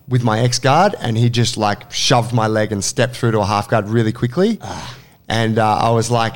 with 0.08 0.24
my 0.24 0.40
X 0.40 0.58
guard, 0.58 0.94
and 1.00 1.16
he 1.16 1.28
just 1.30 1.56
like 1.56 1.90
shoved 1.92 2.32
my 2.32 2.46
leg 2.46 2.72
and 2.72 2.82
stepped 2.82 3.16
through 3.16 3.32
to 3.32 3.40
a 3.40 3.46
half 3.46 3.68
guard 3.68 3.88
really 3.88 4.12
quickly. 4.12 4.58
Ah. 4.62 4.98
And 5.28 5.58
uh, 5.58 5.76
I 5.76 5.90
was 5.90 6.10
like, 6.10 6.34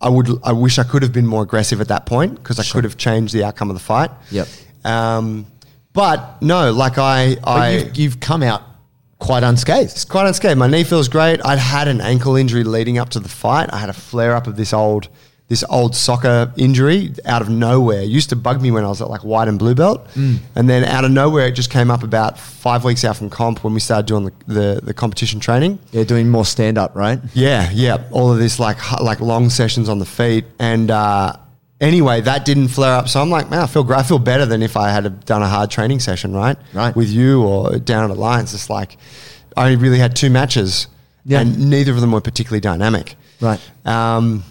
I 0.00 0.08
would, 0.08 0.28
I 0.44 0.52
wish 0.52 0.78
I 0.78 0.84
could 0.84 1.02
have 1.02 1.12
been 1.12 1.26
more 1.26 1.42
aggressive 1.42 1.80
at 1.80 1.88
that 1.88 2.06
point 2.06 2.34
because 2.36 2.58
I 2.58 2.64
could 2.64 2.84
have 2.84 2.96
changed 2.96 3.34
the 3.34 3.42
outcome 3.44 3.70
of 3.70 3.74
the 3.74 3.82
fight. 3.82 4.10
Yep. 4.30 4.46
Um, 4.84 5.46
but 5.92 6.40
no, 6.42 6.72
like 6.72 6.98
I, 6.98 7.36
But 7.36 7.48
I, 7.48 7.70
you've, 7.70 7.96
you've 7.96 8.20
come 8.20 8.42
out 8.42 8.62
quite 9.18 9.42
unscathed. 9.42 9.92
it's 9.92 10.04
quite 10.04 10.26
unscathed. 10.26 10.58
My 10.58 10.66
knee 10.66 10.84
feels 10.84 11.08
great. 11.08 11.40
I'd 11.44 11.58
had 11.58 11.88
an 11.88 12.00
ankle 12.00 12.36
injury 12.36 12.64
leading 12.64 12.98
up 12.98 13.08
to 13.10 13.20
the 13.20 13.28
fight. 13.28 13.70
I 13.72 13.78
had 13.78 13.88
a 13.88 13.94
flare 13.94 14.36
up 14.36 14.46
of 14.46 14.56
this 14.56 14.72
old 14.72 15.08
this 15.48 15.62
old 15.68 15.94
soccer 15.94 16.50
injury 16.56 17.12
out 17.26 17.42
of 17.42 17.50
nowhere. 17.50 18.00
It 18.00 18.08
used 18.08 18.30
to 18.30 18.36
bug 18.36 18.62
me 18.62 18.70
when 18.70 18.82
I 18.82 18.88
was 18.88 19.02
at 19.02 19.10
like 19.10 19.22
white 19.24 19.46
and 19.46 19.58
blue 19.58 19.74
belt, 19.74 20.06
Mm. 20.14 20.38
and 20.54 20.68
then 20.70 20.84
out 20.84 21.04
of 21.04 21.10
nowhere 21.10 21.46
it 21.48 21.52
just 21.52 21.70
came 21.70 21.90
up 21.90 22.02
about 22.02 22.38
five 22.38 22.82
weeks 22.82 23.04
out 23.04 23.16
from 23.18 23.28
comp 23.28 23.62
when 23.62 23.74
we 23.74 23.80
started 23.80 24.06
doing 24.06 24.24
the 24.24 24.32
the, 24.54 24.80
the 24.82 24.94
competition 24.94 25.40
training. 25.40 25.78
Yeah, 25.92 26.04
doing 26.04 26.30
more 26.30 26.46
stand 26.46 26.78
up, 26.78 26.96
right? 26.96 27.20
Yeah, 27.34 27.70
yeah, 27.72 28.04
all 28.10 28.32
of 28.32 28.38
this 28.38 28.58
like 28.58 28.78
like 29.00 29.20
long 29.20 29.50
sessions 29.50 29.88
on 29.88 29.98
the 29.98 30.06
feet, 30.06 30.46
and 30.58 30.90
uh, 30.90 31.34
anyway, 31.78 32.22
that 32.22 32.46
didn't 32.46 32.68
flare 32.68 32.94
up. 32.94 33.08
So 33.10 33.20
I'm 33.20 33.28
like, 33.28 33.50
man, 33.50 33.60
I 33.60 33.66
feel 33.66 33.84
great. 33.84 33.98
I 34.00 34.02
feel 34.02 34.18
better 34.18 34.46
than 34.46 34.62
if 34.62 34.76
I 34.78 34.88
had 34.90 35.24
done 35.26 35.42
a 35.42 35.48
hard 35.48 35.70
training 35.70 36.00
session, 36.00 36.32
right? 36.34 36.56
Right. 36.72 36.96
with 36.96 37.10
you 37.10 37.42
or 37.42 37.78
down 37.78 38.10
at 38.10 38.16
Alliance. 38.16 38.54
It's 38.54 38.70
like 38.70 38.96
I 39.58 39.64
only 39.64 39.76
really 39.76 39.98
had 39.98 40.16
two 40.16 40.30
matches, 40.30 40.86
Yeah. 41.26 41.40
and 41.40 41.68
neither 41.68 41.92
of 41.92 42.00
them 42.00 42.12
were 42.12 42.22
particularly 42.22 42.60
dynamic. 42.60 43.16
Right. 43.42 43.60
Um, 43.84 44.42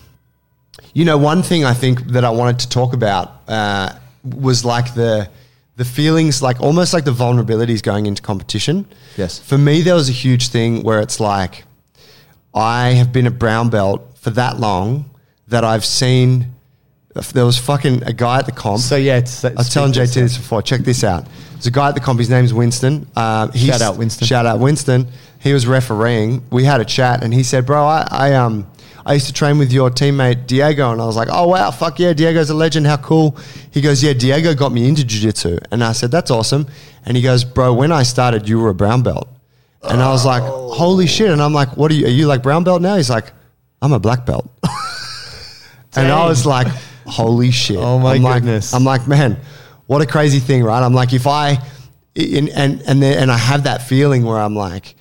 you 0.94 1.06
know, 1.06 1.18
one 1.18 1.44
thing 1.44 1.66
I 1.66 1.74
think 1.74 2.04
that 2.08 2.24
I 2.24 2.30
wanted 2.30 2.60
to 2.60 2.70
talk 2.70 2.94
about 2.94 3.42
uh, 3.48 3.94
was 4.24 4.64
like 4.64 4.94
the 4.94 5.30
the 5.76 5.86
feelings, 5.86 6.42
like 6.42 6.62
almost 6.62 6.94
like 6.94 7.04
the 7.04 7.12
vulnerabilities 7.12 7.82
going 7.82 8.06
into 8.06 8.22
competition. 8.22 8.86
Yes. 9.18 9.40
For 9.40 9.58
me, 9.58 9.82
there 9.82 9.96
was 9.96 10.08
a 10.08 10.12
huge 10.14 10.50
thing 10.50 10.84
where 10.84 11.00
it's 11.02 11.20
like 11.20 11.64
I 12.54 12.90
have 12.90 13.12
been 13.12 13.26
a 13.26 13.32
brown 13.32 13.70
belt 13.70 14.18
for 14.20 14.30
that 14.32 14.60
long 14.60 15.10
that 15.48 15.64
I've 15.64 15.86
seen. 15.86 16.54
There 17.34 17.46
was 17.46 17.58
fucking 17.60 18.04
a 18.04 18.14
guy 18.14 18.40
at 18.40 18.46
the 18.48 18.52
comp. 18.52 18.82
So 18.82 18.96
yeah, 18.96 19.18
it's, 19.18 19.46
I 19.46 19.54
was 19.54 19.70
telling 19.70 19.94
JT 19.94 20.14
this 20.16 20.38
before. 20.38 20.62
Check 20.64 20.82
this 20.82 21.04
out. 21.04 21.28
There's 21.54 21.68
a 21.68 21.72
guy 21.72 21.90
at 21.90 21.96
the 21.96 22.02
comp. 22.02 22.20
His 22.20 22.30
name's 22.30 22.54
Winston. 22.54 23.08
Uh, 23.16 23.52
Shout 23.52 23.82
out 23.82 23.98
Winston. 23.98 24.28
Shout 24.28 24.46
out 24.48 24.60
Winston. 24.60 25.08
He 25.40 25.54
was 25.54 25.68
refereeing. 25.68 26.44
We 26.52 26.64
had 26.64 26.82
a 26.82 26.86
chat, 26.86 27.24
and 27.24 27.32
he 27.34 27.44
said, 27.44 27.66
"Bro, 27.66 27.84
I, 27.86 28.08
I 28.10 28.34
um 28.34 28.68
I 29.06 29.14
used 29.16 29.28
to 29.28 29.34
train 29.34 29.58
with 29.58 29.72
your 29.72 29.90
teammate 29.90 30.48
Diego," 30.48 30.92
and 30.92 31.02
I 31.02 31.06
was 31.06 31.16
like, 31.16 31.28
"Oh 31.32 31.48
wow, 31.48 31.72
fuck 31.72 32.00
yeah, 32.00 32.14
Diego's 32.14 32.50
a 32.50 32.54
legend. 32.54 32.88
How 32.88 32.98
cool." 32.98 33.38
He 33.72 33.82
goes, 33.82 34.02
"Yeah, 34.04 34.14
Diego 34.14 34.54
got 34.54 34.72
me 34.72 34.88
into 34.88 35.04
jiu-jitsu," 35.04 35.60
and 35.72 35.84
I 35.84 35.92
said, 35.94 36.12
"That's 36.12 36.32
awesome." 36.32 36.68
And 37.06 37.18
he 37.18 37.24
goes, 37.24 37.44
"Bro, 37.44 37.74
when 37.74 37.92
I 37.92 38.04
started, 38.04 38.48
you 38.48 38.60
were 38.60 38.70
a 38.70 38.76
brown 38.76 39.02
belt," 39.04 39.28
and 39.84 40.02
I 40.02 40.10
was 40.10 40.26
like, 40.26 40.44
"Holy 40.44 41.08
shit!" 41.08 41.30
And 41.32 41.42
I'm 41.42 41.54
like, 41.54 41.76
"What 41.78 41.92
are 41.92 41.96
you? 41.96 42.06
Are 42.06 42.10
you 42.10 42.28
like 42.28 42.42
brown 42.44 42.64
belt 42.64 42.82
now?" 42.82 42.96
He's 42.96 43.10
like, 43.10 43.32
"I'm 43.82 43.94
a 43.94 44.00
black 44.00 44.26
belt." 44.26 44.50
And 45.96 46.12
I 46.12 46.26
was 46.28 46.44
like, 46.46 46.68
holy 47.06 47.52
shit. 47.52 47.78
Oh 47.78 48.00
my 48.00 48.16
I'm 48.16 48.24
like- 48.24 48.42
goodness. 48.42 48.74
I'm 48.74 48.84
like, 48.84 49.08
man, 49.08 49.38
what 49.86 50.02
a 50.02 50.08
crazy 50.08 50.40
thing, 50.40 50.64
right? 50.64 50.82
I'm 50.82 50.94
like, 50.96 51.14
if 51.14 51.28
I, 51.28 51.60
in, 52.16 52.50
and, 52.50 52.82
and 52.88 53.00
then, 53.00 53.20
and 53.20 53.32
I 53.32 53.38
have 53.38 53.66
that 53.66 53.84
feeling 53.84 54.24
where 54.26 54.40
I'm 54.40 54.56
like, 54.56 54.96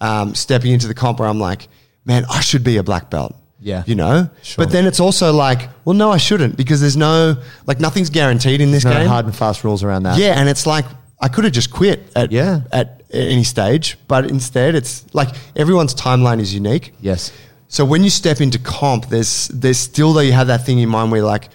um, 0.00 0.36
stepping 0.36 0.70
into 0.72 0.86
the 0.86 0.94
comp 0.94 1.18
where 1.18 1.28
I'm 1.28 1.40
like, 1.40 1.66
man, 2.04 2.24
I 2.30 2.40
should 2.40 2.62
be 2.62 2.76
a 2.76 2.84
black 2.84 3.10
belt. 3.10 3.34
Yeah. 3.66 3.82
You 3.84 3.96
know? 3.96 4.30
Sure. 4.42 4.64
But 4.64 4.70
then 4.72 4.86
it's 4.86 5.00
also 5.00 5.32
like, 5.32 5.68
well, 5.84 5.94
no, 5.96 6.12
I 6.12 6.18
shouldn't 6.18 6.56
because 6.56 6.80
there's 6.80 6.96
no, 6.96 7.36
like, 7.66 7.80
nothing's 7.80 8.10
guaranteed 8.10 8.60
in 8.60 8.70
this 8.70 8.84
no 8.84 8.92
game. 8.92 9.08
hard 9.08 9.24
and 9.26 9.34
fast 9.34 9.64
rules 9.64 9.82
around 9.82 10.04
that. 10.04 10.18
Yeah, 10.18 10.38
and 10.38 10.48
it's 10.48 10.66
like 10.66 10.84
I 11.20 11.26
could 11.28 11.42
have 11.44 11.52
just 11.52 11.70
quit 11.72 11.98
at 12.14 12.30
Yeah. 12.30 12.60
at 12.70 13.02
any 13.10 13.42
stage, 13.44 13.98
but 14.06 14.30
instead 14.30 14.74
it's 14.76 15.04
like 15.14 15.30
everyone's 15.56 15.94
timeline 15.94 16.40
is 16.40 16.54
unique. 16.54 16.94
Yes. 17.00 17.32
So 17.68 17.84
when 17.84 18.04
you 18.04 18.10
step 18.10 18.40
into 18.40 18.58
comp, 18.60 19.08
there's 19.08 19.48
there's 19.48 19.78
still 19.78 20.12
though 20.12 20.20
you 20.20 20.32
have 20.32 20.46
that 20.46 20.64
thing 20.64 20.78
in 20.78 20.88
mind 20.88 21.10
where 21.10 21.18
you're 21.20 21.26
like, 21.26 21.48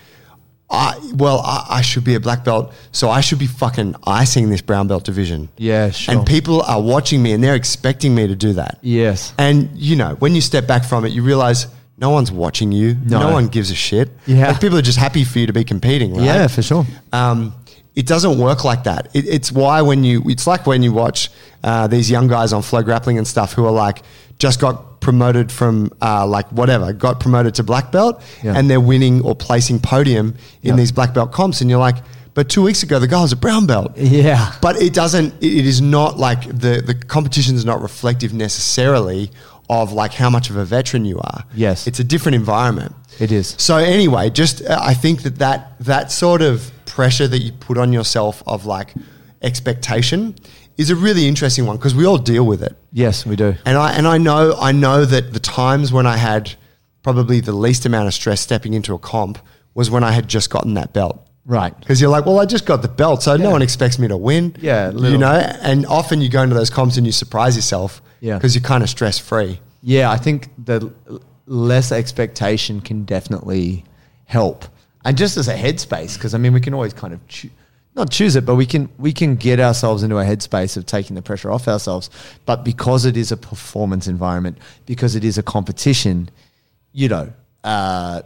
I 0.70 0.98
well 1.16 1.40
I, 1.46 1.66
I 1.78 1.82
should 1.82 2.04
be 2.04 2.16
a 2.16 2.20
black 2.20 2.44
belt, 2.44 2.74
so 2.92 3.10
I 3.10 3.22
should 3.22 3.40
be 3.40 3.48
fucking 3.48 3.96
icing 4.06 4.50
this 4.50 4.62
brown 4.62 4.88
belt 4.88 5.04
division. 5.06 5.48
Yeah, 5.58 5.92
sure. 5.92 6.16
And 6.16 6.26
people 6.28 6.62
are 6.64 6.82
watching 6.82 7.22
me 7.24 7.32
and 7.34 7.42
they're 7.44 7.56
expecting 7.56 8.16
me 8.16 8.28
to 8.28 8.36
do 8.36 8.54
that. 8.54 8.80
Yes. 8.82 9.34
And 9.38 9.70
you 9.76 9.96
know 9.96 10.16
when 10.20 10.36
you 10.36 10.42
step 10.42 10.68
back 10.68 10.84
from 10.84 11.06
it, 11.06 11.12
you 11.14 11.24
realize 11.24 11.68
no 12.02 12.10
one's 12.10 12.32
watching 12.32 12.72
you. 12.72 12.96
No. 13.06 13.20
No, 13.20 13.32
one 13.32 13.48
gives 13.48 13.70
a 13.72 13.76
shit. 13.76 14.10
Yeah. 14.26 14.48
Like 14.48 14.60
people 14.60 14.78
are 14.78 14.82
just 14.82 14.98
happy 14.98 15.24
for 15.24 15.40
you 15.40 15.48
to 15.48 15.54
be 15.54 15.64
competing. 15.64 16.14
Right? 16.16 16.26
Yeah, 16.26 16.48
for 16.48 16.62
sure. 16.64 16.86
um, 17.14 17.54
it 17.94 18.08
doesn't 18.08 18.38
work 18.40 18.64
like 18.64 18.84
that. 18.86 19.10
It, 19.14 19.28
it's 19.28 19.52
why 19.52 19.82
when 19.82 20.04
you, 20.06 20.24
it's 20.26 20.48
like 20.48 20.66
when 20.66 20.82
you 20.82 20.94
watch 20.94 21.30
uh, 21.64 21.88
these 21.88 22.10
young 22.10 22.28
guys 22.30 22.54
on 22.54 22.62
FloGrappling 22.62 23.18
and 23.18 23.28
stuff 23.28 23.52
who 23.54 23.66
are 23.66 23.72
like 23.72 24.02
just 24.40 24.60
got 24.62 25.02
promoted 25.02 25.52
from 25.52 25.92
uh, 26.02 26.26
like 26.26 26.48
whatever, 26.54 26.94
got 26.94 27.20
promoted 27.20 27.54
to 27.56 27.64
black 27.64 27.92
belt, 27.92 28.24
Yeah. 28.44 28.54
and 28.58 28.70
they're 28.70 28.80
winning 28.80 29.22
or 29.26 29.36
placing 29.36 29.80
podium 29.82 30.36
in 30.64 30.70
Yeah. 30.70 30.76
these 30.78 30.92
black 30.94 31.14
belt 31.14 31.32
comps, 31.34 31.60
and 31.62 31.70
you're 31.70 31.80
like, 31.80 31.98
But 32.34 32.48
two 32.48 32.62
weeks 32.64 32.82
ago, 32.82 32.98
the 32.98 33.08
guy 33.08 33.22
was 33.22 33.34
a 33.34 33.36
brown 33.36 33.66
belt. 33.68 33.92
Yeah. 33.98 34.54
But 34.62 34.82
it 34.82 34.94
doesn't, 34.94 35.34
it 35.44 35.54
it 35.60 35.66
is 35.66 35.82
not 35.82 36.18
like 36.18 36.42
the, 36.48 36.82
the 36.90 36.96
competition 36.96 37.56
is 37.56 37.66
not 37.66 37.82
reflective 37.82 38.32
necessarily 38.34 39.32
of 39.72 39.94
like 39.94 40.14
how 40.14 40.30
much 40.30 40.50
of 40.50 40.58
a 40.58 40.66
veteran 40.66 41.06
you 41.06 41.18
are. 41.18 41.46
Yes. 41.56 41.88
It's 41.88 42.00
a 42.00 42.04
different 42.04 42.36
environment. 42.36 42.94
It 43.20 43.32
is. 43.32 43.56
So 43.58 43.78
anyway, 43.78 44.30
just 44.30 44.62
uh, 44.62 44.78
I 44.82 44.94
think 44.94 45.24
that, 45.24 45.38
that 45.40 45.80
that 45.80 46.12
sort 46.12 46.42
of 46.42 46.72
pressure 46.86 47.28
that 47.28 47.40
you 47.40 47.54
put 47.54 47.78
on 47.78 47.94
yourself 47.94 48.44
of 48.46 48.66
like 48.66 48.94
expectation 49.42 50.36
is 50.78 50.90
a 50.90 50.96
really 50.96 51.26
interesting 51.26 51.66
one 51.66 51.78
because 51.78 51.96
we 51.96 52.06
all 52.06 52.18
deal 52.18 52.46
with 52.46 52.62
it. 52.62 52.76
Yes, 52.92 53.26
we 53.26 53.38
do. 53.38 53.56
And 53.66 53.78
I 53.78 53.94
and 53.94 54.08
I 54.08 54.18
know 54.18 54.56
I 54.60 54.74
know 54.74 55.06
that 55.06 55.32
the 55.32 55.40
times 55.40 55.94
when 55.94 56.06
I 56.06 56.18
had 56.18 56.54
probably 57.02 57.40
the 57.40 57.54
least 57.54 57.86
amount 57.86 58.08
of 58.08 58.14
stress 58.14 58.42
stepping 58.42 58.74
into 58.74 58.94
a 58.94 59.00
comp 59.00 59.40
was 59.74 59.90
when 59.90 60.04
I 60.04 60.12
had 60.12 60.28
just 60.28 60.50
gotten 60.50 60.74
that 60.74 60.92
belt. 60.92 61.26
Right. 61.46 61.78
Because 61.80 62.00
you're 62.00 62.12
like, 62.12 62.26
well, 62.26 62.40
I 62.40 62.46
just 62.46 62.66
got 62.66 62.82
the 62.82 62.88
belt, 62.88 63.24
so 63.24 63.36
no 63.36 63.50
one 63.50 63.62
expects 63.64 63.98
me 63.98 64.08
to 64.10 64.18
win. 64.18 64.56
Yeah, 64.60 64.92
you 64.92 65.18
know. 65.18 65.32
And 65.62 65.86
often 65.88 66.22
you 66.22 66.30
go 66.30 66.44
into 66.44 66.56
those 66.56 66.70
comps 66.70 66.98
and 66.98 67.06
you 67.06 67.12
surprise 67.12 67.56
yourself. 67.56 68.02
Yeah. 68.22 68.38
because 68.38 68.56
you're 68.56 68.64
kind 68.64 68.84
of 68.84 68.90
stress 68.90 69.20
free. 69.20 69.60
Yeah, 69.84 70.10
I 70.10 70.18
think 70.18 70.50
the 70.64 70.94
less 71.48 71.92
expectation 71.92 72.80
can 72.80 73.04
definitely 73.04 73.84
help, 74.26 74.66
and 75.04 75.18
just 75.18 75.36
as 75.38 75.48
a 75.50 75.56
headspace, 75.56 76.14
because 76.16 76.34
I 76.34 76.38
mean, 76.38 76.54
we 76.54 76.62
can 76.62 76.74
always 76.74 76.94
kind 76.94 77.14
of 77.14 77.28
choo- 77.28 77.50
not 77.96 78.10
choose 78.10 78.36
it, 78.36 78.46
but 78.46 78.56
we 78.56 78.66
can 78.66 78.90
we 78.98 79.12
can 79.12 79.36
get 79.36 79.60
ourselves 79.60 80.04
into 80.04 80.18
a 80.18 80.24
headspace 80.24 80.78
of 80.78 80.86
taking 80.86 81.16
the 81.16 81.22
pressure 81.22 81.52
off 81.52 81.68
ourselves. 81.68 82.10
But 82.46 82.64
because 82.64 83.06
it 83.06 83.18
is 83.18 83.32
a 83.32 83.38
performance 83.38 84.08
environment, 84.08 84.60
because 84.86 85.16
it 85.16 85.24
is 85.24 85.38
a 85.38 85.44
competition, 85.44 86.30
you 86.94 87.10
know, 87.10 87.34
uh, 87.64 88.22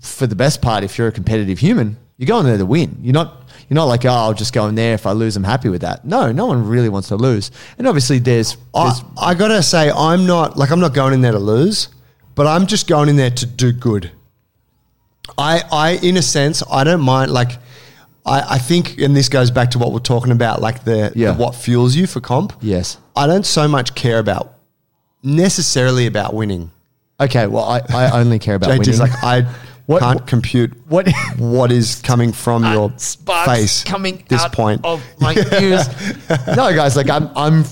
for 0.00 0.26
the 0.26 0.34
best 0.36 0.62
part, 0.62 0.84
if 0.84 0.98
you're 0.98 1.08
a 1.08 1.12
competitive 1.12 1.58
human, 1.58 1.96
you're 2.16 2.26
going 2.26 2.46
there 2.46 2.58
to 2.58 2.66
win. 2.66 2.98
You're 3.02 3.12
not 3.12 3.47
you're 3.68 3.74
not 3.74 3.84
like, 3.84 4.04
oh, 4.04 4.08
I'll 4.10 4.34
just 4.34 4.52
go 4.52 4.66
in 4.66 4.74
there. 4.74 4.94
If 4.94 5.06
I 5.06 5.12
lose, 5.12 5.36
I'm 5.36 5.44
happy 5.44 5.68
with 5.68 5.82
that. 5.82 6.04
No, 6.04 6.32
no 6.32 6.46
one 6.46 6.66
really 6.66 6.88
wants 6.88 7.08
to 7.08 7.16
lose. 7.16 7.50
And 7.76 7.86
obviously, 7.86 8.18
there's, 8.18 8.56
there's 8.74 9.02
I, 9.18 9.30
I 9.30 9.34
gotta 9.34 9.62
say, 9.62 9.90
I'm 9.90 10.26
not 10.26 10.56
like 10.56 10.70
I'm 10.70 10.80
not 10.80 10.94
going 10.94 11.12
in 11.14 11.20
there 11.20 11.32
to 11.32 11.38
lose, 11.38 11.88
but 12.34 12.46
I'm 12.46 12.66
just 12.66 12.88
going 12.88 13.08
in 13.08 13.16
there 13.16 13.30
to 13.30 13.46
do 13.46 13.72
good. 13.72 14.10
I, 15.36 15.62
I, 15.70 15.90
in 16.02 16.16
a 16.16 16.22
sense, 16.22 16.62
I 16.70 16.84
don't 16.84 17.02
mind. 17.02 17.30
Like, 17.30 17.52
I, 18.24 18.54
I 18.54 18.58
think, 18.58 18.98
and 18.98 19.14
this 19.14 19.28
goes 19.28 19.50
back 19.50 19.70
to 19.72 19.78
what 19.78 19.92
we're 19.92 19.98
talking 20.00 20.32
about, 20.32 20.60
like 20.62 20.84
the, 20.84 21.12
Yeah. 21.14 21.32
the 21.32 21.38
what 21.38 21.54
fuels 21.54 21.94
you 21.94 22.06
for 22.06 22.20
comp. 22.20 22.54
yes. 22.60 22.96
I 23.14 23.26
don't 23.26 23.44
so 23.44 23.66
much 23.68 23.94
care 23.94 24.18
about 24.18 24.54
necessarily 25.22 26.06
about 26.06 26.32
winning. 26.34 26.70
Okay, 27.20 27.46
well, 27.48 27.64
I, 27.64 27.80
I 27.92 28.20
only 28.20 28.38
care 28.38 28.54
about 28.54 28.70
JT's 28.70 29.00
winning. 29.00 29.00
like 29.00 29.24
I 29.24 29.54
What- 29.88 30.02
can't 30.02 30.26
compute 30.26 30.72
what- 30.88 31.08
what 31.38 31.72
is 31.72 31.96
coming 32.02 32.32
from 32.32 32.62
your 32.72 32.90
face 33.46 33.82
coming 33.84 34.22
this 34.28 34.46
point. 34.48 34.82
of 34.84 35.02
my 35.20 35.32
ears. 35.60 35.88
no, 36.46 36.72
guys, 36.74 36.94
like 36.96 37.08
I'm, 37.10 37.30
I'm, 37.34 37.64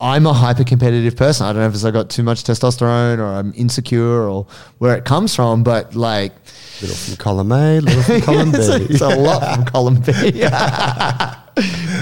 I'm 0.00 0.26
a 0.26 0.32
hyper 0.32 0.64
competitive 0.64 1.16
person. 1.16 1.46
I 1.46 1.52
don't 1.52 1.62
know 1.62 1.68
if 1.68 1.74
it's 1.74 1.84
I 1.84 1.90
got 1.90 2.08
too 2.10 2.22
much 2.22 2.44
testosterone 2.44 3.18
or 3.18 3.26
I'm 3.26 3.52
insecure 3.56 4.28
or 4.28 4.46
where 4.78 4.96
it 4.96 5.04
comes 5.04 5.34
from, 5.34 5.62
but 5.62 5.94
like 5.94 6.32
little 6.80 6.96
from 6.96 7.16
column 7.16 7.52
A, 7.52 7.80
little 7.80 8.02
from 8.02 8.20
column 8.28 8.50
B. 8.50 8.58
it's, 8.58 8.68
a, 8.68 8.82
it's 8.92 9.00
a 9.02 9.08
lot 9.08 9.54
from 9.54 9.64
column 9.66 10.00
B. 10.00 10.40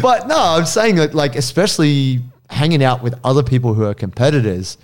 but 0.02 0.26
no, 0.28 0.36
I'm 0.38 0.66
saying 0.66 0.96
that 0.96 1.14
like 1.14 1.36
especially 1.36 2.20
hanging 2.50 2.82
out 2.82 3.02
with 3.02 3.14
other 3.24 3.42
people 3.42 3.74
who 3.74 3.84
are 3.84 3.94
competitors, 3.94 4.78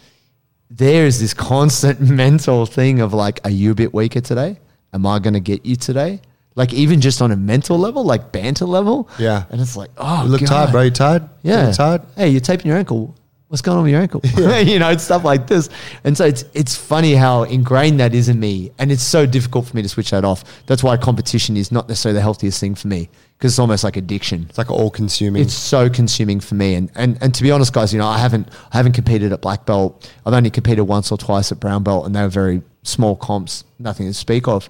there 0.70 1.06
is 1.06 1.20
this 1.20 1.34
constant 1.34 2.00
mental 2.24 2.66
thing 2.66 3.00
of 3.00 3.12
like, 3.14 3.40
are 3.44 3.50
you 3.50 3.70
a 3.72 3.74
bit 3.74 3.92
weaker 3.94 4.20
today? 4.20 4.58
Am 4.92 5.06
I 5.06 5.18
going 5.18 5.34
to 5.34 5.40
get 5.40 5.64
you 5.66 5.76
today? 5.76 6.20
Like 6.54 6.72
even 6.72 7.00
just 7.00 7.22
on 7.22 7.30
a 7.30 7.36
mental 7.36 7.78
level, 7.78 8.04
like 8.04 8.32
banter 8.32 8.64
level. 8.64 9.08
Yeah. 9.18 9.44
And 9.50 9.60
it's 9.60 9.76
like, 9.76 9.90
oh, 9.96 10.24
You 10.24 10.30
look 10.30 10.40
God. 10.40 10.48
tired, 10.48 10.72
bro. 10.72 10.82
You 10.82 10.90
tired? 10.90 11.28
Yeah. 11.42 11.66
look 11.66 11.76
tired? 11.76 12.02
Hey, 12.16 12.28
you're 12.30 12.40
taping 12.40 12.66
your 12.66 12.76
ankle. 12.78 13.14
What's 13.48 13.62
going 13.62 13.78
on 13.78 13.84
with 13.84 13.92
your 13.92 14.02
ankle? 14.02 14.20
you 14.62 14.78
know, 14.78 14.90
it's 14.90 15.04
stuff 15.04 15.24
like 15.24 15.46
this. 15.46 15.70
And 16.04 16.16
so 16.16 16.26
it's 16.26 16.44
it's 16.52 16.76
funny 16.76 17.14
how 17.14 17.44
ingrained 17.44 17.98
that 18.00 18.14
is 18.14 18.28
in 18.28 18.38
me. 18.38 18.72
And 18.78 18.92
it's 18.92 19.02
so 19.02 19.24
difficult 19.24 19.66
for 19.66 19.74
me 19.74 19.80
to 19.82 19.88
switch 19.88 20.10
that 20.10 20.22
off. 20.24 20.44
That's 20.66 20.82
why 20.82 20.98
competition 20.98 21.56
is 21.56 21.72
not 21.72 21.88
necessarily 21.88 22.16
the 22.16 22.22
healthiest 22.22 22.60
thing 22.60 22.74
for 22.74 22.88
me. 22.88 23.08
Because 23.38 23.52
it's 23.52 23.58
almost 23.58 23.84
like 23.84 23.96
addiction. 23.96 24.46
It's 24.50 24.58
like 24.58 24.70
all 24.70 24.90
consuming. 24.90 25.40
It's 25.42 25.54
so 25.54 25.88
consuming 25.88 26.40
for 26.40 26.56
me. 26.56 26.74
And, 26.74 26.90
and 26.94 27.16
and 27.22 27.34
to 27.34 27.42
be 27.42 27.50
honest, 27.50 27.72
guys, 27.72 27.92
you 27.92 27.98
know, 27.98 28.06
I 28.06 28.18
haven't 28.18 28.48
I 28.72 28.76
haven't 28.76 28.92
competed 28.92 29.32
at 29.32 29.40
black 29.40 29.64
belt. 29.64 30.12
I've 30.26 30.34
only 30.34 30.50
competed 30.50 30.86
once 30.86 31.10
or 31.10 31.16
twice 31.16 31.50
at 31.50 31.58
brown 31.58 31.82
belt, 31.82 32.04
and 32.04 32.14
they 32.14 32.20
were 32.20 32.28
very 32.28 32.62
small 32.82 33.16
comps, 33.16 33.64
nothing 33.78 34.06
to 34.06 34.14
speak 34.14 34.46
of. 34.46 34.68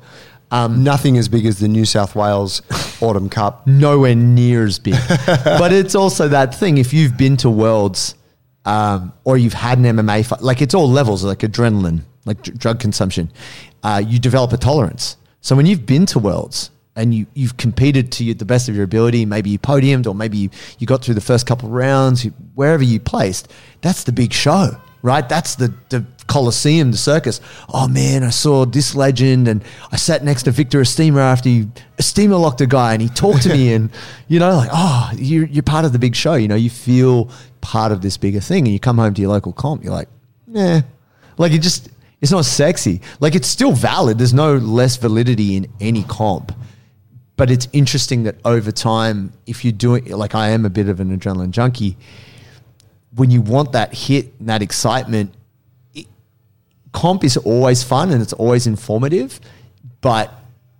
Um, 0.50 0.82
Nothing 0.82 1.18
as 1.18 1.28
big 1.28 1.44
as 1.44 1.58
the 1.58 1.68
New 1.68 1.84
South 1.84 2.14
Wales 2.14 2.62
Autumn 3.02 3.28
Cup. 3.28 3.66
nowhere 3.66 4.14
near 4.14 4.64
as 4.64 4.78
big. 4.78 4.94
but 5.26 5.74
it's 5.74 5.94
also 5.94 6.26
that 6.28 6.54
thing. 6.54 6.78
If 6.78 6.94
you've 6.94 7.18
been 7.18 7.36
to 7.38 7.50
Worlds 7.50 8.14
um, 8.64 9.12
or 9.24 9.38
you've 9.38 9.54
had 9.54 9.78
an 9.78 9.84
MMA 9.84 10.26
fight, 10.26 10.42
like 10.42 10.60
it's 10.60 10.74
all 10.74 10.88
levels, 10.88 11.24
like 11.24 11.38
adrenaline, 11.40 12.02
like 12.24 12.42
dr- 12.42 12.58
drug 12.58 12.80
consumption, 12.80 13.30
uh, 13.82 14.02
you 14.04 14.18
develop 14.18 14.52
a 14.52 14.56
tolerance. 14.56 15.16
So 15.40 15.56
when 15.56 15.66
you've 15.66 15.86
been 15.86 16.06
to 16.06 16.18
Worlds 16.18 16.70
and 16.96 17.14
you, 17.14 17.26
you've 17.34 17.56
competed 17.56 18.10
to 18.12 18.34
the 18.34 18.44
best 18.44 18.68
of 18.68 18.74
your 18.74 18.84
ability, 18.84 19.24
maybe 19.24 19.50
you 19.50 19.58
podiumed 19.58 20.06
or 20.06 20.14
maybe 20.14 20.36
you, 20.38 20.50
you 20.78 20.86
got 20.86 21.02
through 21.04 21.14
the 21.14 21.20
first 21.20 21.46
couple 21.46 21.68
rounds, 21.68 22.24
you, 22.24 22.32
wherever 22.54 22.82
you 22.82 23.00
placed, 23.00 23.50
that's 23.80 24.04
the 24.04 24.12
big 24.12 24.32
show, 24.32 24.76
right? 25.02 25.28
That's 25.28 25.54
the, 25.54 25.72
the 25.88 26.04
Coliseum, 26.26 26.90
the 26.90 26.98
circus. 26.98 27.40
Oh 27.72 27.88
man, 27.88 28.22
I 28.22 28.30
saw 28.30 28.64
this 28.64 28.94
legend 28.94 29.48
and 29.48 29.64
I 29.90 29.96
sat 29.96 30.22
next 30.22 30.44
to 30.44 30.50
Victor 30.50 30.80
Estima 30.80 31.20
after 31.20 31.48
he 31.48 31.68
Estima 31.96 32.40
locked 32.40 32.60
a 32.60 32.66
guy 32.66 32.92
and 32.92 33.02
he 33.02 33.08
talked 33.08 33.42
to 33.42 33.48
me 33.48 33.72
and, 33.74 33.90
you 34.28 34.38
know, 34.38 34.56
like, 34.56 34.70
oh, 34.72 35.10
you're, 35.16 35.46
you're 35.46 35.62
part 35.62 35.84
of 35.84 35.92
the 35.92 35.98
big 35.98 36.14
show. 36.14 36.34
You 36.34 36.48
know, 36.48 36.54
you 36.54 36.70
feel 36.70 37.30
part 37.60 37.92
of 37.92 38.02
this 38.02 38.16
bigger 38.16 38.40
thing 38.40 38.64
and 38.66 38.72
you 38.72 38.78
come 38.78 38.98
home 38.98 39.14
to 39.14 39.20
your 39.20 39.30
local 39.30 39.52
comp, 39.52 39.82
you're 39.82 39.92
like, 39.92 40.08
nah. 40.46 40.82
Like 41.38 41.52
it 41.52 41.58
just, 41.58 41.88
it's 42.20 42.32
not 42.32 42.44
sexy. 42.44 43.00
Like 43.20 43.34
it's 43.34 43.48
still 43.48 43.72
valid. 43.72 44.18
There's 44.18 44.34
no 44.34 44.56
less 44.56 44.96
validity 44.96 45.56
in 45.56 45.66
any 45.80 46.02
comp. 46.04 46.52
But 47.36 47.52
it's 47.52 47.68
interesting 47.72 48.24
that 48.24 48.36
over 48.44 48.72
time, 48.72 49.32
if 49.46 49.64
you 49.64 49.70
do 49.70 50.00
doing, 50.00 50.12
like 50.12 50.34
I 50.34 50.48
am 50.50 50.66
a 50.66 50.70
bit 50.70 50.88
of 50.88 50.98
an 50.98 51.16
adrenaline 51.16 51.52
junkie, 51.52 51.96
when 53.14 53.30
you 53.30 53.40
want 53.40 53.72
that 53.72 53.94
hit 53.94 54.32
and 54.38 54.48
that 54.48 54.62
excitement, 54.62 55.34
it, 55.94 56.06
comp 56.92 57.24
is 57.24 57.36
always 57.38 57.82
fun 57.82 58.10
and 58.10 58.20
it's 58.22 58.32
always 58.34 58.66
informative. 58.66 59.40
But, 60.00 60.32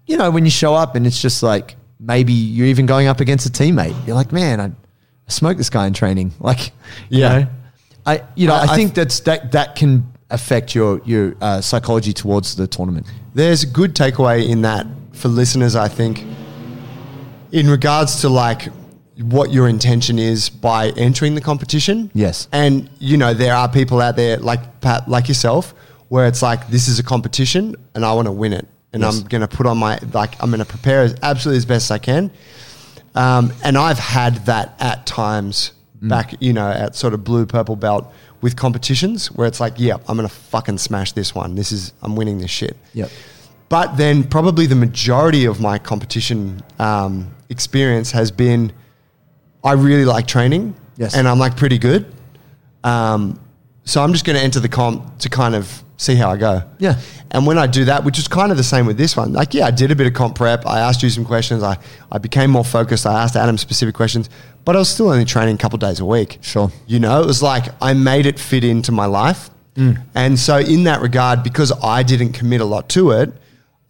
you 0.07 0.17
know, 0.17 0.31
when 0.31 0.45
you 0.45 0.51
show 0.51 0.75
up 0.75 0.95
and 0.95 1.07
it's 1.07 1.21
just 1.21 1.43
like 1.43 1.77
maybe 1.99 2.33
you're 2.33 2.67
even 2.67 2.87
going 2.87 3.07
up 3.09 3.21
against 3.21 3.47
a 3.47 3.51
teammate, 3.51 3.95
you're 4.07 4.15
like, 4.17 4.31
man, 4.33 4.61
I, 4.61 4.67
I 4.67 4.71
smoked 5.29 5.59
this 5.59 5.71
guy 5.71 5.87
in 5.87 5.93
training. 5.95 6.33
Like, 6.41 6.71
you 7.09 7.21
Yeah. 7.21 7.39
know, 7.41 7.47
I, 8.07 8.23
you 8.37 8.47
know, 8.47 8.55
I- 8.55 8.61
I, 8.67 8.73
I 8.73 8.77
think 8.77 8.95
that's, 8.95 9.21
that, 9.21 9.53
that 9.53 9.75
can 9.75 10.13
affect 10.31 10.75
your, 10.75 11.01
your 11.05 11.35
uh, 11.41 11.61
psychology 11.61 12.13
towards 12.13 12.55
the 12.57 12.67
tournament. 12.67 13.07
There's 13.35 13.63
a 13.63 13.67
good 13.67 13.95
takeaway 13.95 14.49
in 14.49 14.63
that 14.63 14.87
for 15.13 15.29
listeners, 15.29 15.75
I 15.75 15.89
think, 15.89 16.25
in 17.53 17.69
regards 17.69 18.21
to 18.21 18.29
like 18.29 18.69
what 19.23 19.51
your 19.53 19.69
intention 19.69 20.19
is 20.19 20.49
by 20.49 20.91
entering 20.91 21.35
the 21.35 21.41
competition. 21.41 22.11
Yes. 22.15 22.49
And, 22.53 22.89
you 22.99 23.17
know, 23.17 23.35
there 23.35 23.55
are 23.55 23.69
people 23.69 24.01
out 24.01 24.17
there 24.17 24.37
like 24.39 24.81
Pat, 24.81 25.09
like 25.09 25.29
yourself, 25.29 25.75
where 26.09 26.27
it's 26.27 26.43
like, 26.43 26.69
this 26.69 26.89
is 26.89 26.99
a 26.99 27.03
competition 27.03 27.75
and 27.95 28.05
I 28.05 28.13
want 28.13 28.27
to 28.27 28.33
win 28.33 28.53
it. 28.53 28.67
And 28.93 29.03
Yes. 29.03 29.21
I'm 29.21 29.27
going 29.29 29.41
to 29.43 29.49
put 29.49 29.67
on 29.67 29.77
my, 29.79 29.99
like, 30.13 30.41
I'm 30.43 30.51
going 30.51 30.61
to 30.61 30.65
prepare 30.65 31.03
as 31.03 31.15
absolutely 31.23 31.59
as 31.59 31.67
best 31.67 31.91
I 31.91 31.99
can. 31.99 32.31
Um, 33.15 33.53
and 33.65 33.77
I've 33.77 33.99
had 33.99 34.37
that 34.47 34.77
at 34.81 35.07
times 35.07 35.73
Mm. 36.01 36.09
back, 36.11 36.35
you 36.39 36.53
know, 36.53 36.71
at 36.71 36.95
sort 36.95 37.13
of 37.13 37.25
blue 37.25 37.45
purple 37.45 37.75
belt 37.75 38.13
with 38.41 38.55
competitions 38.55 39.33
where 39.33 39.49
it's 39.49 39.59
like, 39.59 39.75
yeah, 39.79 39.95
I'm 40.07 40.17
going 40.17 40.29
to 40.29 40.33
fucking 40.33 40.79
smash 40.79 41.11
this 41.11 41.35
one. 41.35 41.57
This 41.57 41.73
is, 41.73 41.93
I'm 42.03 42.15
winning 42.15 42.39
this 42.39 42.53
shit. 42.53 42.77
Yep. 42.95 43.11
But 43.69 43.97
then 43.97 44.23
probably 44.23 44.67
the 44.67 44.77
majority 44.77 45.45
of 45.45 45.61
my 45.61 45.77
competition 45.77 46.63
um, 46.79 47.35
experience 47.49 48.13
has 48.13 48.31
been 48.31 48.71
I 49.65 49.73
really 49.73 50.05
like 50.05 50.27
training. 50.27 50.75
Yes. 50.97 51.15
And 51.15 51.29
I'm 51.29 51.39
like 51.39 51.57
pretty 51.57 51.79
good. 51.79 52.13
Um, 52.85 53.41
so 53.85 54.03
I'm 54.03 54.13
just 54.13 54.25
going 54.25 54.37
to 54.37 54.43
enter 54.43 54.61
the 54.61 54.69
comp 54.69 55.19
to 55.21 55.29
kind 55.29 55.55
of 55.55 55.83
see 55.97 56.15
how 56.15 56.31
I 56.31 56.37
go. 56.37 56.63
Yeah. 56.79 57.01
And 57.31 57.47
when 57.47 57.59
I 57.59 57.67
do 57.67 57.85
that, 57.87 58.05
which 58.05 58.19
is 58.19 58.29
kind 58.29 58.51
of 58.51 58.57
the 58.57 58.65
same 58.65 58.87
with 58.87 58.97
this 58.97 59.17
one, 59.17 59.33
like, 59.33 59.55
yeah, 59.55 59.67
I 59.67 59.71
did 59.71 59.91
a 59.91 59.97
bit 59.97 60.07
of 60.07 60.15
comp 60.15 60.37
prep. 60.37 60.67
I 60.67 60.81
asked 60.81 61.03
you 61.03 61.11
some 61.11 61.25
questions. 61.25 61.63
I, 61.63 61.77
I 62.11 62.19
became 62.19 62.51
more 62.51 62.65
focused. 62.65 63.07
I 63.07 63.23
asked 63.23 63.37
Adam 63.37 63.59
specific 63.59 63.95
questions, 63.95 64.31
but 64.65 64.77
I 64.77 64.79
was 64.79 64.89
still 64.89 65.09
only 65.09 65.25
training 65.25 65.57
a 65.57 65.59
couple 65.59 65.79
days 65.79 66.01
a 66.01 66.05
week. 66.05 66.39
Sure. 66.41 66.71
You 66.87 67.01
know, 67.01 67.23
it 67.23 67.27
was 67.27 67.43
like 67.43 67.67
I 67.83 67.95
made 67.95 68.27
it 68.27 68.39
fit 68.39 68.65
into 68.65 68.93
my 68.93 69.07
life. 69.07 69.51
And 70.17 70.37
so, 70.37 70.59
in 70.59 70.83
that 70.85 71.01
regard, 71.03 71.45
because 71.45 71.73
I 71.85 72.03
didn't 72.03 72.33
commit 72.33 72.61
a 72.61 72.65
lot 72.65 72.89
to 72.91 73.13
it, 73.13 73.33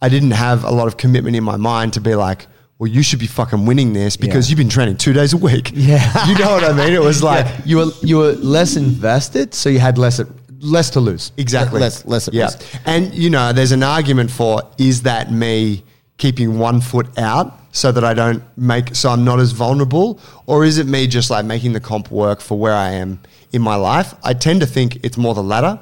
I 0.03 0.07
didn't 0.07 0.31
have 0.31 0.63
a 0.63 0.69
lot 0.69 0.87
of 0.87 0.97
commitment 0.97 1.35
in 1.35 1.43
my 1.43 1.57
mind 1.57 1.93
to 1.93 2.01
be 2.01 2.13
like, 2.13 2.45
well, 2.79 2.89
you 2.89 3.03
should 3.03 3.19
be 3.19 3.27
fucking 3.27 3.65
winning 3.65 3.91
this 3.93 4.15
because 4.17 4.47
Yeah. 4.47 4.51
you've 4.51 4.57
been 4.57 4.69
training 4.69 4.95
two 4.97 5.13
days 5.13 5.33
a 5.33 5.37
week. 5.37 5.71
Yeah. 5.75 6.27
You 6.29 6.35
know 6.39 6.51
what 6.53 6.63
I 6.63 6.73
mean? 6.73 6.93
It 6.93 7.01
was 7.01 7.21
like, 7.31 7.45
Yeah, 7.45 7.61
you 7.65 7.77
were 7.77 7.91
you 8.01 8.17
were 8.17 8.31
less 8.33 8.75
invested, 8.77 9.53
so 9.53 9.69
you 9.69 9.79
had 9.79 9.97
less 9.97 10.21
less 10.61 10.89
to 10.91 10.99
lose. 10.99 11.31
Exactly. 11.37 11.79
less 11.79 12.05
less 12.05 12.29
yeah. 12.33 12.49
And 12.85 13.13
you 13.13 13.29
know, 13.29 13.53
there's 13.53 13.71
an 13.73 13.83
argument 13.83 14.31
for 14.31 14.61
is 14.77 15.01
that 15.03 15.31
me 15.31 15.83
keeping 16.17 16.57
one 16.59 16.81
foot 16.81 17.07
out 17.17 17.57
so 17.71 17.91
that 17.91 18.03
I 18.03 18.13
don't 18.13 18.41
make 18.57 18.95
so 18.95 19.09
I'm 19.09 19.23
not 19.23 19.39
as 19.39 19.51
vulnerable, 19.51 20.19
or 20.47 20.65
is 20.65 20.77
it 20.79 20.87
me 20.87 21.05
just 21.07 21.29
like 21.29 21.45
making 21.45 21.73
the 21.73 21.79
comp 21.79 22.09
work 22.11 22.39
for 22.41 22.57
where 22.57 22.73
I 22.73 22.89
am 22.91 23.19
in 23.51 23.61
my 23.61 23.75
life? 23.75 24.13
I 24.23 24.33
tend 24.33 24.61
to 24.61 24.67
think 24.67 24.99
it's 25.03 25.17
more 25.17 25.33
the 25.35 25.43
latter 25.43 25.79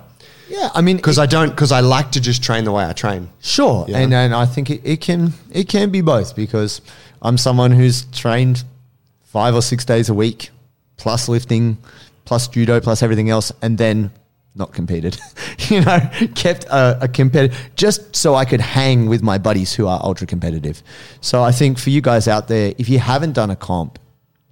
Yeah, 0.49 0.69
I 0.73 0.81
mean, 0.81 0.95
because 0.97 1.19
I 1.19 1.25
don't 1.25 1.49
because 1.49 1.71
I 1.71 1.81
like 1.81 2.11
to 2.11 2.21
just 2.21 2.43
train 2.43 2.63
the 2.63 2.71
way 2.71 2.85
I 2.85 2.93
train. 2.93 3.29
Sure, 3.41 3.85
Yeah. 3.87 3.99
and 3.99 4.13
and 4.13 4.33
I 4.33 4.45
think 4.45 4.69
it, 4.69 4.81
it 4.83 5.01
can 5.01 5.33
it 5.51 5.67
can 5.67 5.89
be 5.89 6.01
both 6.01 6.35
because 6.35 6.81
I'm 7.21 7.37
someone 7.37 7.71
who's 7.71 8.05
trained 8.11 8.63
five 9.23 9.55
or 9.55 9.61
six 9.61 9.83
days 9.85 10.09
a 10.09 10.13
week, 10.13 10.49
plus 10.95 11.27
lifting, 11.27 11.77
plus 12.25 12.47
judo, 12.47 12.79
plus 12.79 13.03
everything 13.03 13.29
else, 13.29 13.51
and 13.61 13.77
then 13.77 14.11
not 14.55 14.73
competed. 14.73 15.17
you 15.69 15.81
know, 15.81 15.99
kept 16.35 16.63
a, 16.65 16.97
a 17.03 17.07
competitive 17.07 17.57
just 17.75 18.15
so 18.15 18.33
I 18.35 18.45
could 18.45 18.61
hang 18.61 19.07
with 19.07 19.21
my 19.21 19.37
buddies 19.37 19.73
who 19.73 19.85
are 19.87 19.99
ultra 20.01 20.25
competitive. 20.25 20.81
So 21.21 21.43
I 21.43 21.51
think 21.51 21.77
for 21.77 21.89
you 21.91 22.01
guys 22.01 22.27
out 22.27 22.47
there, 22.47 22.73
if 22.77 22.89
you 22.89 22.97
haven't 22.99 23.33
done 23.33 23.51
a 23.51 23.55
comp, 23.55 23.99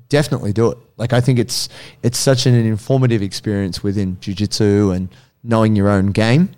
definitely 0.10 0.54
do 0.54 0.72
it. 0.72 0.78
Like 0.98 1.14
I 1.14 1.22
think 1.22 1.40
it's 1.40 1.70
it's 2.04 2.18
such 2.18 2.46
an 2.46 2.54
informative 2.54 3.22
experience 3.22 3.82
within 3.82 4.18
jiu-jitsu 4.20 4.92
and 4.92 5.10
knowing 5.48 5.76
your 5.76 5.90
own 5.90 6.08
game 6.08 6.50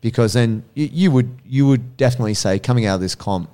because 0.00 0.32
then 0.32 0.62
you, 0.74 0.88
you 0.92 1.10
would 1.10 1.38
you 1.44 1.66
would 1.66 1.96
definitely 1.96 2.34
say 2.34 2.58
coming 2.58 2.86
out 2.86 2.96
of 2.96 3.00
this 3.00 3.14
comp, 3.14 3.50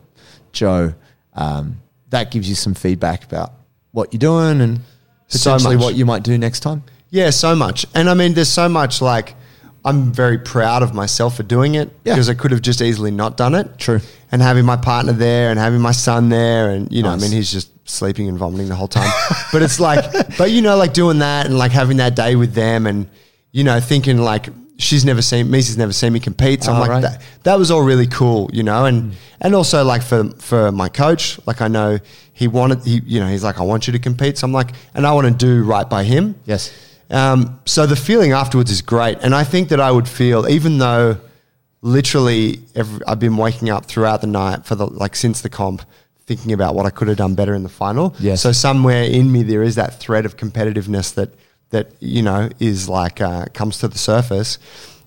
Joe, 0.53 0.95
um, 1.35 1.81
that 2.11 2.31
gives 2.31 2.49
you 2.49 2.55
some 2.55 2.75
feedback 2.75 3.25
about 3.25 3.53
what 3.93 4.13
you're 4.13 4.19
doing 4.19 4.61
and 4.61 4.81
So 5.29 5.51
potentially 5.53 5.77
much. 5.77 5.85
what 5.85 5.95
you 5.95 6.05
might 6.05 6.23
do 6.23 6.37
next 6.37 6.61
time. 6.61 6.83
Yeah, 7.11 7.31
so 7.31 7.55
much. 7.57 7.87
And 7.95 8.11
I 8.11 8.15
mean, 8.15 8.35
there's 8.35 8.49
so 8.49 8.69
much 8.69 9.01
like 9.01 9.35
I'm 9.85 10.13
very 10.13 10.39
proud 10.39 10.83
of 10.83 10.95
myself 10.95 11.37
for 11.37 11.43
doing 11.43 11.75
it 11.77 11.91
Yeah. 12.05 12.15
because 12.15 12.29
I 12.29 12.35
could 12.35 12.51
have 12.51 12.63
just 12.63 12.81
easily 12.83 13.11
not 13.11 13.37
done 13.37 13.55
it. 13.55 13.79
True. 13.79 14.01
And 14.33 14.43
having 14.43 14.65
my 14.65 14.77
partner 14.77 15.13
there 15.13 15.51
and 15.51 15.59
having 15.59 15.81
my 15.81 15.93
son 15.93 16.29
there 16.29 16.71
and 16.71 16.91
you 16.93 17.03
know, 17.03 17.11
Nice. 17.11 17.23
I 17.23 17.25
mean, 17.27 17.33
he's 17.37 17.53
just 17.53 17.71
sleeping 17.89 18.29
and 18.29 18.37
vomiting 18.39 18.69
the 18.69 18.75
whole 18.75 18.89
time. 18.89 19.11
but 19.53 19.63
it's 19.63 19.79
like, 19.81 20.37
but 20.39 20.51
you 20.51 20.61
know, 20.63 20.77
like 20.77 20.93
doing 20.93 21.19
that 21.21 21.47
and 21.47 21.57
like 21.57 21.71
having 21.73 21.99
that 21.99 22.17
day 22.17 22.35
with 22.37 22.53
them 22.55 22.87
and 22.87 23.09
you 23.53 23.63
know, 23.63 23.79
thinking 23.81 24.19
like 24.19 24.49
she's 24.79 25.05
never 25.05 25.23
seen 25.23 25.51
Misa's 25.51 25.77
never 25.79 25.93
seen 25.93 26.13
me 26.13 26.21
compete. 26.21 26.63
So 26.65 26.73
I'm 26.73 26.79
Oh, 26.79 26.81
like 26.81 26.91
right. 26.91 27.03
that, 27.03 27.23
that 27.45 27.59
was 27.59 27.71
all 27.71 27.83
really 27.83 28.07
cool, 28.07 28.51
you 28.53 28.63
know, 28.63 28.85
and 28.87 29.15
and 29.41 29.55
also 29.55 29.85
like 29.85 30.03
for 30.03 30.31
for 30.39 30.73
my 30.73 30.89
coach, 30.89 31.39
like 31.47 31.61
I 31.61 31.69
know 31.69 31.99
he 32.33 32.49
wanted 32.49 32.83
he 32.85 33.01
you 33.05 33.21
know 33.21 33.29
he's 33.29 33.45
like 33.45 33.59
I 33.61 33.63
want 33.63 33.87
you 33.87 33.93
to 33.93 33.99
compete, 33.99 34.39
so 34.39 34.47
I'm 34.47 34.53
like, 34.53 34.71
and 34.95 35.07
I 35.07 35.13
want 35.13 35.27
to 35.29 35.33
do 35.35 35.63
right 35.65 35.89
by 35.89 36.05
him. 36.05 36.35
Yes. 36.45 36.73
Um, 37.11 37.61
so 37.67 37.87
the 37.87 37.97
feeling 37.97 38.33
afterwards 38.33 38.71
is 38.71 38.83
great, 38.83 39.19
and 39.21 39.35
I 39.35 39.45
think 39.45 39.69
that 39.69 39.81
I 39.81 39.91
would 39.91 40.09
feel 40.09 40.49
even 40.49 40.79
though 40.79 41.19
literally 41.83 42.61
every, 42.75 43.05
I've 43.07 43.21
been 43.21 43.37
waking 43.37 43.71
up 43.71 43.87
throughout 43.87 44.21
the 44.21 44.27
night 44.27 44.65
for 44.65 44.75
the 44.75 44.87
like 44.87 45.15
since 45.17 45.41
the 45.43 45.49
comp 45.49 45.83
thinking 46.27 46.53
about 46.53 46.75
what 46.75 46.87
I 46.87 46.91
could 46.91 47.09
have 47.09 47.19
done 47.19 47.35
better 47.35 47.55
in 47.55 47.63
the 47.63 47.69
final. 47.69 48.15
Yes. 48.19 48.41
So 48.41 48.53
somewhere 48.53 49.03
in 49.05 49.31
me 49.31 49.43
there 49.43 49.63
is 49.63 49.75
that 49.75 50.01
thread 50.01 50.25
of 50.25 50.37
competitiveness 50.39 51.15
that 51.15 51.31
that 51.75 51.89
you 52.01 52.23
know 52.23 52.49
is 52.61 52.89
like 52.89 53.21
uh, 53.21 53.47
comes 53.53 53.79
to 53.79 53.89
the 53.89 53.99
surface. 53.99 54.59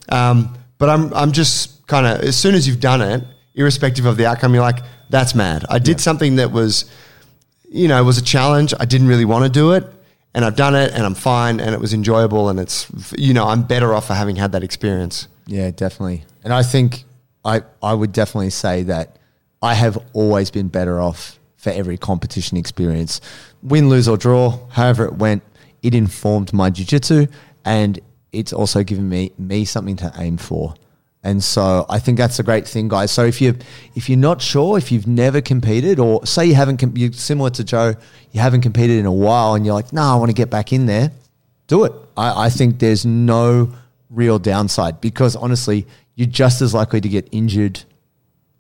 Um, 0.10 0.56
but 0.78 0.90
I'm 0.90 1.14
I'm 1.14 1.32
just 1.32 1.88
kind 1.88 2.06
of 2.06 2.22
as 2.22 2.36
soon 2.38 2.54
as 2.54 2.68
you've 2.68 2.80
done 2.80 3.02
it, 3.02 3.24
irrespective 3.56 4.06
of 4.06 4.18
the 4.18 4.26
outcome, 4.26 4.54
you're 4.54 4.62
like 4.62 4.84
that's 5.10 5.34
mad. 5.34 5.66
I 5.70 5.80
did 5.80 6.00
something 6.00 6.36
that 6.36 6.52
was 6.52 6.86
you 7.70 7.88
know, 7.88 8.04
was 8.04 8.18
a 8.18 8.24
challenge. 8.24 8.74
I 8.80 8.86
didn't 8.86 9.08
really 9.08 9.26
want 9.26 9.44
to 9.44 9.50
do 9.50 9.74
it, 9.74 9.86
and 10.34 10.46
I've 10.46 10.56
done 10.56 10.76
it, 10.76 10.94
and 10.94 11.04
I'm 11.04 11.16
fine, 11.16 11.60
and 11.60 11.74
it 11.74 11.80
was 11.80 11.94
enjoyable, 11.94 12.50
and 12.50 12.60
it's 12.60 12.88
you 13.18 13.34
know, 13.34 13.46
I'm 13.46 13.64
better 13.64 13.94
off 13.94 14.08
for 14.08 14.14
having 14.14 14.36
had 14.36 14.52
that 14.54 14.64
experience. 14.64 15.28
Yeah, 15.46 15.72
definitely. 15.72 16.26
And 16.44 16.54
I 16.54 16.64
think 16.64 17.06
I 17.44 17.64
I 17.82 17.94
would 17.94 18.12
definitely 18.12 18.52
say 18.52 18.84
that 18.84 19.18
I 19.62 19.74
have 19.74 19.98
always 20.14 20.52
been 20.52 20.68
better 20.68 21.00
off 21.00 21.40
for 21.58 21.72
every 21.72 21.98
competition 21.98 22.58
experience. 22.58 23.20
Win, 23.64 23.90
lose 23.90 24.08
or 24.08 24.18
draw, 24.18 24.60
however 24.70 25.06
it 25.06 25.16
went, 25.16 25.44
it 25.88 25.96
informed 25.96 26.54
my 26.54 26.70
jiu-jitsu 26.70 27.28
and 27.66 28.00
it's 28.32 28.54
also 28.54 28.84
given 28.84 29.08
me 29.10 29.32
me 29.38 29.66
something 29.66 29.96
to 29.98 30.12
aim 30.18 30.38
for. 30.38 30.76
And 31.24 31.44
so 31.44 31.86
I 31.90 32.00
think 32.00 32.18
that's 32.18 32.40
a 32.40 32.44
great 32.44 32.68
thing, 32.68 32.88
guys. 32.88 33.12
So 33.12 33.26
if 33.26 33.42
you 33.42 33.58
if 33.96 34.08
you're 34.10 34.20
not 34.20 34.42
sure, 34.42 34.78
if 34.78 34.92
you've 34.92 35.08
never 35.08 35.42
competed, 35.42 36.00
or 36.00 36.26
say 36.26 36.46
you 36.46 36.56
haven't, 36.56 36.78
com- 36.78 36.96
you're 36.96 37.12
similar 37.12 37.50
to 37.52 37.64
Joe, 37.64 37.96
you 38.32 38.40
haven't 38.40 38.62
competed 38.62 39.00
in 39.00 39.06
a 39.06 39.12
while, 39.12 39.56
and 39.56 39.66
you're 39.66 39.74
like, 39.74 39.92
no, 39.92 40.04
I 40.04 40.16
want 40.16 40.30
to 40.30 40.36
get 40.36 40.50
back 40.50 40.72
in 40.72 40.86
there 40.86 41.12
do 41.68 41.84
it. 41.84 41.94
I, 42.16 42.46
I 42.46 42.50
think 42.50 42.80
there's 42.80 43.06
no 43.06 43.74
real 44.10 44.40
downside 44.40 45.00
because 45.02 45.36
honestly, 45.36 45.86
you're 46.16 46.28
just 46.28 46.62
as 46.62 46.74
likely 46.74 47.02
to 47.02 47.10
get 47.10 47.28
injured 47.32 47.84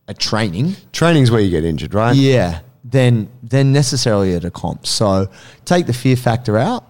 at 0.07 0.19
training, 0.19 0.75
Training's 0.93 1.31
where 1.31 1.41
you 1.41 1.49
get 1.49 1.65
injured, 1.65 1.93
right? 1.93 2.15
yeah, 2.15 2.61
than 2.83 3.29
than 3.43 3.73
necessarily 3.73 4.35
at 4.35 4.45
a 4.45 4.51
comp. 4.51 4.85
So 4.85 5.29
take 5.65 5.85
the 5.85 5.93
fear 5.93 6.15
factor 6.15 6.57
out, 6.57 6.85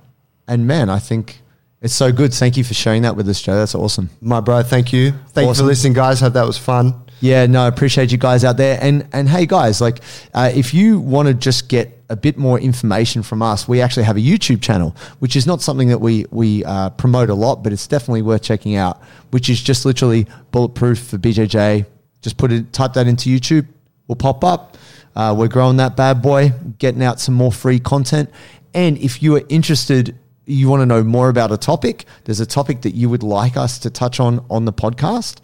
and 0.48 0.68
man, 0.68 0.90
I 0.90 1.00
think 1.00 1.42
it's 1.82 1.94
so 1.94 2.12
good. 2.12 2.34
Thank 2.34 2.58
you 2.58 2.64
for 2.64 2.74
sharing 2.74 3.04
that 3.04 3.16
with 3.16 3.30
us, 3.30 3.42
Joe. 3.42 3.56
That's 3.56 3.76
awesome. 3.76 4.10
My 4.22 4.42
bro, 4.42 4.64
thank 4.64 4.92
you. 4.92 5.14
Thank 5.30 5.48
you 5.48 5.54
for 5.54 5.64
listening, 5.64 5.94
guys. 5.94 6.20
Hope 6.20 6.34
that 6.34 6.46
was 6.46 6.58
fun. 6.58 6.94
Yeah, 7.20 7.48
no, 7.48 7.64
I 7.64 7.68
appreciate 7.68 8.12
you 8.12 8.18
guys 8.18 8.44
out 8.44 8.58
there. 8.58 8.80
And 8.82 9.08
and 9.14 9.28
hey, 9.28 9.46
guys, 9.46 9.82
like 9.82 10.00
uh, 10.34 10.52
if 10.54 10.74
you 10.74 11.00
want 11.00 11.28
to 11.28 11.34
just 11.34 11.68
get 11.70 11.94
a 12.10 12.16
bit 12.16 12.38
more 12.38 12.60
information 12.60 13.22
from 13.24 13.42
us, 13.42 13.68
we 13.68 13.82
actually 13.82 14.04
have 14.04 14.18
a 14.18 14.22
YouTube 14.22 14.62
channel, 14.62 14.96
which 15.20 15.36
is 15.36 15.46
not 15.46 15.62
something 15.62 15.88
that 15.90 16.00
we 16.00 16.26
we 16.32 16.64
uh, 16.66 16.90
promote 16.92 17.30
a 17.30 17.34
lot, 17.34 17.64
but 17.64 17.74
it's 17.74 17.88
definitely 17.88 18.22
worth 18.22 18.44
checking 18.44 18.76
out. 18.76 19.02
Which 19.32 19.50
is 19.50 19.62
just 19.62 19.86
literally 19.86 20.26
bulletproof 20.52 21.00
for 21.00 21.18
BJJ. 21.18 21.86
Just 22.22 22.38
put 22.38 22.52
it, 22.52 22.74
type 22.74 22.94
that 22.94 23.08
into 23.08 23.30
YouTube, 23.30 23.68
will 24.08 24.16
pop 24.16 24.44
up. 24.44 24.78
Uh, 25.16 25.36
we're 25.38 25.48
growing 25.48 25.78
that 25.78 25.96
bad 25.96 26.22
boy, 26.22 26.54
getting 26.78 27.04
out 27.04 27.20
some 27.20 27.36
more 27.36 27.52
free 27.52 27.80
content. 27.80 28.30
And 28.74 28.98
if 29.00 29.24
you 29.24 29.36
are 29.36 29.44
interested 29.50 30.16
you 30.48 30.70
want 30.70 30.82
to 30.82 30.86
know 30.86 31.04
more 31.04 31.30
about 31.30 31.52
a 31.52 31.58
topic, 31.58 32.06
there's 32.24 32.40
a 32.40 32.46
topic 32.46 32.82
that 32.82 32.96
you 32.96 33.10
would 33.10 33.24
like 33.24 33.58
us 33.58 33.80
to 33.80 33.90
touch 33.90 34.20
on 34.20 34.46
on 34.50 34.66
the 34.66 34.74
podcast, 34.74 35.42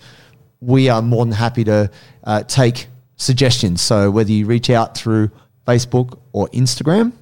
we 0.61 0.89
are 0.89 1.01
more 1.01 1.25
than 1.25 1.33
happy 1.33 1.63
to 1.65 1.91
uh, 2.23 2.43
take 2.43 2.87
suggestions. 3.17 3.81
So 3.81 4.09
whether 4.09 4.31
you 4.31 4.45
reach 4.45 4.69
out 4.69 4.97
through 4.97 5.29
Facebook 5.67 6.19
or 6.31 6.47
Instagram, 6.49 7.13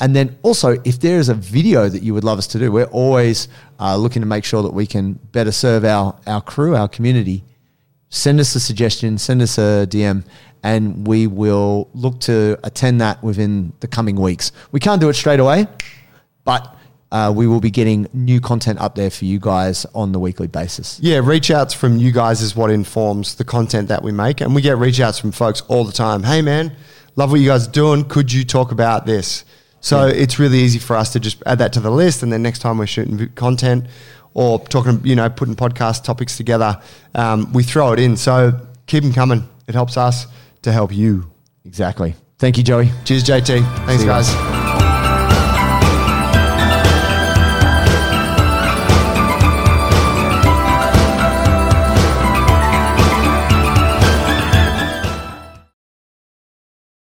and 0.00 0.14
then 0.14 0.36
also 0.42 0.76
if 0.84 1.00
there 1.00 1.18
is 1.18 1.28
a 1.28 1.34
video 1.34 1.88
that 1.88 2.02
you 2.02 2.14
would 2.14 2.24
love 2.24 2.38
us 2.38 2.46
to 2.48 2.58
do, 2.58 2.70
we're 2.70 2.84
always 2.86 3.48
uh, 3.80 3.96
looking 3.96 4.20
to 4.22 4.26
make 4.26 4.44
sure 4.44 4.62
that 4.62 4.72
we 4.72 4.86
can 4.86 5.14
better 5.32 5.52
serve 5.52 5.84
our 5.84 6.18
our 6.26 6.42
crew, 6.42 6.76
our 6.76 6.88
community. 6.88 7.44
Send 8.10 8.38
us 8.38 8.54
a 8.54 8.60
suggestion, 8.60 9.18
send 9.18 9.42
us 9.42 9.58
a 9.58 9.86
DM, 9.88 10.24
and 10.62 11.06
we 11.06 11.26
will 11.26 11.88
look 11.94 12.20
to 12.20 12.58
attend 12.62 13.00
that 13.00 13.22
within 13.22 13.72
the 13.80 13.88
coming 13.88 14.16
weeks. 14.16 14.52
We 14.72 14.80
can't 14.80 15.00
do 15.00 15.08
it 15.08 15.14
straight 15.14 15.40
away, 15.40 15.66
but 16.44 16.76
uh, 17.14 17.30
we 17.30 17.46
will 17.46 17.60
be 17.60 17.70
getting 17.70 18.08
new 18.12 18.40
content 18.40 18.76
up 18.80 18.96
there 18.96 19.08
for 19.08 19.24
you 19.24 19.38
guys 19.38 19.86
on 19.94 20.10
the 20.10 20.18
weekly 20.18 20.48
basis. 20.48 20.98
Yeah, 21.00 21.20
reach 21.22 21.48
outs 21.48 21.72
from 21.72 21.96
you 21.96 22.10
guys 22.10 22.42
is 22.42 22.56
what 22.56 22.72
informs 22.72 23.36
the 23.36 23.44
content 23.44 23.86
that 23.86 24.02
we 24.02 24.10
make. 24.10 24.40
And 24.40 24.52
we 24.52 24.60
get 24.60 24.78
reach 24.78 24.98
outs 24.98 25.20
from 25.20 25.30
folks 25.30 25.60
all 25.68 25.84
the 25.84 25.92
time. 25.92 26.24
Hey, 26.24 26.42
man, 26.42 26.74
love 27.14 27.30
what 27.30 27.38
you 27.38 27.46
guys 27.46 27.68
are 27.68 27.70
doing. 27.70 28.04
Could 28.04 28.32
you 28.32 28.44
talk 28.44 28.72
about 28.72 29.06
this? 29.06 29.44
So 29.78 30.08
it's 30.08 30.40
really 30.40 30.58
easy 30.58 30.80
for 30.80 30.96
us 30.96 31.12
to 31.12 31.20
just 31.20 31.40
add 31.46 31.58
that 31.58 31.72
to 31.74 31.80
the 31.80 31.90
list. 31.90 32.24
And 32.24 32.32
then 32.32 32.42
next 32.42 32.58
time 32.58 32.78
we're 32.78 32.86
shooting 32.88 33.28
content 33.36 33.86
or 34.32 34.58
talking, 34.58 35.00
you 35.04 35.14
know, 35.14 35.30
putting 35.30 35.54
podcast 35.54 36.02
topics 36.02 36.36
together, 36.36 36.82
um, 37.14 37.52
we 37.52 37.62
throw 37.62 37.92
it 37.92 38.00
in. 38.00 38.16
So 38.16 38.58
keep 38.86 39.04
them 39.04 39.12
coming. 39.12 39.48
It 39.68 39.74
helps 39.76 39.96
us 39.96 40.26
to 40.62 40.72
help 40.72 40.92
you. 40.92 41.30
Exactly. 41.64 42.16
Thank 42.40 42.58
you, 42.58 42.64
Joey. 42.64 42.90
Cheers, 43.04 43.22
JT. 43.22 43.86
Thanks, 43.86 44.02
guys. 44.02 44.34
guys. 44.34 44.63